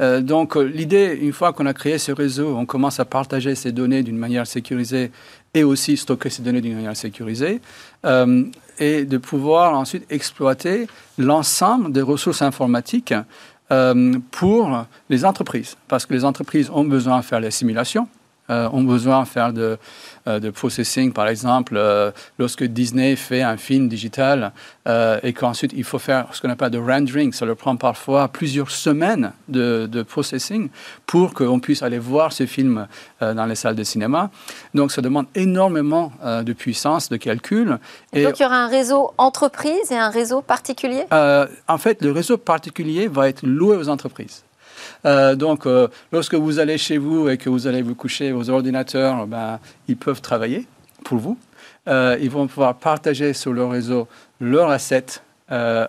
donc 0.00 0.56
l'idée, 0.56 1.18
une 1.20 1.32
fois 1.32 1.52
qu'on 1.52 1.66
a 1.66 1.74
créé 1.74 1.98
ce 1.98 2.12
réseau, 2.12 2.56
on 2.56 2.66
commence 2.66 3.00
à 3.00 3.04
partager 3.04 3.54
ces 3.54 3.72
données 3.72 4.02
d'une 4.02 4.16
manière 4.16 4.46
sécurisée 4.46 5.10
et 5.54 5.64
aussi 5.64 5.96
stocker 5.96 6.30
ces 6.30 6.42
données 6.42 6.60
d'une 6.60 6.76
manière 6.76 6.96
sécurisée 6.96 7.60
et 8.78 9.04
de 9.04 9.18
pouvoir 9.18 9.74
ensuite 9.74 10.04
exploiter 10.10 10.86
l'ensemble 11.18 11.92
des 11.92 12.02
ressources 12.02 12.42
informatiques 12.42 13.14
euh, 13.70 14.14
pour 14.30 14.86
les 15.10 15.24
entreprises. 15.24 15.76
Parce 15.88 16.06
que 16.06 16.14
les 16.14 16.24
entreprises 16.24 16.70
ont 16.70 16.84
besoin 16.84 17.18
de 17.18 17.24
faire 17.24 17.40
les 17.40 17.50
simulations, 17.50 18.08
euh, 18.50 18.68
ont 18.72 18.82
besoin 18.82 19.22
de 19.22 19.28
faire 19.28 19.52
de, 19.52 19.78
euh, 20.26 20.40
de 20.40 20.48
processing, 20.48 21.12
par 21.12 21.28
exemple, 21.28 21.74
euh, 21.76 22.10
lorsque 22.38 22.64
Disney 22.64 23.14
fait 23.14 23.42
un 23.42 23.56
film 23.56 23.88
digital 23.88 24.52
et 25.22 25.34
qu'ensuite 25.34 25.72
il 25.76 25.84
faut 25.84 25.98
faire 25.98 26.28
ce 26.32 26.40
qu'on 26.40 26.48
appelle 26.48 26.70
de 26.70 26.78
rendering, 26.78 27.30
ça 27.30 27.44
leur 27.44 27.56
prend 27.56 27.76
parfois 27.76 28.28
plusieurs 28.28 28.70
semaines 28.70 29.32
de, 29.46 29.86
de 29.86 30.02
processing 30.02 30.70
pour 31.04 31.34
qu'on 31.34 31.60
puisse 31.60 31.82
aller 31.82 31.98
voir 31.98 32.32
ce 32.32 32.46
film 32.46 32.86
dans 33.20 33.44
les 33.44 33.54
salles 33.54 33.74
de 33.74 33.84
cinéma. 33.84 34.30
Donc 34.72 34.92
ça 34.92 35.02
demande 35.02 35.26
énormément 35.34 36.10
de 36.24 36.52
puissance, 36.54 37.10
de 37.10 37.18
calcul. 37.18 37.78
Et 38.14 38.24
donc 38.24 38.40
il 38.40 38.44
y 38.44 38.46
aura 38.46 38.56
un 38.56 38.68
réseau 38.68 39.12
entreprise 39.18 39.92
et 39.92 39.98
un 39.98 40.08
réseau 40.08 40.40
particulier? 40.40 41.04
En 41.10 41.78
fait, 41.78 42.00
le 42.00 42.10
réseau 42.10 42.38
particulier 42.38 43.08
va 43.08 43.28
être 43.28 43.42
loué 43.46 43.76
aux 43.76 43.90
entreprises. 43.90 44.42
Euh, 45.04 45.34
donc, 45.34 45.66
euh, 45.66 45.88
lorsque 46.12 46.34
vous 46.34 46.58
allez 46.58 46.78
chez 46.78 46.98
vous 46.98 47.28
et 47.28 47.36
que 47.36 47.48
vous 47.48 47.66
allez 47.66 47.82
vous 47.82 47.94
coucher, 47.94 48.32
vos 48.32 48.50
ordinateurs, 48.50 49.26
ben, 49.26 49.58
ils 49.86 49.96
peuvent 49.96 50.20
travailler 50.20 50.66
pour 51.04 51.18
vous. 51.18 51.38
Euh, 51.88 52.18
ils 52.20 52.30
vont 52.30 52.46
pouvoir 52.46 52.74
partager 52.74 53.32
sur 53.32 53.52
leur 53.52 53.70
réseau 53.70 54.08
leurs 54.40 54.70
assets 54.70 55.20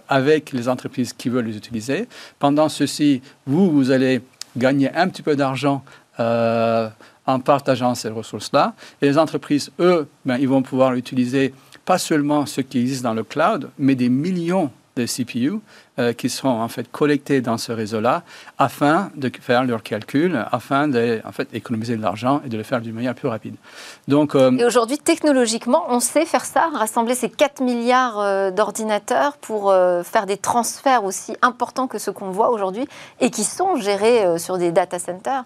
avec 0.07 0.53
les 0.53 0.69
entreprises 0.69 1.11
qui 1.11 1.27
veulent 1.27 1.47
les 1.47 1.57
utiliser. 1.57 2.07
Pendant 2.39 2.69
ceci, 2.69 3.21
vous, 3.45 3.69
vous 3.69 3.91
allez 3.91 4.21
gagner 4.55 4.89
un 4.95 5.09
petit 5.09 5.21
peu 5.21 5.35
d'argent 5.35 5.83
en 6.17 7.39
partageant 7.43 7.93
ces 7.93 8.07
ressources-là. 8.07 8.73
Et 9.01 9.07
les 9.07 9.17
entreprises, 9.17 9.69
eux, 9.81 10.07
ben, 10.23 10.37
ils 10.37 10.47
vont 10.47 10.61
pouvoir 10.61 10.93
utiliser 10.93 11.53
pas 11.83 11.97
seulement 11.97 12.45
ce 12.45 12.61
qui 12.61 12.79
existe 12.79 13.03
dans 13.03 13.13
le 13.13 13.23
cloud, 13.23 13.69
mais 13.77 13.95
des 13.95 14.07
millions 14.07 14.71
de 14.99 15.05
CPU 15.05 15.53
euh, 15.97 16.13
qui 16.13 16.29
seront 16.29 16.61
en 16.61 16.67
fait 16.67 16.89
collectés 16.91 17.41
dans 17.41 17.57
ce 17.57 17.71
réseau-là 17.71 18.23
afin 18.57 19.11
de 19.15 19.31
faire 19.41 19.63
leurs 19.63 19.83
calculs, 19.83 20.45
afin 20.51 20.87
d'économiser 20.87 21.21
en 21.25 21.31
fait, 21.31 21.47
économiser 21.53 21.95
de 21.97 22.01
l'argent 22.01 22.41
et 22.45 22.49
de 22.49 22.57
le 22.57 22.63
faire 22.63 22.81
d'une 22.81 22.95
manière 22.95 23.15
plus 23.15 23.27
rapide. 23.27 23.55
Donc, 24.07 24.35
euh, 24.35 24.51
et 24.57 24.65
aujourd'hui, 24.65 24.97
technologiquement, 24.97 25.85
on 25.89 25.99
sait 25.99 26.25
faire 26.25 26.45
ça, 26.45 26.69
rassembler 26.73 27.15
ces 27.15 27.29
4 27.29 27.61
milliards 27.61 28.19
euh, 28.19 28.51
d'ordinateurs 28.51 29.37
pour 29.37 29.73
faire 30.03 30.25
des 30.25 30.37
transferts 30.37 31.03
aussi 31.03 31.35
importants 31.41 31.87
que 31.87 31.97
ceux 31.97 32.11
qu'on 32.11 32.31
voit 32.31 32.49
aujourd'hui 32.49 32.87
et 33.19 33.29
qui 33.29 33.43
sont 33.43 33.75
gérés 33.75 34.37
sur 34.39 34.57
des 34.57 34.71
data 34.71 34.99
centers 34.99 35.45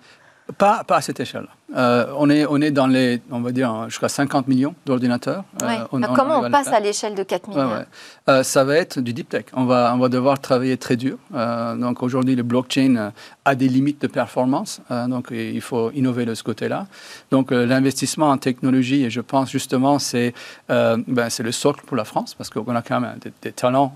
pas, 0.58 0.84
pas 0.84 0.98
à 0.98 1.02
cette 1.02 1.20
échelle. 1.20 1.48
Euh, 1.76 2.06
on, 2.18 2.30
est, 2.30 2.46
on 2.46 2.62
est 2.62 2.72
dans 2.72 2.88
les, 2.88 3.22
on 3.32 3.40
va 3.40 3.52
dire, 3.52 3.90
jusqu'à 3.90 4.10
50 4.10 4.48
millions 4.48 4.76
d'ordinateurs. 4.86 5.44
Euh, 5.64 5.68
comment 5.90 6.42
on, 6.42 6.52
passe 6.52 6.68
à 6.68 6.80
l'échelle 6.80 7.16
de 7.16 7.24
4 7.24 7.50
millions 7.50 7.86
euh, 8.30 8.44
Ça 8.44 8.64
va 8.64 8.76
être 8.76 9.00
du 9.00 9.14
deep 9.14 9.30
tech. 9.30 9.46
On 9.54 9.66
va, 9.66 9.92
on 9.96 9.98
va 9.98 10.10
devoir 10.10 10.40
travailler 10.40 10.78
très 10.78 10.96
dur. 10.96 11.18
donc 11.32 12.04
aujourd'hui, 12.04 12.36
le 12.36 12.44
blockchain 12.44 13.12
a 13.46 13.56
des 13.56 13.68
limites 13.68 14.02
de 14.02 14.08
performance. 14.08 14.82
donc 15.08 15.28
il 15.32 15.62
faut 15.62 15.92
innover 15.92 16.26
de 16.26 16.36
ce 16.36 16.44
côté-là. 16.44 16.86
Donc 17.32 17.52
l'investissement 17.52 18.30
en 18.30 18.38
technologie, 18.38 19.04
et 19.04 19.10
je 19.10 19.22
pense 19.22 19.50
justement, 19.50 20.00
c'est 20.00 20.34
ben, 20.70 21.30
le 21.40 21.52
socle 21.52 21.86
pour 21.86 21.98
la 21.98 22.06
France, 22.06 22.36
parce 22.36 22.50
qu'on 22.50 22.76
a 22.76 22.82
quand 22.82 23.00
même 23.00 23.18
des, 23.42 23.52
talents 23.52 23.96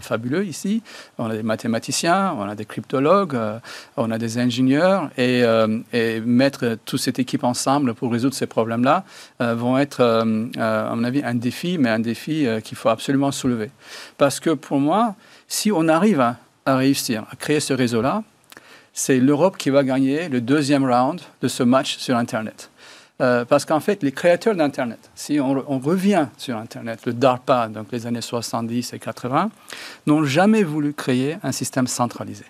fabuleux 0.00 0.44
ici. 0.44 0.82
On 1.18 1.30
a 1.30 1.36
des 1.36 1.42
mathématiciens, 1.42 2.34
on 2.38 2.48
a 2.48 2.54
des 2.54 2.64
cryptologues, 2.64 3.38
on 3.96 4.10
a 4.10 4.18
des 4.18 4.38
ingénieurs, 4.38 5.10
et, 5.16 5.42
et 5.92 6.20
mettre 6.20 6.76
tous 6.84 7.03
cette 7.04 7.18
équipe 7.18 7.44
ensemble 7.44 7.94
pour 7.94 8.10
résoudre 8.10 8.34
ces 8.34 8.46
problèmes-là 8.46 9.04
euh, 9.40 9.54
vont 9.54 9.78
être, 9.78 10.00
euh, 10.00 10.46
euh, 10.56 10.90
à 10.90 10.94
mon 10.94 11.04
avis, 11.04 11.22
un 11.22 11.34
défi, 11.34 11.78
mais 11.78 11.90
un 11.90 11.98
défi 12.00 12.46
qu'il 12.64 12.76
faut 12.76 12.88
absolument 12.88 13.30
soulever. 13.30 13.70
Parce 14.18 14.40
que 14.40 14.50
pour 14.50 14.80
moi, 14.80 15.14
si 15.46 15.70
on 15.70 15.88
arrive 15.88 16.20
à, 16.20 16.36
réussir 16.66 17.24
à 17.30 17.36
créer 17.36 17.60
ce 17.60 17.74
réseau-là, 17.74 18.22
c'est 18.94 19.18
l'Europe 19.18 19.56
qui 19.58 19.70
va 19.70 19.84
gagner 19.84 20.28
le 20.28 20.40
deuxième 20.40 20.84
round 20.84 21.20
de 21.42 21.48
ce 21.48 21.62
match 21.62 21.98
sur 21.98 22.16
Internet. 22.16 22.70
parce 23.18 23.64
qu'en 23.64 23.80
fait, 23.80 24.02
les 24.02 24.12
créateurs 24.12 24.54
d'Internet, 24.54 25.10
si 25.14 25.40
on, 25.40 25.78
revient 25.78 26.26
sur 26.38 26.56
Internet, 26.56 27.00
le 27.06 27.12
DARPA, 27.12 27.68
donc 27.68 27.88
les 27.92 28.06
années 28.06 28.22
70 28.22 28.92
et 28.92 28.98
80, 28.98 29.50
n'ont 30.06 30.24
jamais 30.24 30.62
voulu 30.62 30.94
créer 30.94 31.36
un 31.42 31.52
système 31.52 31.86
centralisé. 31.86 32.46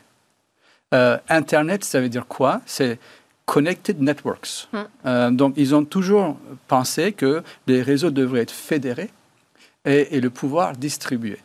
Internet, 1.29 1.83
ça 1.85 2.01
veut 2.01 2.09
dire 2.09 2.27
quoi? 2.27 2.61
C'est 2.67 2.99
Connected 3.47 4.01
Networks. 4.01 4.69
Hmm. 4.73 4.79
Euh, 5.07 5.31
donc, 5.31 5.55
ils 5.57 5.75
ont 5.75 5.85
toujours 5.85 6.37
pensé 6.69 7.13
que 7.13 7.43
les 7.67 7.83
réseaux 7.83 8.11
devraient 8.11 8.41
être 8.41 8.51
fédérés 8.51 9.11
et, 9.87 10.19
le 10.19 10.31
pouvoir 10.31 10.73
distribué. 10.73 11.39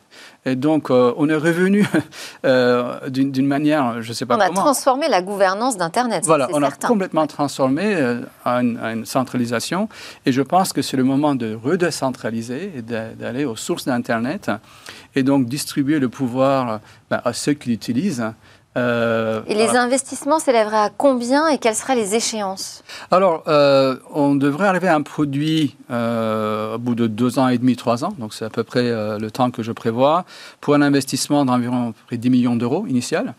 Et 0.46 0.56
donc, 0.56 0.90
euh, 0.90 1.12
on 1.18 1.28
est 1.28 1.36
revenu 1.36 1.86
euh, 2.46 3.10
d'une 3.10 3.46
manière, 3.46 4.00
je 4.00 4.08
ne 4.08 4.14
sais 4.14 4.24
pas 4.24 4.38
comment. 4.38 4.48
On 4.48 4.52
a 4.52 4.62
transformé 4.62 5.08
la 5.08 5.20
gouvernance 5.20 5.76
d'Internet. 5.76 6.24
Voilà, 6.24 6.48
on 6.54 6.62
a 6.62 6.70
complètement 6.70 7.26
transformé 7.26 7.94
à 8.46 8.62
une, 8.62 9.04
centralisation. 9.04 9.90
Et 10.24 10.32
je 10.32 10.40
pense 10.40 10.72
que 10.72 10.80
c'est 10.80 10.96
le 10.96 11.04
moment 11.04 11.34
de 11.34 11.54
redécentraliser 11.54 12.72
et 12.76 12.80
d'aller 12.80 13.44
aux 13.44 13.56
sources 13.56 13.84
d'Internet 13.84 14.50
et 15.14 15.22
donc 15.22 15.46
distribuer 15.46 15.98
le 15.98 16.08
pouvoir 16.08 16.80
ben, 17.10 17.20
à 17.22 17.34
ceux 17.34 17.52
qui 17.52 17.68
l'utilisent 17.68 18.24
euh, 18.80 19.40
et 19.46 19.54
les 19.54 19.76
investissements 19.76 20.38
s'élèveraient 20.38 20.76
à 20.76 20.90
combien 20.96 21.48
et 21.48 21.58
quelles 21.58 21.74
seraient 21.74 21.94
les 21.94 22.14
échéances 22.14 22.82
Alors, 23.10 23.44
euh, 23.46 23.96
on 24.14 24.34
devrait 24.34 24.66
arriver 24.66 24.88
à 24.88 24.94
un 24.94 25.02
produit 25.02 25.76
euh, 25.90 26.76
au 26.76 26.78
bout 26.78 26.94
de 26.94 27.06
deux 27.06 27.38
ans 27.38 27.48
et 27.48 27.58
demi, 27.58 27.76
trois 27.76 28.04
ans, 28.04 28.14
donc 28.18 28.32
c'est 28.34 28.44
à 28.44 28.50
peu 28.50 28.64
près 28.64 28.90
le 29.18 29.30
temps 29.30 29.50
que 29.50 29.62
je 29.62 29.72
prévois, 29.72 30.24
pour 30.60 30.74
un 30.74 30.82
investissement 30.82 31.44
d'environ 31.44 31.94
10 32.10 32.30
millions 32.30 32.56
d'euros 32.56 32.86
initial. 32.88 33.34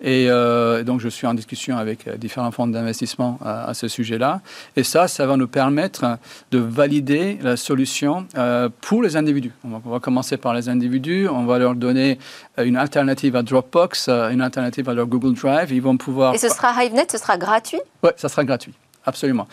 Et 0.00 0.26
euh, 0.28 0.82
donc, 0.82 1.00
je 1.00 1.08
suis 1.08 1.26
en 1.26 1.34
discussion 1.34 1.78
avec 1.78 2.06
euh, 2.06 2.16
différents 2.16 2.50
fonds 2.50 2.66
d'investissement 2.66 3.38
à, 3.42 3.72
ce 3.72 3.88
sujet-là. 3.88 4.40
Et 4.76 4.82
ça, 4.82 5.08
ça 5.08 5.26
va 5.26 5.36
nous 5.36 5.48
permettre 5.48 6.18
de 6.50 6.58
valider 6.58 7.38
la 7.40 7.56
solution 7.56 8.26
euh, 8.36 8.68
pour 8.82 9.02
les 9.02 9.16
individus. 9.16 9.52
On 9.64 9.78
va, 9.78 10.00
commencer 10.00 10.36
par 10.36 10.52
les 10.54 10.68
individus. 10.68 11.28
On 11.28 11.46
va 11.46 11.58
leur 11.58 11.74
donner 11.74 12.18
une 12.58 12.76
alternative 12.76 13.36
à 13.36 13.42
Dropbox, 13.42 14.08
une 14.08 14.42
alternative 14.42 14.88
à 14.88 14.94
leur 14.94 15.06
Google 15.06 15.34
Drive. 15.34 15.72
Ils 15.72 15.82
vont 15.82 15.96
pouvoir. 15.96 16.34
Et 16.34 16.38
ce 16.38 16.48
sera 16.48 16.84
HiveNet, 16.84 17.06
ce 17.10 17.18
sera 17.18 17.38
gratuit? 17.38 17.80
Oui, 18.02 18.10
ça 18.16 18.28
sera 18.28 18.44
gratuit. 18.44 18.74
Absolument. 19.06 19.46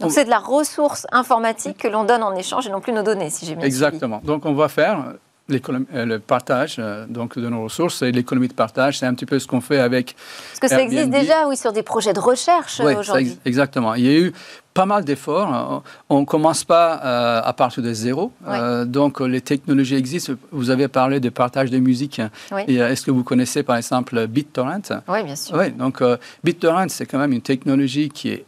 Donc 0.00 0.12
c'est 0.12 0.24
de 0.24 0.30
la 0.30 0.38
ressource 0.38 1.06
informatique 1.12 1.78
que 1.78 1.88
l'on 1.88 2.04
donne 2.04 2.22
en 2.22 2.34
échange 2.34 2.66
et 2.66 2.70
non 2.70 2.80
plus 2.80 2.92
nos 2.92 3.02
données, 3.02 3.30
si 3.30 3.44
j'ai 3.44 3.54
bien 3.54 3.64
Exactement. 3.64 4.20
Donc 4.24 4.46
on 4.46 4.54
va 4.54 4.68
faire 4.68 5.14
le 5.48 6.18
partage 6.18 6.80
donc 7.08 7.38
de 7.38 7.48
nos 7.48 7.64
ressources 7.64 8.02
et 8.02 8.12
l'économie 8.12 8.48
de 8.48 8.54
partage, 8.54 8.98
c'est 8.98 9.06
un 9.06 9.14
petit 9.14 9.26
peu 9.26 9.38
ce 9.38 9.46
qu'on 9.46 9.60
fait 9.60 9.78
avec. 9.78 10.16
Parce 10.48 10.60
que 10.60 10.68
ça 10.68 10.82
existe 10.82 11.10
déjà, 11.10 11.46
oui, 11.48 11.56
sur 11.56 11.72
des 11.72 11.82
projets 11.82 12.12
de 12.12 12.20
recherche 12.20 12.80
aujourd'hui. 12.80 13.38
exactement. 13.44 13.94
Il 13.94 14.04
y 14.04 14.08
a 14.08 14.18
eu 14.18 14.32
pas 14.74 14.86
mal 14.86 15.04
d'efforts. 15.04 15.82
On 16.10 16.20
ne 16.20 16.24
commence 16.24 16.64
pas 16.64 17.00
euh, 17.04 17.40
à 17.42 17.52
partir 17.52 17.82
de 17.82 17.92
zéro. 17.92 18.32
Euh, 18.46 18.84
donc, 18.84 19.20
les 19.20 19.40
technologies 19.40 19.94
existent. 19.94 20.34
Vous 20.50 20.70
avez 20.70 20.88
parlé 20.88 21.20
de 21.20 21.28
partage 21.28 21.70
de 21.70 21.78
musique. 21.78 22.20
Euh, 22.52 22.88
est-ce 22.88 23.06
que 23.06 23.12
vous 23.12 23.22
connaissez, 23.22 23.62
par 23.62 23.76
exemple, 23.76 24.26
BitTorrent? 24.26 25.02
Oui, 25.08 25.22
bien 25.22 25.36
sûr. 25.36 25.56
Oui, 25.56 25.70
donc 25.70 26.02
BitTorrent, 26.42 26.88
c'est 26.88 27.06
quand 27.06 27.18
même 27.18 27.32
une 27.32 27.40
technologie 27.40 28.08
qui, 28.08 28.30
est, 28.30 28.44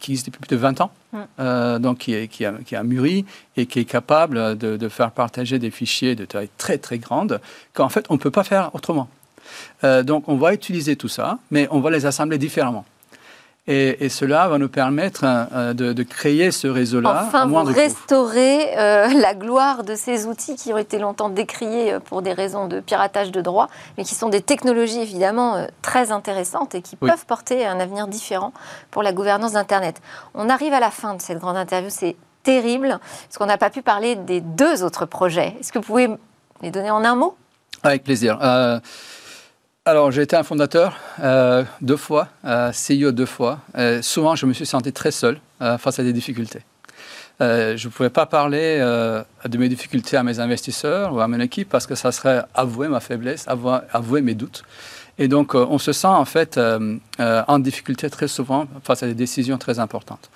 qui 0.00 0.12
existe 0.12 0.26
depuis 0.26 0.40
plus 0.40 0.56
de 0.56 0.60
20 0.60 0.80
ans, 0.80 0.90
mm. 1.12 1.78
donc 1.78 1.98
qui, 1.98 2.14
est, 2.14 2.28
qui, 2.28 2.44
a, 2.44 2.52
qui, 2.64 2.76
a, 2.76 2.82
mûri 2.82 3.24
et 3.56 3.66
qui 3.66 3.80
est 3.80 3.84
capable 3.84 4.58
de, 4.58 4.76
de, 4.76 4.88
faire 4.88 5.10
partager 5.12 5.58
des 5.58 5.70
fichiers 5.70 6.14
de 6.14 6.24
taille 6.24 6.48
très, 6.58 6.78
très 6.78 6.98
grande 6.98 7.40
qu'en 7.72 7.88
fait, 7.88 8.06
on 8.08 8.14
ne 8.14 8.18
peut 8.18 8.30
pas 8.30 8.44
faire 8.44 8.74
autrement. 8.74 9.08
donc, 9.82 10.28
on 10.28 10.36
va 10.36 10.52
utiliser 10.52 10.96
tout 10.96 11.08
ça, 11.08 11.38
mais 11.50 11.68
on 11.70 11.80
va 11.80 11.90
les 11.90 12.06
assembler 12.06 12.38
différemment. 12.38 12.84
Et, 13.66 14.10
cela 14.10 14.46
va 14.48 14.58
nous 14.58 14.68
permettre 14.68 15.24
euh, 15.24 15.72
de, 15.72 16.02
créer 16.02 16.50
ce 16.50 16.68
réseau-là. 16.68 17.24
Enfin, 17.26 17.46
vous 17.46 17.62
restaurer 17.62 18.78
euh, 18.78 19.08
la 19.08 19.34
gloire 19.34 19.84
de 19.84 19.94
ces 19.94 20.26
outils 20.26 20.54
qui 20.54 20.70
ont 20.74 20.78
été 20.78 20.98
longtemps 20.98 21.30
décriés 21.30 21.94
euh, 21.94 22.00
pour 22.00 22.20
des 22.20 22.34
raisons 22.34 22.68
de 22.68 22.80
piratage 22.80 23.32
de 23.32 23.40
droits, 23.40 23.68
mais 23.96 24.04
qui 24.04 24.14
sont 24.14 24.28
des 24.28 24.42
technologies 24.42 25.00
évidemment 25.00 25.66
très 25.80 26.12
intéressantes 26.12 26.74
et 26.74 26.82
qui 26.82 26.96
peuvent 26.96 27.24
porter 27.24 27.64
un 27.64 27.80
avenir 27.80 28.06
différent 28.06 28.52
pour 28.90 29.02
la 29.02 29.12
gouvernance 29.12 29.52
d'Internet. 29.52 30.02
On 30.34 30.50
arrive 30.50 30.74
à 30.74 30.80
la 30.80 30.90
fin 30.90 31.14
de 31.14 31.22
cette 31.22 31.38
grande 31.38 31.56
interview, 31.56 31.88
c'est 31.88 32.16
terrible, 32.42 32.98
parce 33.00 33.38
qu'on 33.38 33.46
n'a 33.46 33.56
pas 33.56 33.70
pu 33.70 33.80
parler 33.80 34.14
des 34.14 34.42
deux 34.42 34.82
autres 34.82 35.06
projets. 35.06 35.56
Est-ce 35.58 35.72
que 35.72 35.78
vous 35.78 35.86
pouvez 35.86 36.10
les 36.60 36.70
donner 36.70 36.90
en 36.90 37.02
un 37.02 37.14
mot? 37.14 37.34
Avec 37.82 38.04
plaisir. 38.04 38.38
Alors, 39.86 40.10
j'ai 40.10 40.22
été 40.22 40.34
un 40.34 40.42
fondateur 40.42 40.96
euh, 41.20 41.62
deux 41.82 41.98
fois, 41.98 42.28
euh, 42.46 42.72
CEO 42.72 43.12
deux 43.12 43.26
fois. 43.26 43.58
Euh, 43.76 44.00
souvent, 44.00 44.34
je 44.34 44.46
me 44.46 44.54
suis 44.54 44.64
senti 44.64 44.94
très 44.94 45.10
seul 45.10 45.38
face 45.78 45.98
à 45.98 46.02
des 46.02 46.14
difficultés. 46.14 46.60
je 47.40 47.86
ne 47.86 47.92
pouvais 47.92 48.10
pas 48.10 48.26
parler 48.26 48.78
de 48.78 49.58
mes 49.58 49.68
difficultés 49.68 50.16
à 50.16 50.22
mes 50.22 50.40
investisseurs 50.40 51.14
ou 51.14 51.20
à 51.20 51.28
mon 51.28 51.40
équipe 51.40 51.68
parce 51.68 51.86
que 51.86 51.94
ça 51.94 52.12
serait 52.12 52.42
avouer 52.54 52.88
ma 52.88 53.00
faiblesse, 53.00 53.46
avouer, 53.46 53.78
avouer 53.92 54.20
mes 54.20 54.34
doutes. 54.34 54.62
Et 55.16 55.28
donc, 55.28 55.54
on 55.54 55.78
se 55.78 55.92
sent 55.92 56.06
en 56.06 56.24
fait 56.26 56.60
en 57.18 57.58
difficulté 57.58 58.10
très 58.10 58.28
souvent 58.28 58.66
face 58.82 59.02
à 59.02 59.06
des 59.06 59.14
décisions 59.14 59.58
très 59.58 59.78
importantes. 59.78 60.30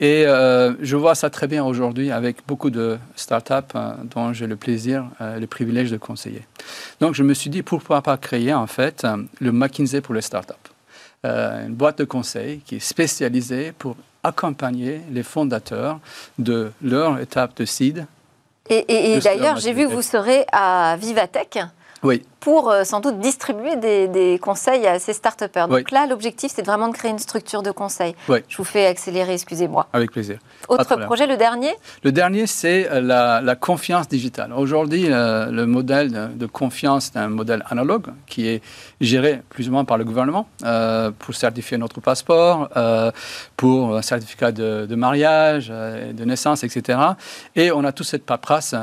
Et 0.00 0.24
euh, 0.26 0.72
je 0.80 0.96
vois 0.96 1.14
ça 1.14 1.28
très 1.28 1.46
bien 1.46 1.62
aujourd'hui 1.62 2.10
avec 2.10 2.38
beaucoup 2.46 2.70
de 2.70 2.98
startups 3.16 3.52
euh, 3.74 3.92
dont 4.04 4.32
j'ai 4.32 4.46
le 4.46 4.56
plaisir, 4.56 5.04
euh, 5.20 5.38
le 5.38 5.46
privilège 5.46 5.90
de 5.90 5.98
conseiller. 5.98 6.42
Donc 7.00 7.14
je 7.14 7.22
me 7.22 7.34
suis 7.34 7.50
dit 7.50 7.62
pourquoi 7.62 8.00
pas 8.00 8.16
créer 8.16 8.54
en 8.54 8.66
fait 8.66 9.06
le 9.40 9.52
McKinsey 9.52 10.00
pour 10.00 10.14
les 10.14 10.22
startups, 10.22 10.54
une 11.24 11.74
boîte 11.74 11.98
de 11.98 12.04
conseil 12.04 12.60
qui 12.60 12.76
est 12.76 12.80
spécialisée 12.80 13.72
pour 13.78 13.94
accompagner 14.22 15.02
les 15.10 15.22
fondateurs 15.22 16.00
de 16.38 16.72
leur 16.82 17.18
étape 17.18 17.56
de 17.56 17.66
seed. 17.66 18.06
Et, 18.70 19.14
et 19.14 19.18
d'ailleurs, 19.18 19.56
j'ai 19.56 19.72
vu 19.72 19.86
que 19.86 19.92
vous 19.92 20.02
serez 20.02 20.44
à 20.52 20.96
Vivatech. 20.98 21.58
Oui 22.02 22.22
pour 22.40 22.70
euh, 22.70 22.84
sans 22.84 23.00
doute 23.00 23.20
distribuer 23.20 23.76
des, 23.76 24.38
conseils 24.40 24.86
à 24.86 24.98
ces 24.98 25.12
start 25.12 25.44
Donc 25.68 25.90
là, 25.90 26.06
l'objectif, 26.06 26.50
c'est 26.54 26.64
vraiment 26.64 26.88
de 26.88 26.94
créer 26.94 27.10
une 27.10 27.18
structure 27.18 27.62
de 27.62 27.70
conseil. 27.70 28.14
Je 28.28 28.56
vous 28.56 28.64
fais 28.64 28.86
accélérer, 28.86 29.34
excusez-moi. 29.34 29.86
Avec 29.92 30.10
plaisir. 30.10 30.38
Autre 30.68 30.96
projet, 31.04 31.26
le 31.26 31.36
dernier? 31.36 31.72
Le 32.02 32.12
dernier, 32.12 32.46
c'est 32.46 32.90
euh, 32.90 33.00
la, 33.00 33.56
confiance 33.56 34.08
digitale. 34.08 34.52
Aujourd'hui, 34.54 35.06
euh, 35.08 35.50
le 35.50 35.66
modèle 35.66 36.30
de 36.34 36.46
confiance 36.46 37.12
est 37.14 37.18
un 37.18 37.28
modèle 37.28 37.62
analogue 37.68 38.06
qui 38.26 38.48
est 38.48 38.62
géré 39.00 39.42
plus 39.50 39.68
ou 39.68 39.72
moins 39.72 39.84
par 39.84 39.98
le 39.98 40.04
gouvernement 40.04 40.48
pour 41.18 41.34
certifier 41.34 41.76
notre 41.76 42.00
passeport, 42.00 42.68
pour 43.56 43.96
un 43.96 44.02
certificat 44.02 44.52
de, 44.52 44.94
mariage, 44.94 45.68
de 45.68 46.24
naissance, 46.24 46.64
etc. 46.64 46.98
Et 47.56 47.70
on 47.70 47.84
a 47.84 47.92
toute 47.92 48.06
cette 48.06 48.24
paperasse 48.24 48.74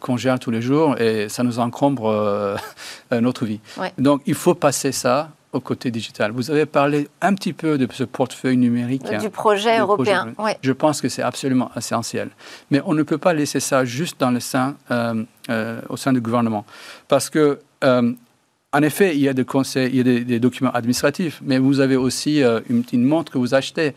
qu'on 0.00 0.16
gère 0.16 0.38
tous 0.38 0.50
les 0.50 0.62
jours 0.62 0.98
et 0.98 1.28
ça 1.28 1.42
nous 1.42 1.58
encombre 1.58 2.47
euh, 3.12 3.20
notre 3.20 3.44
vie. 3.44 3.60
Donc, 3.98 4.22
il 4.26 4.34
faut 4.34 4.54
passer 4.54 4.92
ça 4.92 5.30
au 5.52 5.60
côté 5.60 5.90
digital. 5.90 6.30
Vous 6.30 6.50
avez 6.50 6.66
parlé 6.66 7.08
un 7.22 7.34
petit 7.34 7.54
peu 7.54 7.78
de 7.78 7.88
ce 7.90 8.04
portefeuille 8.04 8.56
numérique. 8.56 9.10
Du 9.18 9.30
projet 9.30 9.78
européen. 9.78 10.34
Je 10.62 10.72
pense 10.72 11.00
que 11.00 11.08
c'est 11.08 11.22
absolument 11.22 11.70
essentiel. 11.76 12.30
Mais 12.70 12.82
on 12.84 12.92
ne 12.92 13.02
peut 13.02 13.18
pas 13.18 13.32
laisser 13.32 13.60
ça 13.60 13.84
juste 13.84 14.20
dans 14.20 14.30
le 14.30 14.40
sein, 14.40 14.76
euh, 14.90 15.24
euh, 15.48 15.80
au 15.88 15.96
sein 15.96 16.12
du 16.12 16.20
gouvernement. 16.20 16.66
Parce 17.08 17.30
que, 17.30 17.60
en 17.82 18.82
effet, 18.82 19.16
il 19.16 19.22
y 19.22 19.28
a 19.28 19.32
des 19.32 19.46
conseils, 19.46 19.88
il 19.88 19.96
y 19.96 20.00
a 20.00 20.24
des, 20.24 20.40
documents 20.40 20.72
administratifs, 20.72 21.40
mais 21.42 21.56
vous 21.58 21.80
avez 21.80 21.96
aussi 21.96 22.42
une, 22.68 22.84
une, 22.92 23.04
montre 23.04 23.32
que 23.32 23.38
vous 23.38 23.54
achetez. 23.54 23.94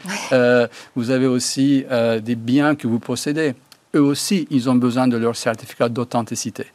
vous 0.95 1.11
avez 1.11 1.27
aussi 1.27 1.85
des 2.21 2.35
biens 2.35 2.75
que 2.75 2.87
vous 2.87 2.99
possédez 2.99 3.55
eux 3.95 4.01
aussi, 4.01 4.47
ils 4.49 4.69
ont 4.69 4.75
besoin 4.75 5.07
de 5.07 5.17
leur 5.17 5.35
certificat 5.35 5.89
d'authenticité. 5.89 6.65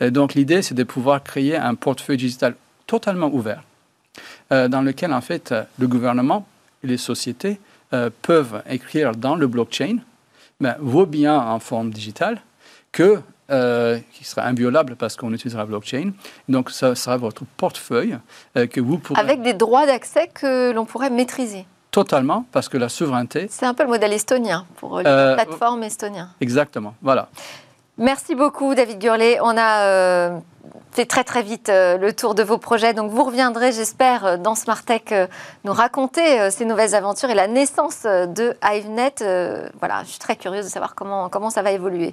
Donc 0.00 0.34
l'idée, 0.34 0.62
c'est 0.62 0.74
de 0.74 0.84
pouvoir 0.84 1.22
créer 1.22 1.56
un 1.56 1.74
portefeuille 1.74 2.18
digital 2.18 2.54
totalement 2.86 3.28
ouvert, 3.28 3.62
euh, 4.52 4.68
dans 4.68 4.82
lequel, 4.82 5.12
en 5.12 5.20
fait, 5.20 5.54
le 5.78 5.88
gouvernement 5.88 6.46
et 6.82 6.86
les 6.86 6.96
sociétés 6.96 7.58
euh, 7.92 8.10
peuvent 8.22 8.62
écrire 8.68 9.12
dans 9.12 9.36
le 9.36 9.46
blockchain 9.46 9.98
ben, 10.60 10.76
vos 10.80 11.06
biens 11.06 11.38
en 11.38 11.58
forme 11.58 11.90
digitale, 11.90 12.40
que, 12.92 13.20
euh, 13.50 13.98
qui 14.12 14.24
sera 14.24 14.46
inviolable 14.46 14.96
parce 14.96 15.16
qu'on 15.16 15.32
utilisera 15.32 15.62
la 15.62 15.66
blockchain. 15.66 16.12
Donc, 16.48 16.70
ça 16.70 16.94
sera 16.94 17.16
votre 17.16 17.44
portefeuille 17.56 18.18
que 18.54 18.80
vous 18.80 18.98
pourrez... 18.98 19.20
Avec 19.20 19.42
des 19.42 19.52
droits 19.52 19.86
d'accès 19.86 20.28
que 20.32 20.72
l'on 20.72 20.86
pourrait 20.86 21.10
maîtriser. 21.10 21.66
Totalement, 21.96 22.44
parce 22.52 22.68
que 22.68 22.76
la 22.76 22.90
souveraineté. 22.90 23.46
C'est 23.50 23.64
un 23.64 23.72
peu 23.72 23.82
le 23.82 23.88
modèle 23.88 24.12
estonien 24.12 24.66
pour 24.76 25.00
la 25.00 25.08
euh, 25.08 25.34
plateforme 25.34 25.82
estonien. 25.82 26.28
Exactement, 26.42 26.92
voilà. 27.00 27.28
Merci 27.96 28.34
beaucoup, 28.34 28.74
David 28.74 28.98
Gurlet. 28.98 29.38
On 29.40 29.56
a 29.56 29.84
euh, 29.84 30.38
fait 30.92 31.06
très 31.06 31.24
très 31.24 31.42
vite 31.42 31.70
euh, 31.70 31.96
le 31.96 32.12
tour 32.12 32.34
de 32.34 32.42
vos 32.42 32.58
projets. 32.58 32.92
Donc 32.92 33.10
vous 33.12 33.24
reviendrez, 33.24 33.72
j'espère, 33.72 34.38
dans 34.38 34.54
Smartech 34.54 35.14
nous 35.64 35.72
raconter 35.72 36.50
ces 36.50 36.66
nouvelles 36.66 36.94
aventures 36.94 37.30
et 37.30 37.34
la 37.34 37.48
naissance 37.48 38.02
de 38.02 38.54
HiveNet. 38.62 39.70
voilà, 39.78 40.02
je 40.04 40.10
suis 40.10 40.18
très 40.18 40.36
curieuse 40.36 40.66
de 40.66 40.70
savoir 40.70 40.94
comment, 40.94 41.30
comment 41.30 41.48
ça 41.48 41.62
va 41.62 41.72
évoluer. 41.72 42.12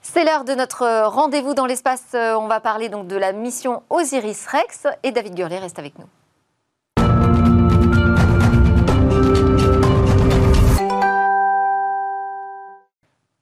C'est 0.00 0.24
l'heure 0.24 0.44
de 0.44 0.54
notre 0.54 1.04
rendez-vous 1.08 1.52
dans 1.52 1.66
l'espace. 1.66 2.14
On 2.14 2.46
va 2.46 2.60
parler 2.60 2.88
donc 2.88 3.06
de 3.06 3.16
la 3.16 3.32
mission 3.32 3.82
Osiris 3.90 4.46
Rex 4.46 4.86
et 5.02 5.12
David 5.12 5.34
Gurlet 5.34 5.58
reste 5.58 5.78
avec 5.78 5.98
nous. 5.98 6.06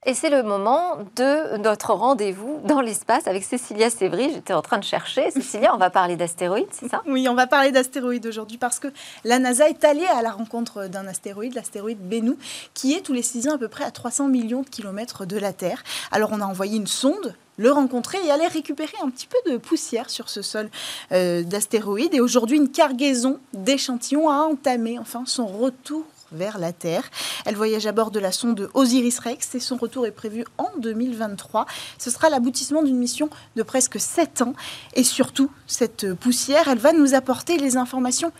Et 0.09 0.15
c'est 0.15 0.31
le 0.31 0.43
moment 0.43 0.97
de 1.17 1.59
notre 1.59 1.93
rendez-vous 1.93 2.63
dans 2.65 2.81
l'espace 2.81 3.27
avec 3.27 3.45
Cécilia 3.45 3.91
Sévry. 3.91 4.31
J'étais 4.33 4.55
en 4.55 4.63
train 4.63 4.79
de 4.79 4.85
chercher. 4.85 5.31
Cécilia, 5.33 5.75
on 5.75 5.77
va 5.77 5.91
parler 5.91 6.17
d'astéroïdes, 6.17 6.71
c'est 6.71 6.89
ça? 6.89 7.03
Oui, 7.07 7.29
on 7.29 7.35
va 7.35 7.47
parler 7.47 7.73
d'astéroïdes 7.73 8.27
aujourd'hui 8.27 8.57
parce 8.57 8.79
que 8.79 8.89
la 9.25 9.39
NASA 9.39 9.69
est 9.69 9.85
allée 9.85 10.07
à 10.07 10.23
la 10.23 10.31
rencontre 10.31 10.87
d'un 10.87 11.07
astéroïde, 11.07 11.55
l'astéroïde 11.55 11.99
Bennu, 12.01 12.37
qui 12.73 12.95
est 12.95 13.03
tous 13.03 13.13
les 13.13 13.21
six 13.21 13.49
ans 13.49 13.57
à 13.57 13.59
peu 13.59 13.69
près 13.69 13.85
à 13.85 13.91
300 13.91 14.29
millions 14.29 14.63
de 14.63 14.69
kilomètres 14.71 15.27
de 15.27 15.37
la 15.37 15.53
Terre. 15.53 15.85
Alors 16.11 16.31
on 16.33 16.41
a 16.41 16.47
envoyé 16.47 16.79
une 16.79 16.87
sonde 16.87 17.37
le 17.59 17.71
rencontrer 17.71 18.17
et 18.25 18.31
aller 18.31 18.47
récupérer 18.47 18.97
un 19.03 19.11
petit 19.11 19.27
peu 19.27 19.51
de 19.51 19.59
poussière 19.59 20.09
sur 20.09 20.31
ce 20.31 20.41
sol 20.41 20.71
euh, 21.13 21.43
d'astéroïdes. 21.43 22.15
Et 22.15 22.21
aujourd'hui, 22.21 22.57
une 22.57 22.71
cargaison 22.71 23.41
d'échantillons 23.53 24.31
a 24.31 24.37
entamé 24.37 24.99
enfin 24.99 25.25
son 25.27 25.47
retour 25.47 26.05
vers 26.33 26.59
la 26.59 26.73
Terre. 26.73 27.05
Elle 27.47 27.57
voyage 27.57 27.87
à 27.87 27.93
bord 27.93 28.11
de 28.11 28.21
la 28.21 28.33
sonde 28.33 28.69
Osiris-Rex 28.75 29.55
et 29.55 29.61
son 29.61 29.77
retour 29.77 30.07
est 30.07 30.13
prévu 30.13 30.45
en 30.59 30.71
2023. 30.79 31.67
Ce 31.99 32.11
sera 32.11 32.31
l'aboutissement 32.31 32.83
d'une 32.83 32.99
mission 32.99 33.31
de 33.57 33.63
presque 33.63 34.01
7 34.01 34.43
ans. 34.43 34.55
Et 34.95 35.05
surtout, 35.05 35.51
cette 35.67 36.15
poussière, 36.15 36.69
elle 36.69 36.79
va 36.79 36.93
nous 36.93 37.15
apporter 37.15 37.59
les 37.59 37.77
informations 37.77 38.33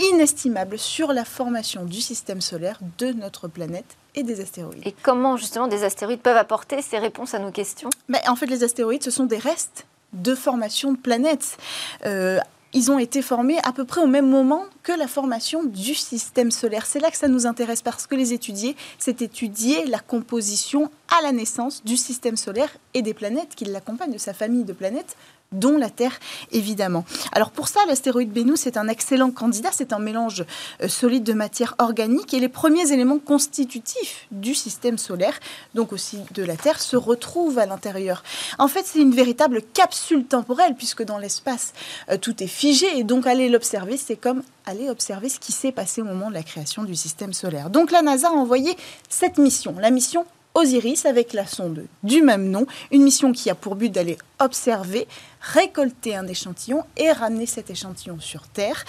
inestimables 0.00 0.78
sur 0.78 1.12
la 1.12 1.24
formation 1.24 1.84
du 1.84 2.00
système 2.00 2.40
solaire 2.40 2.78
de 2.98 3.12
notre 3.12 3.48
planète 3.48 3.96
et 4.14 4.22
des 4.22 4.40
astéroïdes. 4.40 4.86
Et 4.86 4.94
comment 5.02 5.36
justement 5.36 5.68
des 5.68 5.84
astéroïdes 5.84 6.20
peuvent 6.20 6.36
apporter 6.36 6.82
ces 6.82 6.98
réponses 6.98 7.34
à 7.34 7.38
nos 7.38 7.50
questions? 7.50 7.90
Mais 8.08 8.26
En 8.28 8.36
fait, 8.36 8.46
les 8.46 8.64
astéroïdes, 8.64 9.02
ce 9.02 9.10
sont 9.10 9.24
des 9.24 9.38
restes 9.38 9.86
de 10.12 10.34
formation 10.34 10.92
de 10.92 10.98
planètes. 10.98 11.58
Euh, 12.04 12.38
ils 12.76 12.90
ont 12.90 12.98
été 12.98 13.22
formés 13.22 13.56
à 13.62 13.72
peu 13.72 13.86
près 13.86 14.02
au 14.02 14.06
même 14.06 14.28
moment 14.28 14.66
que 14.82 14.92
la 14.92 15.08
formation 15.08 15.64
du 15.64 15.94
système 15.94 16.50
solaire. 16.50 16.84
C'est 16.84 17.00
là 17.00 17.10
que 17.10 17.16
ça 17.16 17.26
nous 17.26 17.46
intéresse 17.46 17.80
parce 17.80 18.06
que 18.06 18.14
les 18.14 18.34
étudier, 18.34 18.76
c'est 18.98 19.22
étudier 19.22 19.86
la 19.86 19.98
composition 19.98 20.90
à 21.08 21.22
la 21.22 21.32
naissance 21.32 21.82
du 21.84 21.96
système 21.96 22.36
solaire 22.36 22.68
et 22.92 23.00
des 23.00 23.14
planètes 23.14 23.54
qui 23.56 23.64
l'accompagnent, 23.64 24.12
de 24.12 24.18
sa 24.18 24.34
famille 24.34 24.64
de 24.64 24.74
planètes 24.74 25.16
dont 25.58 25.78
la 25.78 25.90
Terre, 25.90 26.18
évidemment. 26.52 27.04
Alors 27.32 27.50
pour 27.50 27.68
ça, 27.68 27.80
l'astéroïde 27.88 28.32
Bennu, 28.32 28.52
c'est 28.56 28.76
un 28.76 28.88
excellent 28.88 29.30
candidat. 29.30 29.70
C'est 29.72 29.92
un 29.92 29.98
mélange 29.98 30.44
euh, 30.82 30.88
solide 30.88 31.24
de 31.24 31.32
matière 31.32 31.74
organique 31.78 32.34
et 32.34 32.40
les 32.40 32.48
premiers 32.48 32.92
éléments 32.92 33.18
constitutifs 33.18 34.26
du 34.30 34.54
système 34.54 34.98
solaire, 34.98 35.38
donc 35.74 35.92
aussi 35.92 36.18
de 36.32 36.42
la 36.42 36.56
Terre, 36.56 36.80
se 36.80 36.96
retrouvent 36.96 37.58
à 37.58 37.66
l'intérieur. 37.66 38.22
En 38.58 38.68
fait, 38.68 38.84
c'est 38.86 39.00
une 39.00 39.14
véritable 39.14 39.62
capsule 39.62 40.24
temporelle 40.24 40.74
puisque 40.76 41.04
dans 41.04 41.18
l'espace, 41.18 41.72
euh, 42.10 42.16
tout 42.16 42.42
est 42.42 42.46
figé 42.46 42.86
et 42.98 43.04
donc 43.04 43.26
aller 43.26 43.48
l'observer, 43.48 43.96
c'est 43.96 44.16
comme 44.16 44.42
aller 44.66 44.90
observer 44.90 45.28
ce 45.28 45.38
qui 45.38 45.52
s'est 45.52 45.72
passé 45.72 46.02
au 46.02 46.04
moment 46.04 46.28
de 46.28 46.34
la 46.34 46.42
création 46.42 46.82
du 46.82 46.96
système 46.96 47.32
solaire. 47.32 47.70
Donc 47.70 47.90
la 47.90 48.02
NASA 48.02 48.28
a 48.28 48.32
envoyé 48.32 48.76
cette 49.08 49.38
mission, 49.38 49.74
la 49.78 49.90
mission 49.90 50.26
Osiris 50.56 51.04
avec 51.04 51.34
la 51.34 51.46
sonde 51.46 51.84
du 52.02 52.22
même 52.22 52.50
nom, 52.50 52.66
une 52.90 53.02
mission 53.02 53.32
qui 53.32 53.50
a 53.50 53.54
pour 53.54 53.76
but 53.76 53.90
d'aller 53.90 54.16
observer, 54.38 55.06
récolter 55.40 56.16
un 56.16 56.26
échantillon 56.26 56.82
et 56.96 57.12
ramener 57.12 57.44
cet 57.44 57.68
échantillon 57.68 58.18
sur 58.20 58.48
Terre. 58.48 58.84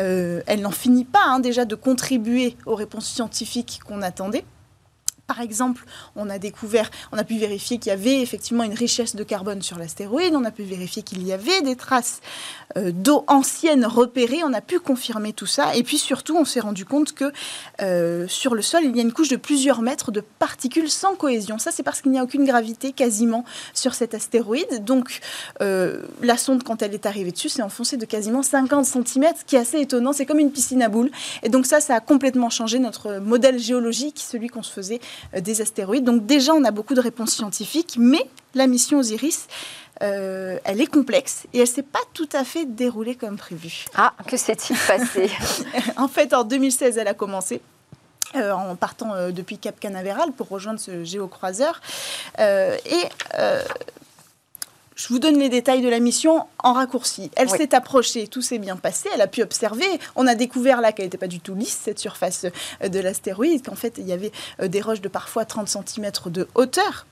Euh, 0.00 0.42
elle 0.48 0.62
n'en 0.62 0.72
finit 0.72 1.04
pas 1.04 1.24
hein, 1.24 1.38
déjà 1.38 1.64
de 1.64 1.76
contribuer 1.76 2.56
aux 2.66 2.74
réponses 2.74 3.06
scientifiques 3.06 3.80
qu'on 3.86 4.02
attendait. 4.02 4.44
Par 5.32 5.40
exemple, 5.40 5.86
on 6.14 6.28
a 6.28 6.38
découvert, 6.38 6.90
on 7.10 7.16
a 7.16 7.24
pu 7.24 7.38
vérifier 7.38 7.78
qu'il 7.78 7.88
y 7.88 7.94
avait 7.94 8.20
effectivement 8.20 8.64
une 8.64 8.74
richesse 8.74 9.16
de 9.16 9.24
carbone 9.24 9.62
sur 9.62 9.78
l'astéroïde, 9.78 10.34
on 10.34 10.44
a 10.44 10.50
pu 10.50 10.62
vérifier 10.62 11.02
qu'il 11.02 11.26
y 11.26 11.32
avait 11.32 11.62
des 11.62 11.74
traces 11.74 12.20
euh, 12.76 12.90
d'eau 12.92 13.24
ancienne 13.28 13.86
repérées, 13.86 14.44
on 14.44 14.52
a 14.52 14.60
pu 14.60 14.78
confirmer 14.78 15.32
tout 15.32 15.46
ça. 15.46 15.74
Et 15.74 15.84
puis 15.84 15.96
surtout, 15.96 16.36
on 16.36 16.44
s'est 16.44 16.60
rendu 16.60 16.84
compte 16.84 17.12
que 17.12 17.32
euh, 17.80 18.28
sur 18.28 18.54
le 18.54 18.60
sol, 18.60 18.82
il 18.84 18.94
y 18.94 18.98
a 18.98 19.02
une 19.02 19.14
couche 19.14 19.30
de 19.30 19.36
plusieurs 19.36 19.80
mètres 19.80 20.10
de 20.10 20.20
particules 20.20 20.90
sans 20.90 21.14
cohésion. 21.14 21.58
Ça, 21.58 21.70
c'est 21.70 21.82
parce 21.82 22.02
qu'il 22.02 22.12
n'y 22.12 22.18
a 22.18 22.24
aucune 22.24 22.44
gravité 22.44 22.92
quasiment 22.92 23.46
sur 23.72 23.94
cet 23.94 24.12
astéroïde. 24.12 24.84
Donc, 24.84 25.20
euh, 25.62 26.02
la 26.20 26.36
sonde, 26.36 26.62
quand 26.62 26.82
elle 26.82 26.92
est 26.92 27.06
arrivée 27.06 27.32
dessus, 27.32 27.48
s'est 27.48 27.62
enfoncée 27.62 27.96
de 27.96 28.04
quasiment 28.04 28.42
50 28.42 28.84
cm, 28.84 29.32
ce 29.38 29.44
qui 29.46 29.56
est 29.56 29.60
assez 29.60 29.80
étonnant. 29.80 30.12
C'est 30.12 30.26
comme 30.26 30.40
une 30.40 30.52
piscine 30.52 30.82
à 30.82 30.90
boules. 30.90 31.10
Et 31.42 31.48
donc 31.48 31.64
ça, 31.64 31.80
ça 31.80 31.94
a 31.94 32.00
complètement 32.00 32.50
changé 32.50 32.78
notre 32.78 33.18
modèle 33.18 33.58
géologique, 33.58 34.22
celui 34.22 34.48
qu'on 34.48 34.62
se 34.62 34.72
faisait 34.72 35.00
des 35.38 35.60
astéroïdes. 35.60 36.04
Donc 36.04 36.26
déjà, 36.26 36.52
on 36.54 36.64
a 36.64 36.70
beaucoup 36.70 36.94
de 36.94 37.00
réponses 37.00 37.32
scientifiques, 37.32 37.96
mais 37.98 38.28
la 38.54 38.66
mission 38.66 38.98
Osiris, 38.98 39.46
euh, 40.02 40.58
elle 40.64 40.80
est 40.80 40.86
complexe 40.86 41.44
et 41.52 41.60
elle 41.60 41.66
s'est 41.66 41.82
pas 41.82 42.00
tout 42.12 42.28
à 42.32 42.44
fait 42.44 42.64
déroulée 42.64 43.14
comme 43.14 43.36
prévu. 43.36 43.84
Ah, 43.94 44.12
que 44.26 44.36
s'est-il 44.36 44.76
passé? 44.86 45.30
En 45.96 46.08
fait, 46.08 46.34
en 46.34 46.44
2016, 46.44 46.98
elle 46.98 47.08
a 47.08 47.14
commencé. 47.14 47.60
Euh, 48.34 48.50
en 48.52 48.76
partant 48.76 49.30
depuis 49.30 49.58
Cap 49.58 49.78
Canaveral 49.78 50.32
pour 50.32 50.48
rejoindre 50.48 50.80
ce 50.80 51.04
géocroiseur. 51.04 51.82
et 52.38 53.04
je 55.02 55.08
vous 55.08 55.18
donne 55.18 55.36
les 55.36 55.48
détails 55.48 55.82
de 55.82 55.88
la 55.88 55.98
mission 55.98 56.46
en 56.62 56.74
raccourci. 56.74 57.32
Elle 57.34 57.48
s'est 57.48 57.74
approchée, 57.74 58.28
tout 58.28 58.40
s'est 58.40 58.58
bien 58.58 58.76
passé, 58.76 59.08
elle 59.12 59.20
a 59.20 59.26
pu 59.26 59.42
observer. 59.42 59.86
On 60.14 60.28
a 60.28 60.36
découvert 60.36 60.80
là 60.80 60.92
qu'elle 60.92 61.06
n'était 61.06 61.18
pas 61.18 61.26
du 61.26 61.40
tout 61.40 61.56
lisse, 61.56 61.80
cette 61.82 61.98
surface 61.98 62.46
euh, 62.82 62.88
de 62.88 63.00
l'astéroïde, 63.00 63.66
qu'en 63.66 63.74
fait 63.74 63.94
il 63.98 64.06
y 64.06 64.12
avait 64.12 64.30
euh, 64.60 64.68
des 64.68 64.80
roches 64.80 65.00
de 65.00 65.08
parfois 65.08 65.44
30 65.44 65.68
cm 65.68 66.12
de 66.26 66.46
hauteur. 66.54 67.06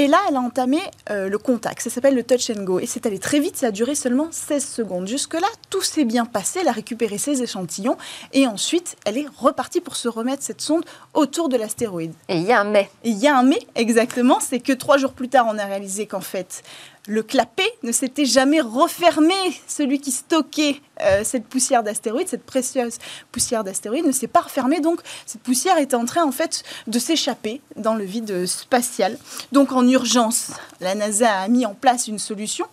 Et 0.00 0.06
là, 0.06 0.18
elle 0.30 0.36
a 0.36 0.40
entamé 0.40 0.78
euh, 1.10 1.28
le 1.28 1.36
contact. 1.36 1.82
Ça 1.82 1.90
s'appelle 1.90 2.14
le 2.14 2.22
touch 2.22 2.48
and 2.48 2.62
go. 2.62 2.80
Et 2.80 2.86
c'est 2.86 3.04
allé 3.04 3.18
très 3.18 3.38
vite. 3.38 3.58
Ça 3.58 3.66
a 3.66 3.70
duré 3.70 3.94
seulement 3.94 4.28
16 4.30 4.66
secondes. 4.66 5.06
Jusque-là, 5.06 5.46
tout 5.68 5.82
s'est 5.82 6.06
bien 6.06 6.24
passé. 6.24 6.60
Elle 6.62 6.68
a 6.68 6.72
récupéré 6.72 7.18
ses 7.18 7.42
échantillons. 7.42 7.98
Et 8.32 8.46
ensuite, 8.46 8.96
elle 9.04 9.18
est 9.18 9.26
repartie 9.36 9.82
pour 9.82 9.96
se 9.96 10.08
remettre 10.08 10.42
cette 10.42 10.62
sonde 10.62 10.86
autour 11.12 11.50
de 11.50 11.58
l'astéroïde. 11.58 12.14
Et 12.30 12.36
il 12.36 12.44
y 12.44 12.52
a 12.52 12.62
un 12.62 12.64
mais. 12.64 12.88
il 13.04 13.18
y 13.18 13.28
a 13.28 13.36
un 13.36 13.42
mais, 13.42 13.58
exactement. 13.74 14.40
C'est 14.40 14.60
que 14.60 14.72
trois 14.72 14.96
jours 14.96 15.12
plus 15.12 15.28
tard, 15.28 15.44
on 15.50 15.58
a 15.58 15.66
réalisé 15.66 16.06
qu'en 16.06 16.22
fait, 16.22 16.62
le 17.06 17.22
clapet 17.22 17.72
ne 17.82 17.92
s'était 17.92 18.24
jamais 18.24 18.60
refermé. 18.60 19.34
Celui 19.66 20.00
qui 20.00 20.10
stockait 20.10 20.80
euh, 21.00 21.22
cette 21.24 21.46
poussière 21.46 21.82
d'astéroïde, 21.82 22.28
cette 22.28 22.44
précieuse 22.44 22.98
poussière 23.32 23.64
d'astéroïde, 23.64 24.06
ne 24.06 24.12
s'est 24.12 24.26
pas 24.26 24.40
refermé. 24.40 24.80
Donc, 24.80 25.00
cette 25.26 25.42
poussière 25.42 25.78
est 25.78 25.94
en 25.94 26.04
train, 26.04 26.24
en 26.24 26.32
fait, 26.32 26.62
de 26.86 26.98
s'échapper 26.98 27.60
dans 27.76 27.94
le 27.94 28.04
vide 28.04 28.46
spatial. 28.46 29.18
Donc, 29.52 29.72
en 29.72 29.86
urgence, 29.86 30.50
la 30.80 30.94
NASA 30.94 31.40
a 31.40 31.48
mis 31.48 31.66
en 31.66 31.74
place 31.74 32.08
une 32.08 32.18
solution 32.18 32.66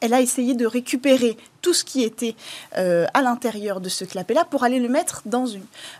elle 0.00 0.14
a 0.14 0.20
essayé 0.20 0.54
de 0.54 0.66
récupérer 0.66 1.36
tout 1.64 1.72
ce 1.72 1.82
qui 1.82 2.02
était 2.02 2.34
euh, 2.76 3.06
à 3.14 3.22
l'intérieur 3.22 3.80
de 3.80 3.88
ce 3.88 4.04
clapet-là 4.04 4.44
pour 4.44 4.64
aller 4.64 4.78
le 4.78 4.88
mettre 4.90 5.22
dans 5.24 5.46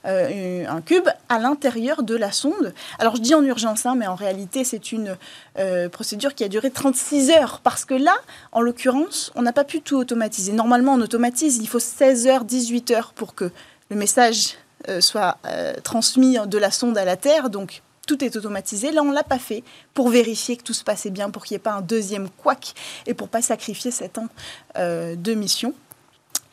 euh, 0.04 0.66
un 0.68 0.82
cube 0.82 1.08
à 1.30 1.38
l'intérieur 1.38 2.02
de 2.02 2.14
la 2.14 2.32
sonde. 2.32 2.74
Alors 2.98 3.16
je 3.16 3.22
dis 3.22 3.34
en 3.34 3.42
urgence, 3.42 3.86
hein, 3.86 3.94
mais 3.96 4.06
en 4.06 4.14
réalité 4.14 4.62
c'est 4.62 4.92
une 4.92 5.16
euh, 5.58 5.88
procédure 5.88 6.34
qui 6.34 6.44
a 6.44 6.48
duré 6.48 6.70
36 6.70 7.30
heures 7.30 7.60
parce 7.64 7.86
que 7.86 7.94
là, 7.94 8.14
en 8.52 8.60
l'occurrence, 8.60 9.32
on 9.36 9.42
n'a 9.42 9.54
pas 9.54 9.64
pu 9.64 9.80
tout 9.80 9.96
automatiser. 9.96 10.52
Normalement, 10.52 10.92
on 10.92 11.00
automatise, 11.00 11.56
il 11.56 11.68
faut 11.68 11.78
16 11.78 12.26
heures, 12.26 12.44
18 12.44 12.90
heures 12.90 13.12
pour 13.14 13.34
que 13.34 13.50
le 13.88 13.96
message 13.96 14.56
soit 15.00 15.38
transmis 15.82 16.36
de 16.46 16.58
la 16.58 16.70
sonde 16.70 16.98
à 16.98 17.06
la 17.06 17.16
Terre. 17.16 17.48
Donc 17.48 17.82
tout 18.06 18.24
est 18.24 18.36
automatisé. 18.36 18.92
Là, 18.92 19.02
on 19.02 19.10
l'a 19.10 19.24
pas 19.24 19.38
fait 19.38 19.62
pour 19.94 20.08
vérifier 20.08 20.56
que 20.56 20.62
tout 20.62 20.72
se 20.72 20.84
passait 20.84 21.10
bien, 21.10 21.30
pour 21.30 21.44
qu'il 21.44 21.54
n'y 21.54 21.56
ait 21.56 21.62
pas 21.62 21.74
un 21.74 21.82
deuxième 21.82 22.28
couac 22.28 22.74
et 23.06 23.14
pour 23.14 23.28
pas 23.28 23.42
sacrifier 23.42 23.90
sept 23.90 24.18
ans 24.18 24.28
euh, 24.76 25.16
de 25.16 25.34
mission. 25.34 25.74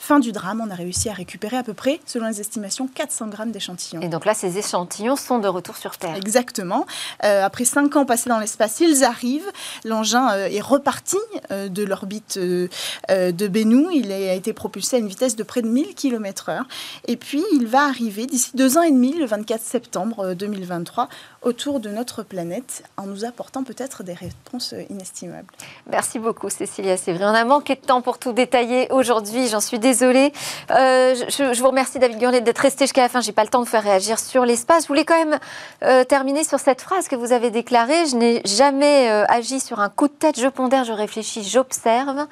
Fin 0.02 0.18
du 0.18 0.32
drame, 0.32 0.64
on 0.66 0.72
a 0.72 0.74
réussi 0.74 1.10
à 1.10 1.14
récupérer 1.14 1.58
à 1.58 1.62
peu 1.62 1.76
près, 1.76 2.00
selon 2.08 2.26
les 2.26 2.42
estimations, 2.42 2.88
400 2.88 3.28
grammes 3.28 3.52
d'échantillons. 3.52 4.02
Et 4.02 4.08
donc 4.08 4.26
là, 4.26 4.34
ces 4.34 4.58
échantillons 4.58 5.16
sont 5.16 5.38
de 5.38 5.48
retour 5.48 5.78
sur 5.78 5.96
Terre. 5.96 6.16
Exactement. 6.16 6.88
Euh, 7.24 7.46
après 7.46 7.66
cinq 7.66 7.96
ans 7.96 8.04
passés 8.04 8.28
dans 8.28 8.40
l'espace, 8.40 8.80
ils 8.80 9.04
arrivent. 9.04 9.52
L'engin 9.86 10.32
euh, 10.32 10.48
est 10.48 10.60
reparti 10.60 11.18
euh, 11.52 11.70
de 11.70 11.84
l'orbite 11.84 12.40
de 12.40 13.48
Bennu. 13.48 13.90
Il 13.94 14.12
a 14.12 14.34
été 14.34 14.54
propulsé 14.54 14.96
à 14.96 15.00
une 15.00 15.08
vitesse 15.08 15.36
de 15.36 15.44
près 15.44 15.62
de 15.62 15.68
1000 15.68 15.94
km/h. 15.94 16.64
Et 17.08 17.16
puis, 17.16 17.44
il 17.54 17.68
va 17.68 17.84
arriver 17.84 18.26
d'ici 18.26 18.50
deux 18.56 18.80
ans 18.80 18.82
et 18.82 18.92
demi, 18.92 19.14
le 19.14 19.28
24 19.28 19.62
septembre 19.62 20.34
2023, 20.34 21.10
autour 21.44 21.80
de 21.80 21.90
notre 21.90 22.24
planète, 22.24 22.82
en 22.98 23.06
nous 23.06 23.24
apportant 23.24 23.64
peut-être 23.64 24.02
des 24.02 24.16
réponses 24.16 24.74
inestimables. 24.90 25.52
Merci 25.86 26.18
beaucoup, 26.18 26.50
Cécilia. 26.50 26.98
C'est 26.98 27.14
vrai, 27.14 27.26
on 27.26 27.36
a 27.36 27.46
manqué 27.46 27.76
de 27.76 27.82
temps 27.82 28.02
pour 28.02 28.18
tout 28.18 28.34
détailler 28.34 28.92
aujourd'hui. 28.92 29.48
J'en 29.48 29.60
suis 29.60 29.78
désolée 29.78 29.91
désolée. 29.92 30.32
Euh, 30.72 31.16
je, 31.16 31.60
vous 31.60 31.68
remercie, 31.68 32.00
David 32.00 32.18
Gurlet, 32.18 32.42
d'être 32.42 32.60
resté 32.60 32.86
jusqu'à 32.86 33.02
la 33.02 33.10
fin. 33.10 33.20
J'ai 33.20 33.34
pas 33.34 33.44
le 33.44 33.50
temps 33.50 33.62
de 33.62 33.68
faire 33.68 33.84
réagir 33.84 34.20
sur 34.20 34.46
l'espace. 34.46 34.84
Je 34.84 34.88
voulais 34.88 35.04
quand 35.04 35.18
même 35.18 35.38
euh, 35.84 36.06
terminer 36.06 36.44
sur 36.46 36.60
cette 36.60 36.82
phrase 36.82 37.08
que 37.10 37.16
vous 37.16 37.34
avez 37.34 37.50
déclarée. 37.50 38.06
Je 38.06 38.16
n'ai 38.16 38.42
jamais 38.46 39.10
euh, 39.10 39.26
agi 39.28 39.60
sur 39.60 39.80
un 39.80 39.90
coup 39.90 40.08
de 40.08 40.14
tête. 40.14 40.40
Je 40.40 40.48
pondère, 40.48 40.86
je 40.86 40.94
réfléchis, 40.94 41.44
j'observe. 41.44 42.26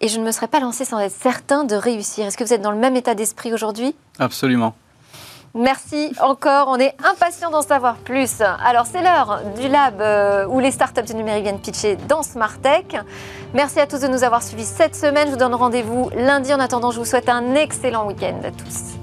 Et 0.00 0.08
je 0.08 0.18
ne 0.18 0.24
me 0.24 0.32
serais 0.32 0.48
pas 0.48 0.60
lancée 0.60 0.84
sans 0.84 0.98
être 0.98 1.14
certain 1.14 1.64
de 1.64 1.74
réussir. 1.74 2.26
Est-ce 2.26 2.36
que 2.36 2.44
vous 2.44 2.52
êtes 2.52 2.62
dans 2.62 2.72
le 2.72 2.78
même 2.78 2.96
état 2.96 3.14
d'esprit 3.14 3.52
aujourd'hui? 3.52 3.94
Absolument. 4.18 4.74
Merci 5.54 6.14
encore, 6.20 6.68
on 6.68 6.76
est 6.76 6.94
impatient 7.04 7.50
d'en 7.50 7.60
savoir 7.60 7.96
plus. 7.96 8.40
Alors 8.40 8.86
c'est 8.86 9.02
l'heure 9.02 9.42
du 9.60 9.68
lab 9.68 10.00
euh, 10.00 10.46
où 10.46 10.60
les 10.60 10.70
startups 10.70 11.02
du 11.02 11.14
numérique 11.14 11.42
viennent 11.42 11.60
pitcher 11.60 11.96
dans 12.08 12.22
Smart 12.22 12.56
Tech. 12.58 12.86
Merci 13.52 13.78
à 13.78 13.86
tous 13.86 14.00
de 14.00 14.08
nous 14.08 14.24
avoir 14.24 14.42
suivis 14.42 14.64
cette 14.64 14.96
semaine. 14.96 15.26
Je 15.26 15.32
vous 15.32 15.38
donne 15.38 15.54
rendez-vous 15.54 16.08
lundi. 16.16 16.54
En 16.54 16.60
attendant, 16.60 16.90
je 16.90 16.98
vous 16.98 17.04
souhaite 17.04 17.28
un 17.28 17.54
excellent 17.54 18.06
week-end 18.06 18.40
à 18.44 18.50
tous. 18.50 19.01